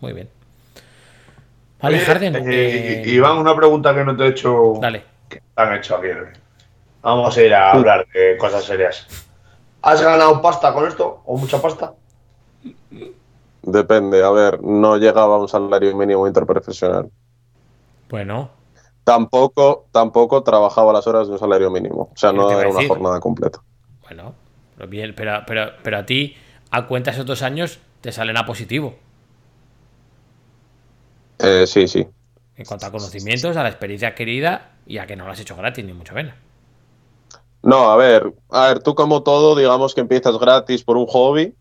[0.00, 0.28] Muy bien.
[1.80, 2.36] Vale, Oye, Harden.
[2.36, 4.74] eh, eh, Iván, una pregunta que no te he hecho.
[4.80, 5.04] Dale.
[5.28, 6.08] Que te han hecho aquí.
[7.02, 9.06] Vamos a ir a hablar de cosas serias.
[9.82, 11.22] ¿Has ganado pasta con esto?
[11.26, 11.92] ¿O mucha pasta?
[13.66, 17.10] Depende, a ver, no llegaba a un salario mínimo interprofesional.
[18.08, 18.50] Bueno,
[19.04, 22.10] Tampoco, tampoco trabajaba las horas de un salario mínimo.
[22.14, 23.62] O sea, ¿Qué no era una jornada completa.
[24.02, 24.34] bueno.
[24.76, 26.34] Pero bien, pero, pero, pero a ti,
[26.70, 28.96] a cuenta de esos dos años, te salen a positivo.
[31.38, 32.06] Eh, sí, sí.
[32.56, 35.54] En cuanto a conocimientos, a la experiencia adquirida y a que no lo has hecho
[35.54, 36.34] gratis, ni mucho menos.
[37.62, 41.54] No, a ver, a ver, tú como todo, digamos que empiezas gratis por un hobby.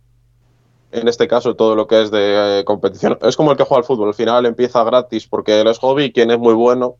[0.93, 3.17] En este caso, todo lo que es de eh, competición.
[3.23, 4.09] Es como el que juega al fútbol.
[4.09, 6.97] Al final empieza gratis porque él es hobby y quien es muy bueno,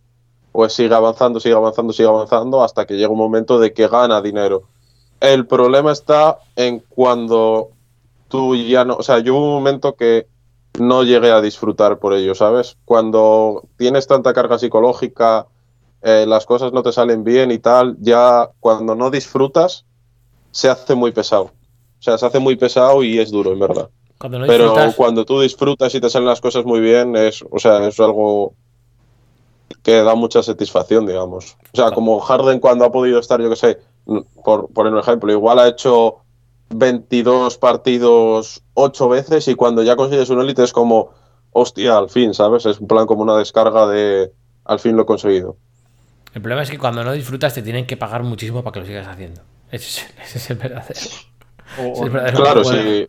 [0.51, 4.19] pues sigue avanzando, sigue avanzando, sigue avanzando hasta que llega un momento de que gana
[4.21, 4.63] dinero.
[5.19, 7.69] El problema está en cuando
[8.29, 8.95] tú ya no.
[8.95, 10.27] O sea, yo hubo un momento que
[10.79, 12.77] no llegué a disfrutar por ello, ¿sabes?
[12.85, 15.45] Cuando tienes tanta carga psicológica,
[16.01, 19.85] eh, las cosas no te salen bien y tal, ya cuando no disfrutas,
[20.51, 21.51] se hace muy pesado.
[22.03, 23.89] O sea, se hace muy pesado y es duro, en verdad.
[24.17, 27.45] Cuando no Pero disfrutas, cuando tú disfrutas y te salen las cosas muy bien, es,
[27.49, 28.55] o sea, es algo
[29.83, 31.55] que da mucha satisfacción, digamos.
[31.71, 33.79] O sea, como Harden cuando ha podido estar, yo que sé,
[34.43, 36.17] por poner un ejemplo, igual ha hecho
[36.71, 41.11] 22 partidos 8 veces y cuando ya consigues un élite es como,
[41.53, 42.65] hostia, al fin, ¿sabes?
[42.65, 44.29] Es un plan como una descarga de,
[44.65, 45.55] al fin lo he conseguido.
[46.33, 48.85] el problema es que cuando no disfrutas te tienen que pagar muchísimo para que lo
[48.87, 49.41] sigas haciendo.
[49.71, 50.99] Ese es, ese es el verdadero.
[52.35, 53.07] Claro, sí.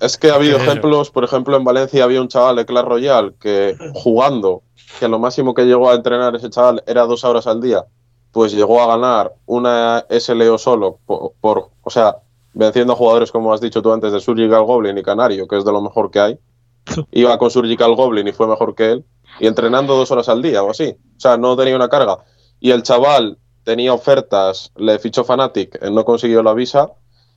[0.00, 3.32] Es que ha habido ejemplos, por ejemplo, en Valencia había un chaval de Clash Royale
[3.40, 4.62] que jugando,
[5.00, 7.84] que lo máximo que llegó a entrenar ese chaval era dos horas al día,
[8.30, 12.16] pues llegó a ganar una SLO solo, por, por- o sea,
[12.52, 15.64] venciendo a jugadores, como has dicho tú antes, de Surgical Goblin y Canario, que es
[15.64, 16.38] de lo mejor que hay.
[17.12, 19.04] Iba con Surgical Goblin y fue mejor que él,
[19.40, 20.94] y entrenando dos horas al día o así.
[21.16, 22.18] O sea, no tenía una carga.
[22.60, 26.90] Y el chaval tenía ofertas, le fichó Fnatic, él no consiguió la visa,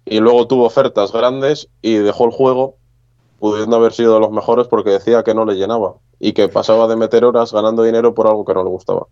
[0.06, 2.76] y luego tuvo ofertas grandes y dejó el juego,
[3.40, 6.88] pudiendo haber sido de los mejores porque decía que no le llenaba y que pasaba
[6.88, 9.08] de meter horas ganando dinero por algo que no le gustaba.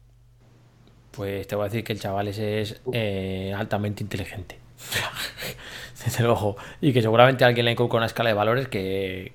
[1.12, 4.60] Pues te voy a decir que el chaval ese es eh, altamente inteligente.
[6.06, 6.58] Desde luego.
[6.80, 9.34] Y que seguramente alguien le inculca una escala de valores que,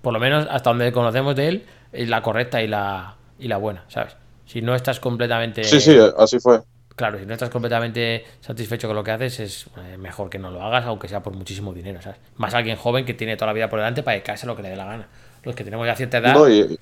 [0.00, 3.58] por lo menos hasta donde conocemos de él, es la correcta y la, y la
[3.58, 4.16] buena, ¿sabes?
[4.46, 5.64] Si no estás completamente.
[5.64, 6.60] Sí, sí, así fue.
[6.98, 10.50] Claro, si no estás completamente satisfecho con lo que haces, es eh, mejor que no
[10.50, 12.18] lo hagas, aunque sea por muchísimo dinero, ¿sabes?
[12.38, 14.70] Más alguien joven que tiene toda la vida por delante para a lo que le
[14.70, 15.08] dé la gana.
[15.44, 16.76] Los que tenemos ya cierta edad, No, y,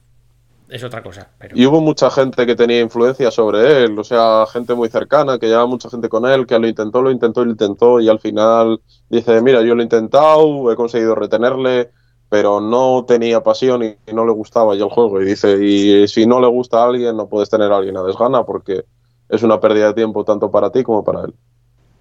[0.71, 1.29] es otra cosa.
[1.37, 1.55] Pero...
[1.55, 5.49] Y hubo mucha gente que tenía influencia sobre él, o sea, gente muy cercana, que
[5.49, 8.81] llevaba mucha gente con él, que lo intentó, lo intentó, lo intentó, y al final
[9.11, 11.91] dice, mira, yo lo he intentado, he conseguido retenerle,
[12.31, 15.21] pero no tenía pasión y no le gustaba ya el juego.
[15.21, 18.03] Y dice, y si no le gusta a alguien, no puedes tener a alguien a
[18.03, 18.87] desgana, porque
[19.29, 21.35] es una pérdida de tiempo tanto para ti como para él.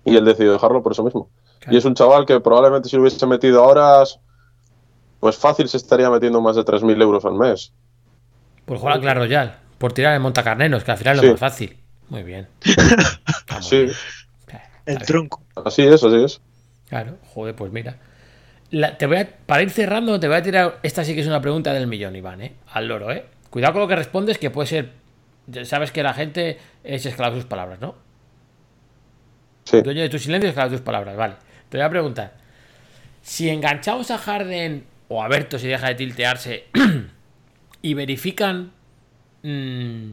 [0.03, 1.29] Y él decidió dejarlo por eso mismo.
[1.69, 4.03] Y es un chaval que probablemente si lo hubiese metido ahora,
[5.19, 7.73] pues fácil se estaría metiendo más de 3.000 euros al mes.
[8.65, 11.25] Por jugar a Clash Royale, por tirar el montacarneros, que al final es Sí.
[11.27, 11.77] lo más fácil.
[12.09, 12.47] Muy bien.
[12.63, 13.91] Está muy Sí, bien.
[14.85, 15.41] El tronco.
[15.65, 16.41] así es, así es.
[16.89, 17.97] Claro, joder, pues mira.
[18.69, 20.79] La- te voy a, para ir cerrando, te voy a tirar.
[20.83, 22.53] Esta sí que es una pregunta del millón, Iván, ¿eh?
[22.71, 23.25] Al loro, ¿eh?
[23.49, 24.91] Cuidado con lo que respondes, que puede ser.
[25.63, 27.95] Sabes que la gente es esclava de sus palabras, ¿no?
[29.63, 29.81] Sí.
[29.81, 31.35] Dueño de tu silencio, esclavo de tus palabras, vale.
[31.69, 32.37] Te voy a preguntar.
[33.21, 36.65] Si enganchamos a Harden o a Berto si deja de tiltearse
[37.81, 38.71] y verifican.
[39.43, 40.11] mm,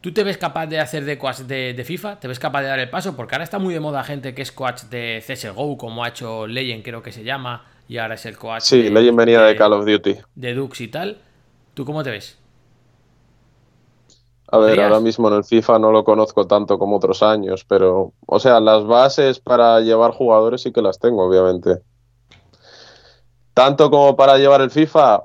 [0.00, 2.20] ¿Tú te ves capaz de hacer de coach de, de FIFA?
[2.20, 3.16] ¿Te ves capaz de dar el paso?
[3.16, 6.46] Porque ahora está muy de moda gente que es coach de CSGO, como ha hecho
[6.46, 9.56] Legend, creo que se llama, y ahora es el coach Sí, de, Legend venía de
[9.56, 10.16] Call of Duty.
[10.36, 11.18] de Dux y tal.
[11.74, 12.38] ¿Tú cómo te ves?
[14.50, 18.14] A ver, ahora mismo en el FIFA no lo conozco tanto como otros años, pero,
[18.26, 21.82] o sea, las bases para llevar jugadores sí que las tengo, obviamente.
[23.52, 25.22] Tanto como para llevar el FIFA,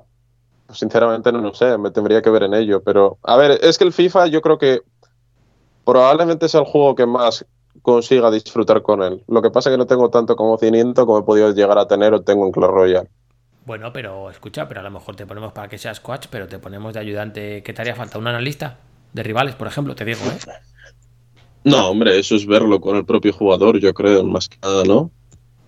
[0.68, 3.78] pues, sinceramente no lo sé, me tendría que ver en ello, pero, a ver, es
[3.78, 4.82] que el FIFA yo creo que
[5.86, 7.46] probablemente sea el juego que más
[7.82, 9.24] consiga disfrutar con él.
[9.30, 12.14] Lo que pasa es que no tengo tanto conocimiento como he podido llegar a tener
[12.14, 13.10] o tengo en Clash Royale.
[13.66, 16.60] Bueno, pero escucha, pero a lo mejor te ponemos para que seas coach, pero te
[16.60, 17.64] ponemos de ayudante.
[17.64, 18.20] ¿Qué te haría falta?
[18.20, 18.78] ¿Un analista
[19.14, 19.96] de rivales, por ejemplo?
[19.96, 20.52] Te digo, ¿eh?
[21.64, 24.98] No, hombre, eso es verlo con el propio jugador, yo creo, más que nada, ¿no?
[24.98, 25.12] O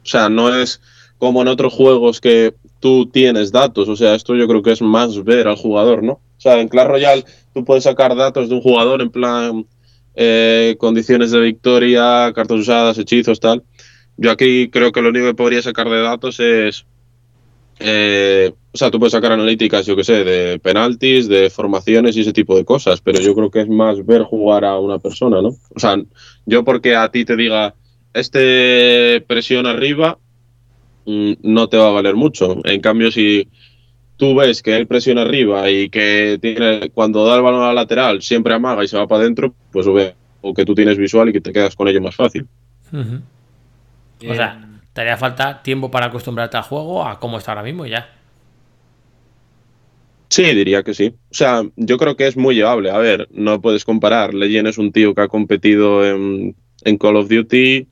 [0.04, 0.82] sea, no es
[1.18, 4.82] como en otros juegos que tú tienes datos, o sea, esto yo creo que es
[4.82, 6.14] más ver al jugador, ¿no?
[6.14, 9.66] O sea, en Clash Royale tú puedes sacar datos de un jugador en plan
[10.16, 13.64] eh, condiciones de victoria, cartas usadas, hechizos, tal.
[14.18, 16.86] Yo aquí creo que lo único que podría sacar de datos es
[17.80, 22.22] eh, o sea, tú puedes sacar analíticas, yo que sé, de penaltis, de formaciones y
[22.22, 25.42] ese tipo de cosas, pero yo creo que es más ver jugar a una persona,
[25.42, 25.50] ¿no?
[25.50, 25.96] O sea,
[26.46, 27.76] yo porque a ti te diga,
[28.14, 30.18] este presión arriba,
[31.06, 32.58] mm, no te va a valer mucho.
[32.64, 33.48] En cambio, si
[34.18, 37.74] tú ves que él presiona arriba y que tiene, cuando da el balón a la
[37.74, 41.30] lateral siempre amaga y se va para adentro, pues ve o que tú tienes visual
[41.30, 42.48] y que te quedas con ello más fácil.
[42.94, 44.66] O sea,
[44.96, 48.08] te haría falta tiempo para acostumbrarte al juego, a cómo está ahora mismo y ya.
[50.30, 51.14] Sí, diría que sí.
[51.30, 52.92] O sea, yo creo que es muy llevable.
[52.92, 54.34] A ver, no puedes comparar.
[54.34, 56.56] Legend es un tío que ha competido en,
[56.86, 57.90] en Call of Duty,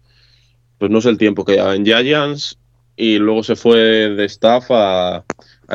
[0.77, 2.57] pues no sé el tiempo que lleva en Giants,
[2.95, 5.25] y luego se fue de staff a, a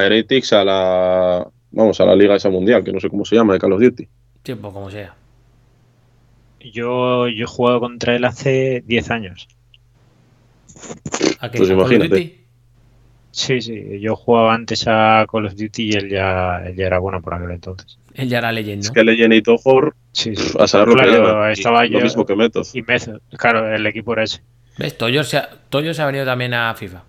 [0.02, 3.52] Heretics a la, vamos, a la liga esa mundial, que no sé cómo se llama,
[3.52, 4.09] de Call of Duty.
[4.42, 5.14] Tiempo como sea.
[6.60, 9.48] Yo, yo he jugado contra él hace 10 años.
[11.40, 11.59] ¿A qué?
[11.59, 12.09] Pues ¿A Call of imagínate.
[12.09, 12.34] Duty?
[13.30, 16.98] Sí, sí, yo jugaba antes a Call of Duty y él ya, él ya era
[16.98, 17.98] bueno por aquel entonces.
[18.14, 18.84] Él ya era leyenda.
[18.84, 20.56] Es que Legend y Tohor, Sí, sí.
[20.59, 21.50] a saber lo Claro, que lleva.
[21.50, 22.66] Y estaba lo yo- mismo que Method.
[22.74, 24.42] Y Method, claro, el equipo era ese.
[24.78, 24.96] ¿Ves?
[24.98, 27.02] Toyo se, ha, Toyo se ha venido también a FIFA.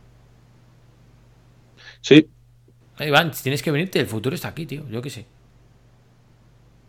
[2.01, 2.27] Sí,
[2.99, 4.83] Eh, Iván, si tienes que venirte, el futuro está aquí, tío.
[4.89, 5.25] Yo qué sé.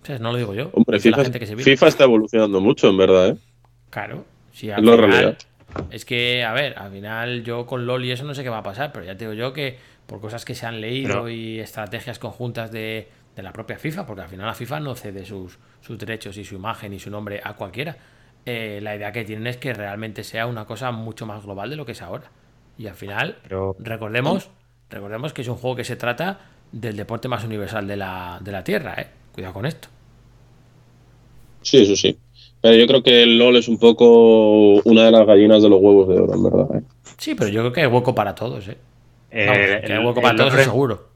[0.02, 0.70] O sea, no lo digo yo.
[0.72, 1.56] hombre, dice la FIFA, gente que se.
[1.56, 3.36] FIFA está evolucionando mucho, en verdad, ¿eh?
[3.90, 4.24] Claro.
[4.52, 5.36] Sí, Es al la final-.
[5.90, 8.58] Es que, a ver, al final yo con LOL y eso no sé qué va
[8.58, 11.28] a pasar, pero ya te digo yo que por cosas que se han leído Pero-
[11.30, 15.24] y estrategias conjuntas de, de la propia FIFA, porque al final la FIFA no cede
[15.24, 17.96] sus, sus derechos y su imagen y su nombre a cualquiera.
[18.46, 21.76] Eh, la idea que tienen es que realmente sea una cosa mucho más global de
[21.76, 22.30] lo que es ahora.
[22.78, 24.50] Y al final, Pero recordemos,
[24.88, 26.40] recordemos que es un juego que se trata
[26.72, 29.08] del deporte más universal de la, de la Tierra, ¿eh?
[29.32, 29.88] Cuidado con esto.
[31.62, 32.18] Sí, eso sí.
[32.62, 35.80] Pero yo creo que el LOL es un poco una de las gallinas de los
[35.80, 36.66] huevos de oro, en verdad.
[36.76, 36.82] ¿eh?
[37.16, 38.76] Sí, pero yo creo que hay hueco para todos, ¿eh?
[39.30, 41.08] eh, Vamos, que hay el- hueco para todos, seguro.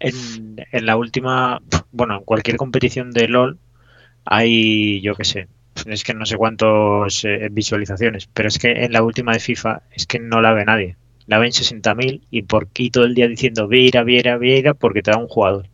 [0.00, 1.60] en, en la última,
[1.92, 3.58] bueno, en cualquier competición de LOL
[4.24, 5.48] hay, yo qué sé,
[5.86, 7.22] es que no sé cuántas
[7.52, 10.96] visualizaciones, pero es que en la última de FIFA es que no la ve nadie.
[11.26, 15.10] La ven 60.000 y por aquí todo el día diciendo Vieira, Vieira, Vieira porque te
[15.10, 15.66] da un jugador.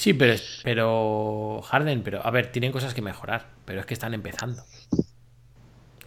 [0.00, 4.14] Sí, pero, pero Harden, pero a ver, tienen cosas que mejorar, pero es que están
[4.14, 4.62] empezando.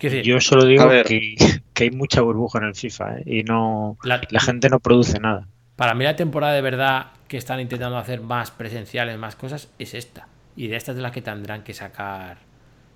[0.01, 1.35] Decir, Yo solo digo que,
[1.73, 3.23] que hay mucha burbuja en el FIFA ¿eh?
[3.25, 5.47] y no la- la gente no produce nada.
[5.75, 9.93] para mí la temporada de verdad que están intentando hacer más presenciales, más cosas, es
[9.93, 10.27] esta.
[10.55, 12.37] Y de estas de las que tendrán que sacar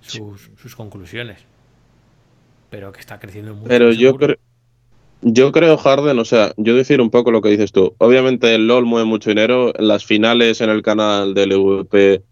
[0.00, 1.38] sus, sus conclusiones.
[2.70, 3.68] Pero que está creciendo mucho.
[3.68, 4.36] Pero yo creo.
[5.22, 7.94] Yo creo, Harden, o sea, yo decir un poco lo que dices tú.
[7.98, 9.72] Obviamente el LOL mueve mucho dinero.
[9.78, 12.22] Las finales en el canal del EVP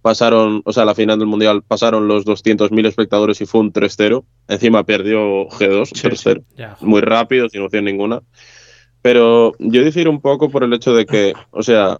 [0.00, 4.24] pasaron, o sea, la final del Mundial pasaron los 200.000 espectadores y fue un 3-0.
[4.46, 6.44] Encima perdió G2, 3-0.
[6.56, 8.22] Ya, Muy rápido, sin opción ninguna.
[9.02, 11.98] Pero yo decir un poco por el hecho de que, o sea,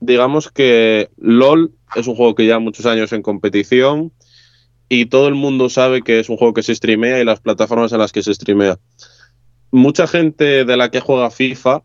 [0.00, 4.12] digamos que LOL es un juego que lleva muchos años en competición
[4.90, 7.92] y todo el mundo sabe que es un juego que se streamea y las plataformas
[7.92, 8.78] en las que se streamea.
[9.70, 11.82] Mucha gente de la que juega FIFA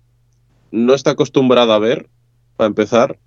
[0.72, 2.10] no está acostumbrada a ver,
[2.56, 3.20] para empezar,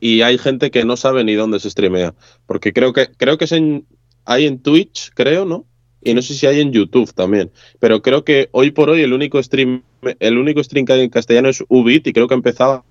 [0.00, 2.14] y hay gente que no sabe ni dónde se streamea,
[2.46, 3.86] porque creo que creo que es en,
[4.24, 5.64] hay en Twitch, creo, ¿no?
[6.02, 7.50] Y no sé si hay en YouTube también,
[7.80, 9.82] pero creo que hoy por hoy el único stream
[10.20, 12.84] el único stream que hay en castellano es Ubit y creo que empezaba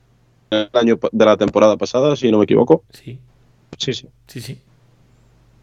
[0.50, 2.84] el año de la temporada pasada, si no me equivoco.
[2.92, 3.20] Sí,
[3.78, 4.08] Sí, sí.
[4.28, 4.60] sí, sí.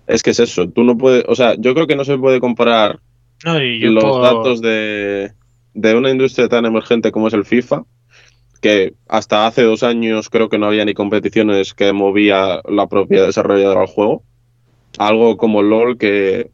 [0.07, 2.41] Es que es eso, tú no puedes, o sea, yo creo que no se puede
[2.41, 3.01] comparar
[3.44, 5.32] No, y yo los datos de,
[5.74, 7.85] de una industria tan emergente como es el FIFA,
[8.60, 13.24] que hasta hace dos años creo que no había ni competiciones que movía la propia
[13.24, 14.23] desarrolladora del juego.
[14.98, 16.51] Algo como LOL que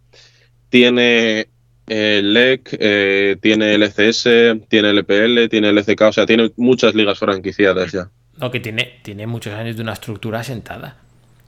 [0.70, 1.48] tiene
[1.86, 4.28] el LEC, eh, tiene el ECS,
[4.68, 8.10] tiene el EPL, tiene el ECK, o sea, tiene muchas ligas franquiciadas ya.
[8.38, 10.96] No, que tiene, tiene muchos años de una estructura asentada.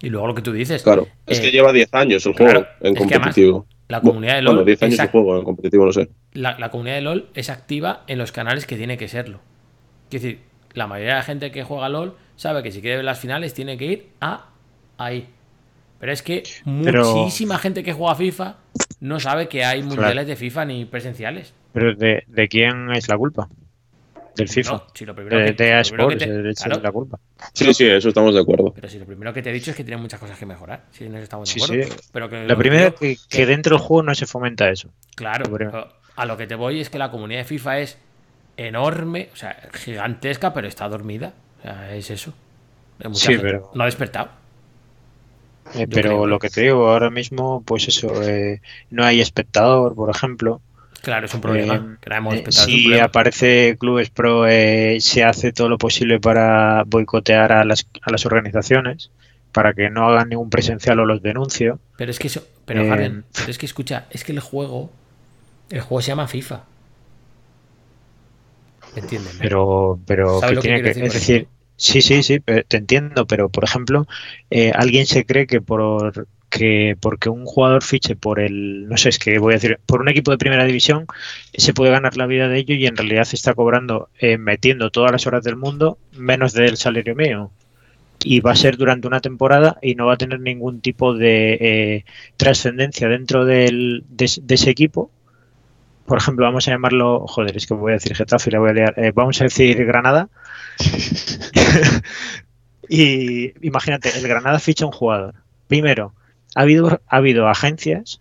[0.02, 0.82] Y luego lo que tú dices.
[0.82, 3.66] Claro, es eh, que lleva 10 años el claro, juego en además competitivo.
[3.90, 6.08] La comunidad de LoL Bueno, 10 años es de ac- juego en competitivo, no sé.
[6.32, 9.40] la, la comunidad de LOL es activa en los canales que tiene que serlo.
[10.10, 10.40] Es decir,
[10.72, 13.52] la mayoría de la gente que juega LOL sabe que si quiere ver las finales
[13.54, 14.46] tiene que ir a
[14.98, 15.28] ahí.
[15.98, 16.42] Pero es que
[16.84, 18.56] Pero- muchísima gente que juega FIFA
[19.00, 21.52] no sabe que hay mundiales de FIFA ni presenciales.
[21.72, 23.48] Pero de, ¿de quién es la culpa?
[24.40, 24.72] Del FIFA.
[24.72, 26.82] No, si lo primero de que- de EA si lo primero Sports, que te- claro,
[26.82, 27.18] la culpa.
[27.52, 28.72] Sí, sí, eso estamos de acuerdo.
[28.74, 30.84] Pero si lo primero que te he dicho es que tiene muchas cosas que mejorar.
[30.92, 31.84] Si no estamos de Sí, acuerdo.
[31.94, 32.08] sí.
[32.12, 34.90] Pero que lo primera digo- que, que dentro del juego no se fomenta eso.
[35.14, 35.88] Claro, primero.
[36.16, 37.98] a lo que te voy es que la comunidad de FIFA es
[38.58, 41.32] enorme, o sea, gigantesca, pero está dormida.
[41.60, 42.34] O sea, es eso.
[43.14, 44.28] Sí, gente- pero- No ha despertado.
[45.74, 46.26] Eh, pero creo.
[46.26, 48.60] lo que te digo ahora mismo, pues eso, eh,
[48.90, 50.60] no hay espectador, por ejemplo.
[51.02, 51.74] Claro, es un problema.
[51.76, 51.80] Eh,
[52.32, 53.04] Eh, si problema.
[53.04, 58.26] aparece Clubes Pro, eh, se hace todo lo posible para boicotear a las, a las
[58.26, 59.10] organizaciones,
[59.52, 61.78] para que no hagan ningún presencial o los denuncio.
[61.96, 62.46] Pero es que eso.
[62.66, 64.90] Pero, Eh, pero es que escucha, es que el juego.
[65.70, 66.64] El juego se llama FIFA.
[68.94, 69.34] ¿Me entiendes?
[69.34, 69.40] no?
[69.40, 72.76] Pero, pero ¿Sabes que lo que tiene que, decir es decir, sí, sí, sí, te
[72.76, 74.06] entiendo, pero por ejemplo,
[74.50, 79.10] eh, alguien se cree que por que porque un jugador fiche por el, no sé,
[79.10, 81.06] es que voy a decir, por un equipo de primera división,
[81.54, 85.12] se puede ganar la vida de ello y en realidad está cobrando, eh, metiendo todas
[85.12, 87.52] las horas del mundo, menos del salario mío.
[88.24, 91.54] Y va a ser durante una temporada y no va a tener ningún tipo de
[91.60, 92.04] eh,
[92.36, 95.10] trascendencia dentro del, de, ese- de ese equipo.
[96.06, 98.70] Por ejemplo, vamos a llamarlo, joder, es que voy a decir Getafe y la voy
[98.70, 98.94] a liar.
[98.98, 100.28] Eh, vamos a decir Granada.
[102.88, 105.34] y imagínate, el Granada ficha un jugador.
[105.68, 106.14] Primero,
[106.54, 108.20] ha habido, ha habido agencias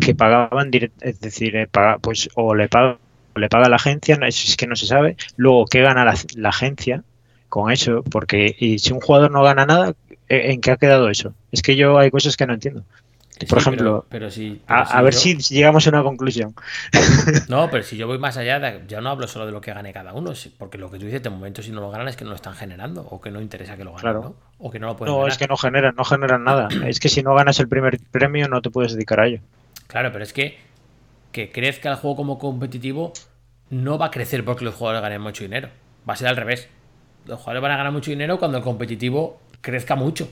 [0.00, 2.98] que pagaban, direct- es decir, eh, paga- pues o le paga,
[3.34, 5.16] o le paga la agencia, no, es, que no se sabe.
[5.36, 7.04] Luego, ¿qué gana la, la agencia
[7.48, 8.02] con eso?
[8.10, 9.90] Porque y si un jugador no gana nada,
[10.28, 11.34] ¿eh, ¿en qué ha quedado eso?
[11.52, 12.84] Es que yo hay cosas que no entiendo.
[13.48, 16.54] Por Sí, ejemplo, pero, pero si, A, ver yo- si llegamos a una conclusión.
[17.48, 19.72] No, pero si yo voy más allá, de- yo no hablo solo de lo que
[19.72, 22.16] gane cada uno, porque lo que tú dices, de momento, si no lo ganan es
[22.16, 24.20] que no lo están generando, o que no interesa que lo ganen, Claro.
[24.20, 24.36] ¿no?
[24.58, 25.32] O que no lo pueden No, ganar.
[25.32, 26.68] es que no generan, no generan nada.
[26.86, 29.40] Es que si no ganas el primer premio no te puedes dedicar a ello.
[29.86, 30.58] Claro, pero es que
[31.32, 33.12] que crezca el juego como competitivo
[33.68, 35.68] no va a crecer porque los jugadores ganen mucho dinero.
[36.08, 36.68] Va a ser al revés.
[37.26, 40.30] Los jugadores van a ganar mucho dinero cuando el competitivo crezca mucho.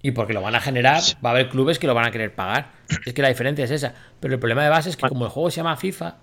[0.00, 2.34] Y porque lo van a generar, va a haber clubes que lo van a querer
[2.34, 2.68] pagar.
[3.04, 3.94] Es que la diferencia es esa.
[4.20, 6.16] Pero el problema de base es que como el juego se llama FIFA,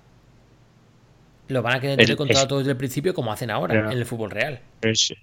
[1.50, 4.06] lo van a querer tener controlado todo desde el principio como hacen ahora en el
[4.06, 4.60] fútbol real.
[4.82, 5.14] Es-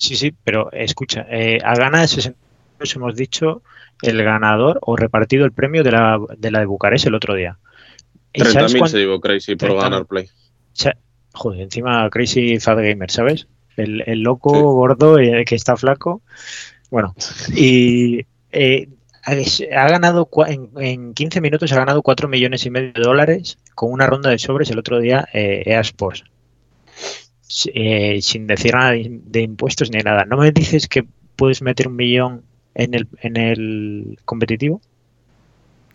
[0.00, 2.36] sí, sí, pero escucha, eh, a gana de 60
[2.78, 3.62] euros hemos dicho
[4.02, 7.58] el ganador o repartido el premio de la de, la de Bucarest el otro día.
[8.32, 9.80] ¿Y sabes 30.000 cuán- se llevó Crazy por 30.000.
[9.82, 10.28] ganar Play.
[11.32, 13.46] Joder, encima Crazy Fat Gamer, ¿sabes?
[13.76, 14.60] El, el loco Sí.
[14.60, 16.22] gordo eh, que está flaco.
[16.90, 17.14] Bueno,
[17.54, 18.88] y eh,
[19.24, 23.92] ha ganado en, en 15 minutos ha ganado 4 millones y medio de dólares con
[23.92, 26.24] una ronda de sobres el otro día eh, EA Sports.
[27.74, 30.24] Eh, sin decir nada de, impuestos ni nada.
[30.24, 31.04] ¿No me dices que
[31.36, 32.42] puedes meter un millón
[32.74, 34.80] en el, en el competitivo?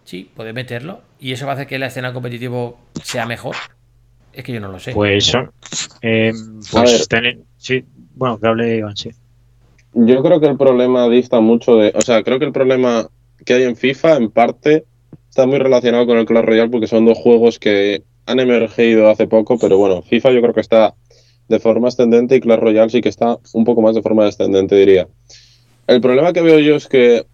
[0.03, 1.01] Sí, puede meterlo.
[1.19, 3.55] Y eso va a hacer que la escena competitivo sea mejor.
[4.33, 4.91] Es que yo no lo sé.
[4.91, 5.33] Pues
[6.01, 6.33] eh,
[6.71, 7.23] pues ver.
[7.23, 9.11] ten- sí, bueno, que hable Iván, sí.
[9.93, 11.93] Yo creo que el problema dista mucho de.
[11.95, 13.07] O sea, creo que el problema
[13.45, 14.83] que hay en FIFA, en parte,
[15.29, 19.27] está muy relacionado con el Clash Royale porque son dos juegos que han emergido hace
[19.27, 20.95] poco, pero bueno, FIFA yo creo que está
[21.47, 24.75] de forma ascendente y Clash Royale sí que está un poco más de forma descendente,
[24.75, 25.07] diría.
[25.87, 27.25] El problema que veo yo es que,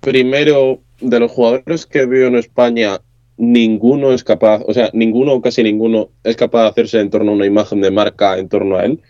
[0.00, 3.00] primero, de los jugadores que veo en España,
[3.36, 7.32] ninguno es capaz, o sea, ninguno o casi ninguno es capaz de hacerse en torno
[7.32, 9.00] a una imagen de marca en torno a él.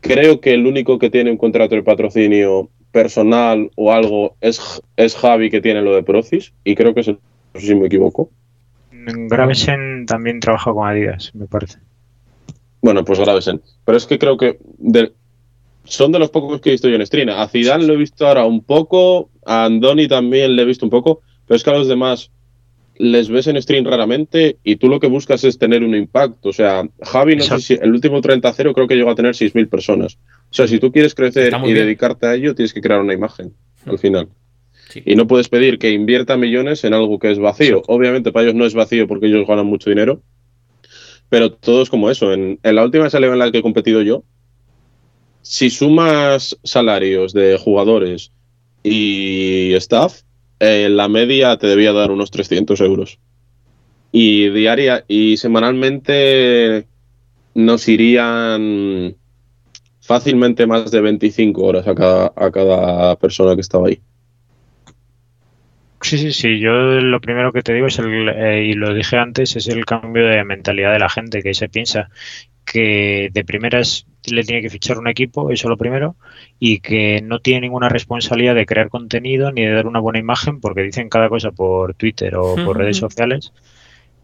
[0.00, 5.16] Creo que el único que tiene un contrato de patrocinio personal o algo es, es
[5.16, 7.18] Javi que tiene lo de Procis y creo que es el,
[7.54, 8.30] si me equivoco.
[8.92, 11.78] Gravesen también trabaja con Adidas, me parece.
[12.84, 13.62] Bueno, pues Gravesen.
[13.86, 15.12] Pero es que creo que de-
[15.84, 17.40] son de los pocos que he visto yo en Strina.
[17.40, 20.90] A Zidane lo he visto ahora un poco, a Andoni también le he visto un
[20.90, 22.30] poco, pero es que a los demás
[22.98, 26.50] les ves en stream raramente y tú lo que buscas es tener un impacto.
[26.50, 29.66] O sea, Javi, no sé si el último 30-0 creo que llegó a tener 6.000
[29.68, 30.18] personas.
[30.50, 31.86] O sea, si tú quieres crecer y bien.
[31.86, 33.54] dedicarte a ello, tienes que crear una imagen
[33.86, 34.28] al final.
[35.06, 37.80] Y no puedes pedir que invierta millones en algo que es vacío.
[37.88, 40.20] Obviamente para ellos no es vacío porque ellos ganan mucho dinero,
[41.34, 42.32] pero todo es como eso.
[42.32, 44.22] En, la última salida en la que he competido yo,
[45.42, 48.30] si sumas salarios de jugadores
[48.84, 50.20] y staff,
[50.60, 53.18] eh, la media te debía dar unos 300 euros.
[54.12, 56.86] Y diaria y semanalmente
[57.52, 59.16] nos irían
[60.02, 64.00] fácilmente más de 25 horas a cada, a cada persona que estaba ahí.
[66.04, 66.60] Sí, sí, sí.
[66.60, 69.86] Yo lo primero que te digo es el, eh, y lo dije antes, es el
[69.86, 72.10] cambio de mentalidad de la gente que se piensa
[72.64, 76.16] que de primeras le tiene que fichar un equipo, eso lo primero,
[76.58, 80.60] y que no tiene ninguna responsabilidad de crear contenido ni de dar una buena imagen
[80.60, 83.52] porque dicen cada cosa por Twitter o por redes sociales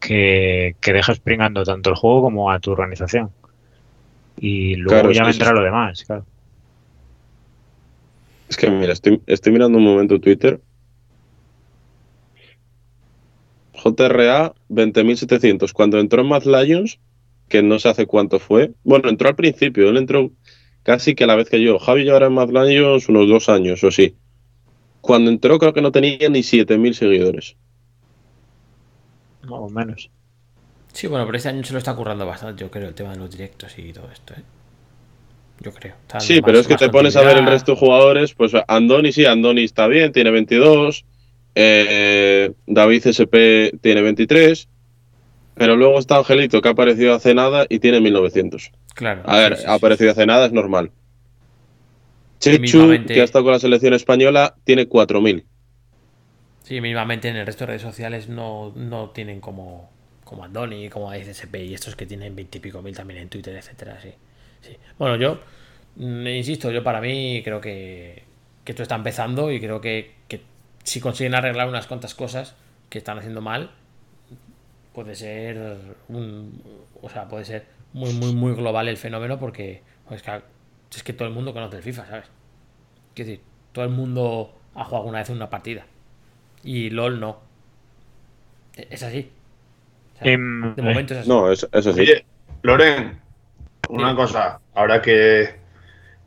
[0.00, 3.34] que, que dejas pringando tanto el juego como a tu organización.
[4.36, 6.26] Y luego Claro, es ya vendrá es- lo demás, claro.
[8.48, 10.60] Es que mira, estoy, estoy mirando un momento Twitter.
[13.82, 15.72] JRA 20.700.
[15.72, 16.98] Cuando entró en Mad Lions,
[17.48, 18.72] que no sé hace cuánto fue.
[18.84, 20.30] Bueno, entró al principio, él entró
[20.82, 21.78] casi que a la vez que yo.
[21.78, 24.14] Javi llevará en Mad Lions unos dos años o sí.
[25.00, 27.56] Cuando entró creo que no tenía ni 7.000 seguidores.
[29.48, 30.10] O menos.
[30.92, 33.18] Sí, bueno, pero este año se lo está currando bastante, yo creo, el tema de
[33.18, 34.42] los directos y todo esto, ¿eh?
[35.60, 35.94] Yo creo.
[36.02, 38.34] Está Sí, pero más- es que más te pones a ver el resto de jugadores,
[38.34, 41.04] pues Andoni sí, Andoni está bien, tiene 22,
[41.54, 44.68] eh, David SP tiene 23,
[45.54, 48.70] pero luego está Angelito que ha aparecido hace nada y tiene 1900.
[48.94, 49.22] Claro.
[49.26, 50.90] A ver, sí, sí, ha aparecido hace nada, es normal.
[52.38, 55.44] Chechu, mismamente- que ha estado con la selección española, tiene 4000.
[56.62, 59.90] Sí, mínimamente en el resto de redes sociales no, no tienen como,
[60.24, 63.56] como Andoni, como ACSP y estos que tienen 20 y pico mil también en Twitter,
[63.56, 64.10] etcétera, sí.
[64.60, 64.76] sí.
[64.98, 65.40] Bueno, yo
[65.96, 68.22] mm, insisto, yo para mí creo que,
[68.64, 70.40] que esto está empezando y creo que, que
[70.84, 72.54] si consiguen arreglar unas cuantas cosas
[72.88, 73.70] que están haciendo mal,
[74.92, 75.78] puede ser
[76.08, 76.62] un,
[77.00, 80.42] o sea, puede ser muy, muy, muy global el fenómeno porque pues, que-
[80.94, 82.24] es que todo el mundo conoce el FIFA, ¿sabes?
[83.14, 85.86] Quiero decir, todo el mundo ha jugado alguna vez en una partida.
[86.64, 87.38] Y LOL no.
[88.76, 89.30] Es así.
[90.14, 91.28] O sea, Em, de momento es así.
[91.28, 92.00] No, eso, eso sí.
[92.00, 92.24] Oye,
[92.62, 93.20] Loren,
[93.88, 94.16] una Sí.
[94.16, 94.60] cosa.
[94.74, 95.54] Ahora que,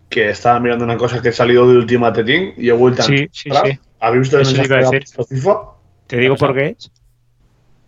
[0.10, 3.06] que estaba mirando una cosa que ha salido de Ultimate Team y he vuelto a
[3.06, 3.68] Sí, sí, entrar.
[3.68, 3.80] sí.
[4.04, 5.16] ¿Habéis visto el Eso te mensaje iba a que ha decir.
[5.16, 5.60] puesto FIFA?
[6.08, 6.92] Te digo por qué es.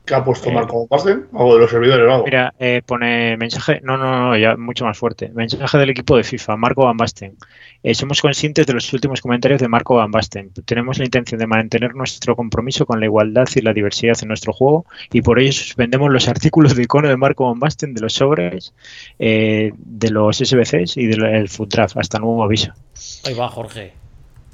[0.05, 1.25] ¿Qué ha puesto Eh, Marco Pasten?
[1.33, 2.25] Algo de los servidores o algo.
[2.25, 5.29] Mira, eh, pone mensaje, no, no, no, ya mucho más fuerte.
[5.33, 7.35] Mensaje del equipo de FIFA, Marco Van Basten.
[7.81, 10.51] Eh, somos conscientes de los últimos comentarios de Marco Van Basten.
[10.63, 14.53] Tenemos la intención de mantener nuestro compromiso con la igualdad y la diversidad en nuestro
[14.53, 18.13] juego y por ello suspendemos los artículos de icono de Marco Van Basten de los
[18.13, 18.75] sobres,
[19.17, 22.71] eh, de los SBCs y del Food Draft, hasta nuevo aviso.
[23.25, 23.91] Ahí va, Jorge.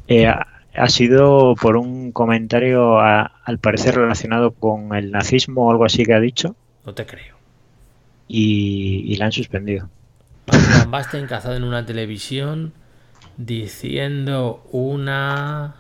[0.08, 0.34] Eh,
[0.76, 6.04] ha, sido por un comentario a- al parecer relacionado con el nazismo o algo así
[6.06, 7.36] que ha dicho No te creo.
[8.28, 9.90] y, y la han suspendido.
[10.48, 12.74] Van Basten cazado en una televisión
[13.38, 15.76] diciendo una.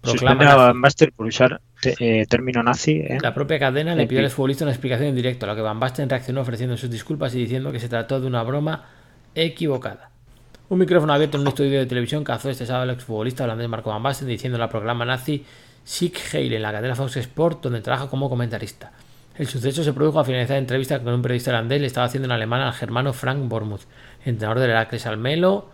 [0.00, 0.56] Proclama a.
[0.56, 2.92] Van Basten por usar te- eh, término nazi.
[2.98, 3.18] ¿eh?
[3.20, 5.78] La propia cadena le pidió al futbolista una explicación en directo, a lo que Van
[5.80, 8.84] Basten reaccionó ofreciendo sus disculpas y diciendo que se trató de una broma
[9.34, 10.10] equivocada.
[10.72, 13.90] Un micrófono abierto en un estudio de televisión cazó este sábado al exfutbolista holandés Marco
[13.90, 15.44] Van Basten diciendo en programa nazi
[15.84, 18.90] Sieg Heil en la cadena Fox Sport donde trabaja como comentarista.
[19.36, 22.24] El suceso se produjo a finalizar la entrevista que un periodista holandés le estaba haciendo
[22.24, 23.82] en alemán al germano Frank Bormuth,
[24.24, 25.68] entrenador del Heracles Almelo,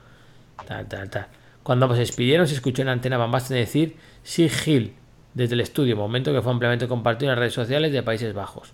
[0.66, 1.26] tal, tal, tal.
[1.62, 3.94] Cuando ambos se despidieron se escuchó en la antena Van Basten decir
[4.24, 4.94] Sieg Heil
[5.32, 8.72] desde el estudio, momento que fue ampliamente compartido en las redes sociales de Países Bajos.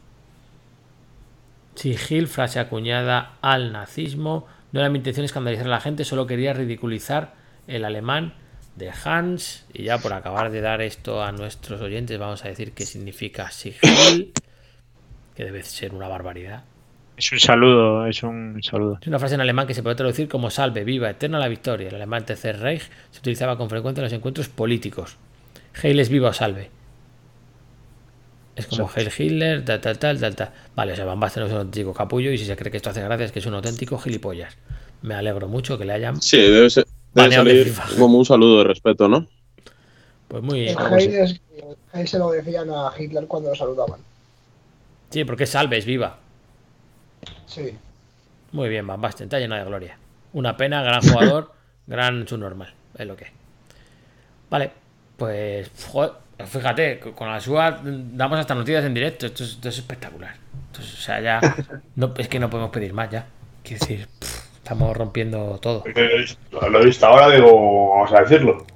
[1.75, 4.47] Sigil, frase acuñada al nazismo.
[4.75, 7.35] No era mi intención escandalizar a la gente, solo quería ridiculizar
[7.69, 8.35] el alemán
[8.75, 9.69] de Hans.
[9.73, 13.53] Y ya por acabar de dar esto a nuestros oyentes, vamos a decir qué significa
[13.53, 14.33] Sigil.
[15.37, 16.65] que debe ser una barbaridad.
[17.17, 18.99] Es un saludo, es un saludo.
[19.01, 21.87] Es una frase en alemán que se puede traducir como salve, viva, eterna la victoria.
[21.87, 22.83] El alemán Tercer Reich
[23.13, 25.19] se utilizaba con frecuencia en los encuentros políticos.
[25.85, 26.71] Heil es viva o salve.
[28.57, 30.51] Es como Heil Hitler, tal, tal, tal, tal, tal.
[30.77, 32.91] Vale, o sea, Van Basten es un auténtico capullo y si se cree que esto
[32.91, 34.57] hace gracia es que es un auténtico gilipollas.
[35.03, 36.23] Me alegro mucho que le hayan...
[36.23, 39.27] Sí, debe, ser, debe de salir como un saludo de respeto, ¿no?
[40.29, 40.69] Pues muy...
[40.69, 41.41] Heil,
[41.93, 44.01] Heil se lo decían a Hitler cuando lo saludaban.
[45.11, 46.19] Sí, porque es salve, es viva.
[47.47, 47.75] Sí.
[48.53, 49.99] Muy bien, Van Basten, está lleno de gloria.
[50.33, 51.53] Una pena, gran jugador,
[51.87, 53.25] gran subnormal, es lo que.
[53.25, 53.31] es.
[54.49, 54.71] Vale,
[55.17, 56.13] pues joder,
[56.47, 60.35] fíjate, con la SUA damos hasta noticias en directo, esto es, esto es espectacular.
[60.69, 61.41] Entonces, o sea, ya
[61.97, 63.27] no, es que no podemos pedir más ya.
[63.63, 65.85] Quiero decir, pff, estamos rompiendo todo.
[66.51, 68.67] Lo he visto ahora, digo, vamos a decirlo.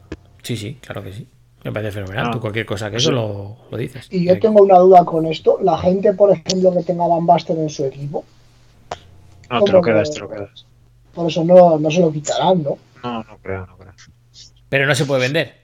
[0.43, 1.29] Sí, sí, claro que sí.
[1.65, 2.27] Me parece fenomenal.
[2.29, 2.31] Ah.
[2.31, 4.07] Tú cualquier cosa que eso lo, lo dices.
[4.11, 5.59] Y yo tengo una duda con esto.
[5.61, 8.25] La gente, por ejemplo, que tenga Van Basten en su equipo,
[9.51, 10.67] No, te ¿Cómo lo quedas, que- te lo quedas.
[11.13, 12.79] por eso no, no se lo quitarán, ¿no?
[13.03, 13.93] No, no creo, no creo.
[14.69, 15.58] Pero no se puede vender.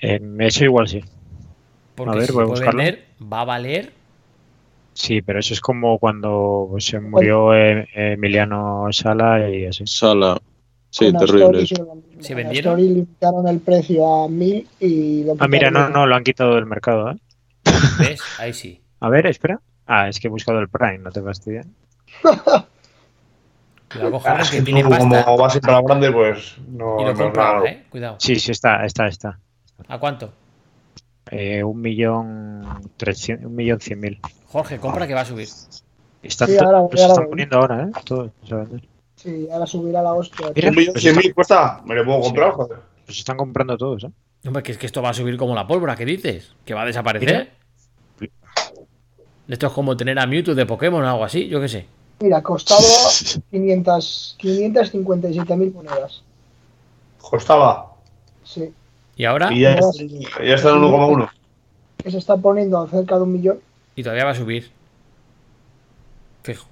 [0.00, 1.00] Eh, eso igual sí.
[1.94, 2.78] Porque A ver, si voy a buscarlo.
[2.82, 3.92] vender, va a valer.
[4.92, 9.84] Sí, pero eso es como cuando se murió eh, Emiliano Sala y así.
[9.86, 10.40] Sala.
[10.90, 11.64] Sí, terrible.
[12.18, 12.76] ¿Se vendieron?
[12.80, 16.66] Limitaron el precio a 1000 y lo Ah, mira, no, no, lo han quitado del
[16.66, 17.16] mercado, ¿eh?
[18.00, 18.20] ¿Ves?
[18.38, 18.80] Ahí sí.
[18.98, 19.60] A ver, espera.
[19.86, 21.66] Ah, es que he buscado el Prime, no te fastidies.
[23.92, 25.24] Cuidado con Ah, que tiene pasta.
[25.24, 27.00] como vas siempre la grande, pues no.
[27.00, 27.48] Y lo no, compra no.
[27.58, 27.84] ahora, ¿eh?
[27.88, 28.16] Cuidado.
[28.20, 29.38] Sí, sí, está, está, está.
[29.90, 30.30] ¿A cuánto?
[31.30, 32.62] Eh, un millón
[32.96, 34.20] trescientos, un millón cien mil.
[34.48, 35.48] Jorge, compra que va a subir.
[36.22, 37.90] Están, Sí, ahora- ahora están poniendo ahora, ¿eh?
[38.04, 38.56] Todo, se.
[39.16, 40.46] Sí, ahora subirá la hostia.
[40.54, 40.70] Mira.
[40.70, 41.82] Un millón Pues cien mil cuesta.
[41.84, 42.24] Me lo puedo Sí.
[42.28, 42.78] comprar, joder.
[43.06, 44.10] Los están comprando todos, ¿eh?
[44.46, 46.54] Hombre, que es que esto va a subir como la pólvora, ¿qué dices?
[46.64, 47.50] ¿Que va a desaparecer?
[49.48, 51.86] Esto es como tener a Mewtwo de Pokémon o algo así, yo qué sé.
[52.20, 52.80] Mira, costaba
[53.50, 56.22] 500 557.000 monedas.
[57.20, 57.94] Costaba.
[58.44, 58.72] Sí.
[59.20, 61.28] Y ahora, Y ya, está en 1,1.
[62.02, 63.60] Que se está poniendo cerca de un millón.
[63.94, 64.70] y todavía va a subir.
[66.42, 66.66] Fijo.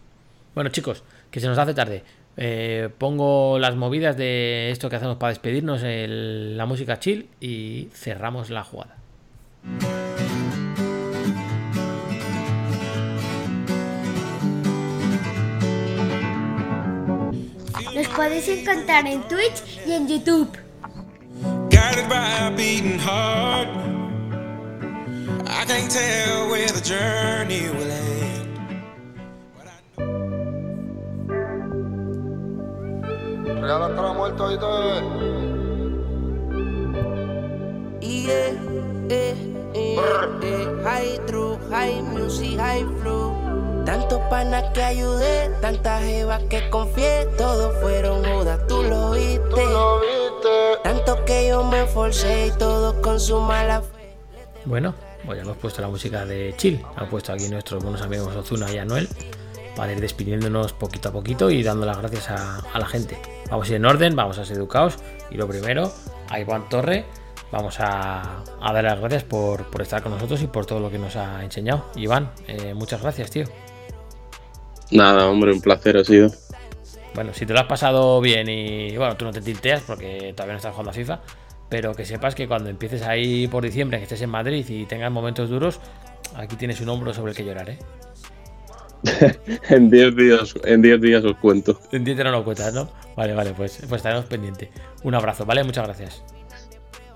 [0.54, 2.04] Bueno, chicos, que se nos hace tarde.
[2.38, 7.90] Eh, pongo las movidas de esto que hacemos para despedirnos, el- la música chill y
[7.92, 8.96] cerramos la jugada.
[17.94, 20.50] Nos podéis encontrar en Twitch y en YouTube.
[21.78, 23.68] Guided by a beating heart.
[25.46, 28.48] I can't tell where the journey will end.
[33.62, 34.72] Real hasta la muerte, oíste.
[38.02, 38.58] Yeah,
[39.08, 39.36] eh,
[39.74, 39.98] eh,
[40.42, 43.47] eh, high true, high music, high flow.
[43.88, 49.40] Tantos panas que ayudé, tantas jevas que confié, todos fueron jodas, tú lo viste.
[49.48, 50.82] Tú lo viste.
[50.84, 54.14] Tanto que yo me forcé y todos con su mala fe.
[54.66, 54.94] Bueno,
[55.24, 56.84] pues ya hemos puesto la música de chill.
[56.98, 59.08] Hemos puesto aquí nuestros buenos amigos Ozuna y Anuel
[59.74, 63.18] para ir despidiéndonos poquito a poquito y dando las gracias a, a la gente.
[63.50, 64.98] Vamos a ir en orden, vamos a ser educados.
[65.30, 65.90] Y lo primero,
[66.28, 67.06] a Iván Torre,
[67.50, 70.90] vamos a, a dar las gracias por, por estar con nosotros y por todo lo
[70.90, 71.86] que nos ha enseñado.
[71.96, 73.46] Iván, eh, muchas gracias, tío.
[74.90, 76.30] Nada, hombre, un placer ha sido.
[77.14, 80.52] Bueno, si te lo has pasado bien y bueno, tú no te tilteas porque todavía
[80.52, 81.20] no estás jugando a FIFA,
[81.68, 85.10] pero que sepas que cuando empieces ahí por diciembre, que estés en Madrid y tengas
[85.10, 85.80] momentos duros,
[86.36, 87.78] aquí tienes un hombro sobre el que llorar, ¿eh?
[89.68, 91.80] en 10 días, en 10 días os cuento.
[91.92, 92.88] En 10 no lo cuentas, ¿no?
[93.16, 94.68] Vale, vale, pues, pues estaremos pendientes.
[95.02, 95.64] Un abrazo, ¿vale?
[95.64, 96.22] Muchas gracias.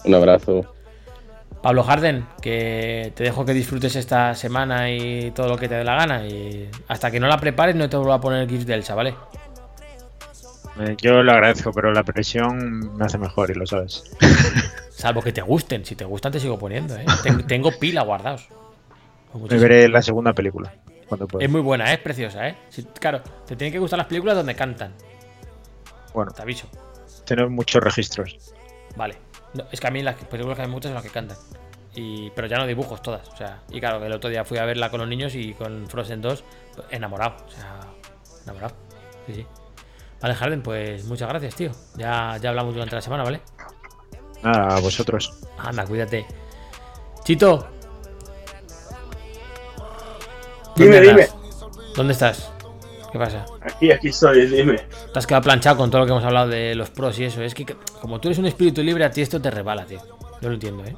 [0.04, 0.64] Un abrazo.
[1.62, 5.84] Pablo Harden, que te dejo que disfrutes esta semana y todo lo que te dé
[5.84, 6.26] la gana.
[6.26, 9.14] Y hasta que no la prepares, no te vuelvo a poner GIFs del Elsa, ¿vale?
[10.80, 14.04] Eh, Yo lo agradezco, pero la presión me hace mejor y lo sabes.
[14.90, 15.84] Salvo que te gusten.
[15.84, 17.04] Si te gustan, te sigo poniendo, ¿eh?
[17.22, 18.48] Ten- Tengo pila guardados.
[19.30, 20.72] Con Me veré la segunda película
[21.06, 21.44] cuando pueda.
[21.44, 21.94] Es muy buena, ¿eh?
[21.94, 22.56] es preciosa, ¿eh?
[22.98, 24.92] Claro, te tienen que gustar las películas donde cantan.
[26.12, 26.66] Bueno, Te aviso.
[27.24, 28.36] tener muchos registros.
[28.96, 29.16] Vale.
[29.54, 31.36] No, es que a mí las películas que hay muchas son las que cantan.
[31.94, 33.28] Y, pero ya no dibujos todas.
[33.28, 35.86] O sea, y claro, el otro día fui a verla con los niños y con
[35.88, 37.36] Frozen 2, pues, enamorado.
[37.46, 37.80] O sea,
[38.44, 38.74] enamorado.
[39.26, 39.46] Sí, sí.
[40.20, 41.72] Vale, Harden, pues muchas gracias, tío.
[41.96, 43.40] Ya, ya hablamos durante la semana, ¿vale?
[44.42, 45.34] Nada, a vosotros.
[45.58, 46.26] Anda, cuídate.
[47.24, 47.68] Chito.
[50.76, 51.28] Dime, ¿Dónde dime.
[51.94, 52.51] ¿Dónde estás?
[53.12, 53.44] ¿Qué pasa?
[53.60, 54.78] Aquí, aquí estoy, dime.
[55.12, 57.42] Te has quedado planchado con todo lo que hemos hablado de los pros y eso.
[57.42, 57.66] Es que
[58.00, 60.00] como tú eres un espíritu libre, a ti esto te rebala, tío.
[60.40, 60.96] Yo lo entiendo, ¿eh?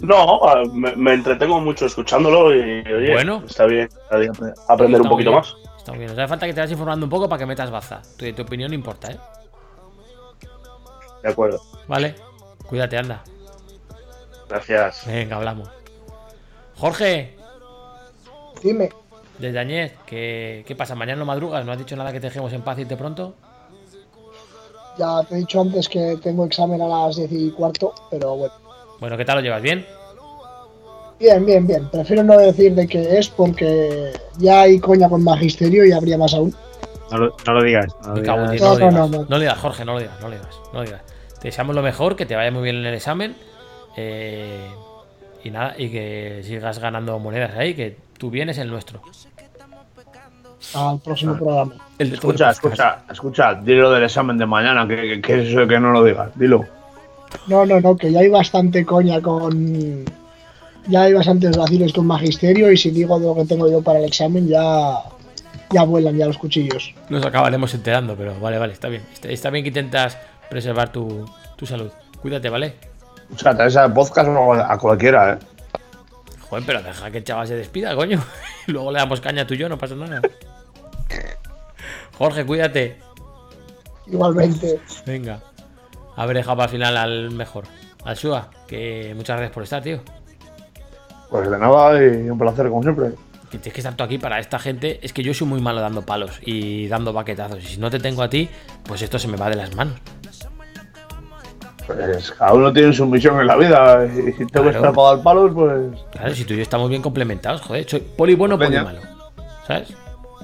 [0.00, 0.40] No,
[0.72, 3.42] me, me entretengo mucho escuchándolo y oye, Bueno.
[3.46, 3.86] está bien
[4.68, 5.54] aprender un Está poquito bien, más.
[5.76, 6.10] Está muy bien.
[6.10, 8.00] Nos hace falta que te vayas informando un poco para que metas baza.
[8.16, 9.18] Tu, tu opinión importa, ¿eh?
[11.22, 11.60] De acuerdo.
[11.86, 12.14] Vale.
[12.66, 13.22] Cuídate, anda.
[14.48, 15.06] Gracias.
[15.06, 15.68] Venga, hablamos.
[16.76, 17.36] Jorge,
[18.62, 18.88] Dime.
[19.40, 20.94] Desde Añez, ¿qué, ¿qué pasa?
[20.94, 21.64] ¿Mañana no madrugas?
[21.64, 23.34] ¿No has dicho nada que te dejemos en paz y te pronto?
[24.98, 28.54] Ya te he dicho antes que tengo examen a las 10 y cuarto, pero bueno.
[29.00, 29.62] Bueno, ¿qué tal lo llevas?
[29.62, 29.86] ¿Bien?
[31.18, 31.88] Bien, bien, bien.
[31.90, 36.34] Prefiero no decir de qué es porque ya hay coña con magisterio y habría más
[36.34, 36.54] aún.
[37.10, 37.86] No lo, no lo digas.
[38.04, 39.26] Lo no.
[39.28, 41.02] lo digas, Jorge, no lo digas, no lo digas, no lo digas.
[41.40, 43.36] Te deseamos lo mejor, que te vaya muy bien en el examen.
[43.96, 44.68] eh,
[45.42, 49.00] y nada, y que sigas ganando monedas ahí, que tú vienes el nuestro.
[50.74, 51.74] Al próximo programa.
[51.98, 55.48] El todo el Escucha, escucha, escucha, dilo del examen de mañana, que, que, que es
[55.48, 56.64] eso de que no lo digas, dilo.
[57.46, 60.04] No, no, no, que ya hay bastante coña con.
[60.86, 63.98] Ya hay bastantes vacilos con magisterio y si digo de lo que tengo yo para
[63.98, 64.98] el examen ya.
[65.72, 66.92] Ya vuelan ya los cuchillos.
[67.08, 69.02] Nos acabaremos enterando, pero vale, vale, está bien.
[69.12, 70.18] Está, está bien que intentas
[70.48, 71.24] preservar tu,
[71.54, 71.92] tu salud.
[72.20, 72.74] Cuídate, ¿vale?
[73.32, 75.38] O sea, te esa podcast o a cualquiera, ¿eh?
[76.48, 78.20] Joder, pero deja que el chaval se despida, coño.
[78.66, 80.20] Y Luego le damos caña tú y yo, no pasa nada.
[82.18, 82.98] Jorge, cuídate.
[84.06, 84.80] Igualmente.
[85.06, 85.40] Venga.
[86.16, 87.64] Haber dejado para el final al mejor.
[88.04, 90.00] Al Shua, que muchas gracias por estar, tío.
[91.30, 93.10] Pues de nada y un placer, como siempre.
[93.50, 94.98] Que tienes que estar tú aquí para esta gente.
[95.02, 97.62] Es que yo soy muy malo dando palos y dando baquetazos.
[97.62, 98.48] Y si no te tengo a ti,
[98.84, 99.94] pues esto se me va de las manos.
[101.86, 104.72] Pues cada uno tiene su misión en la vida y si te Claro.
[104.72, 106.00] gusta para dar palos, pues.
[106.12, 107.88] Claro, si tú y yo estamos bien complementados, joder.
[107.88, 108.84] Soy poli bueno, poli Peña.
[108.84, 109.00] malo.
[109.66, 109.92] ¿Sabes?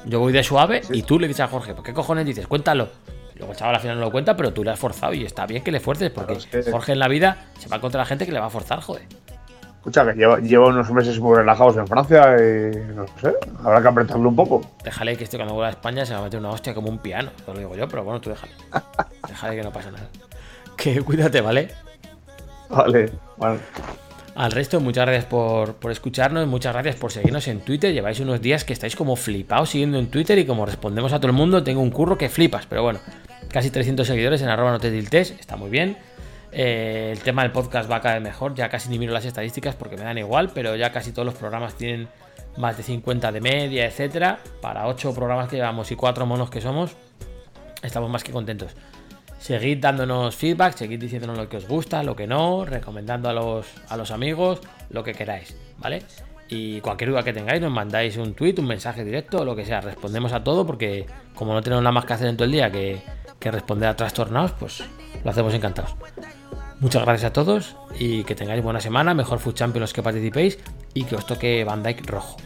[0.07, 2.47] Yo voy de suave y tú le dices a Jorge, ¿por qué cojones dices?
[2.47, 2.89] Cuéntalo.
[3.35, 5.45] Luego el chaval al final no lo cuenta, pero tú le has forzado y está
[5.47, 8.01] bien que le fuerces porque Claro, es que- Jorge en la vida se va contra
[8.01, 9.03] la gente que le va a forzar, joder.
[9.79, 13.89] Escucha, que lleva, lleva unos meses muy relajados en Francia y no sé, habrá que
[13.89, 14.63] apretarlo un poco.
[14.83, 16.99] Déjale que este cuando vuelva a España se va a meter una hostia como un
[16.99, 17.31] piano.
[17.45, 18.53] Te lo digo yo, pero bueno, tú déjale.
[19.29, 20.09] déjale que no pasa nada.
[20.77, 21.71] Que cuídate, ¿vale?
[22.69, 23.59] Vale, bueno.
[24.37, 27.95] Al resto, muchas gracias por, por escucharnos, muchas gracias por seguirnos en Twitter.
[27.95, 31.29] Lleváis unos días que estáis como flipados siguiendo en Twitter y como respondemos a todo
[31.29, 32.67] el mundo, tengo un curro que flipas.
[32.67, 32.99] Pero bueno,
[33.51, 35.97] casi 300 seguidores en arroba no te está muy bien.
[36.53, 39.75] Eh, el tema del podcast va cada vez mejor, ya casi ni miro las estadísticas
[39.75, 42.07] porque me dan igual, pero ya casi todos los programas tienen
[42.59, 44.41] más de 50 de media, etcétera.
[44.61, 46.95] Para 8 programas que llevamos y 4 monos que somos,
[47.83, 48.77] estamos más que contentos.
[49.39, 53.67] Seguid dándonos feedback, seguid diciéndonos lo que os gusta, lo que no, recomendando a los,
[53.89, 56.03] a los amigos, lo que queráis, ¿vale?
[56.49, 59.81] Y cualquier duda que tengáis, nos mandáis un tweet, un mensaje directo, lo que sea.
[59.81, 62.71] Respondemos a todo porque, como no tenemos nada más que hacer en todo el día
[62.71, 63.03] que,
[63.39, 64.85] que responder a trastornados, pues
[65.25, 65.95] lo hacemos encantados.
[66.81, 70.59] Muchas gracias a todos y que tengáis buena semana, mejor Food Champions los que participéis
[70.93, 72.37] y que os toque Dyke rojo.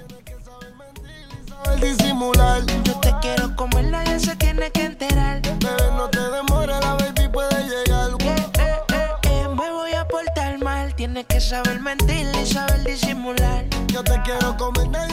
[2.85, 5.50] Yo te quiero comer, nadie se tiene que enterar.
[11.41, 13.65] Saber mentir y saber disimular.
[13.89, 15.10] Yo te quiero comer,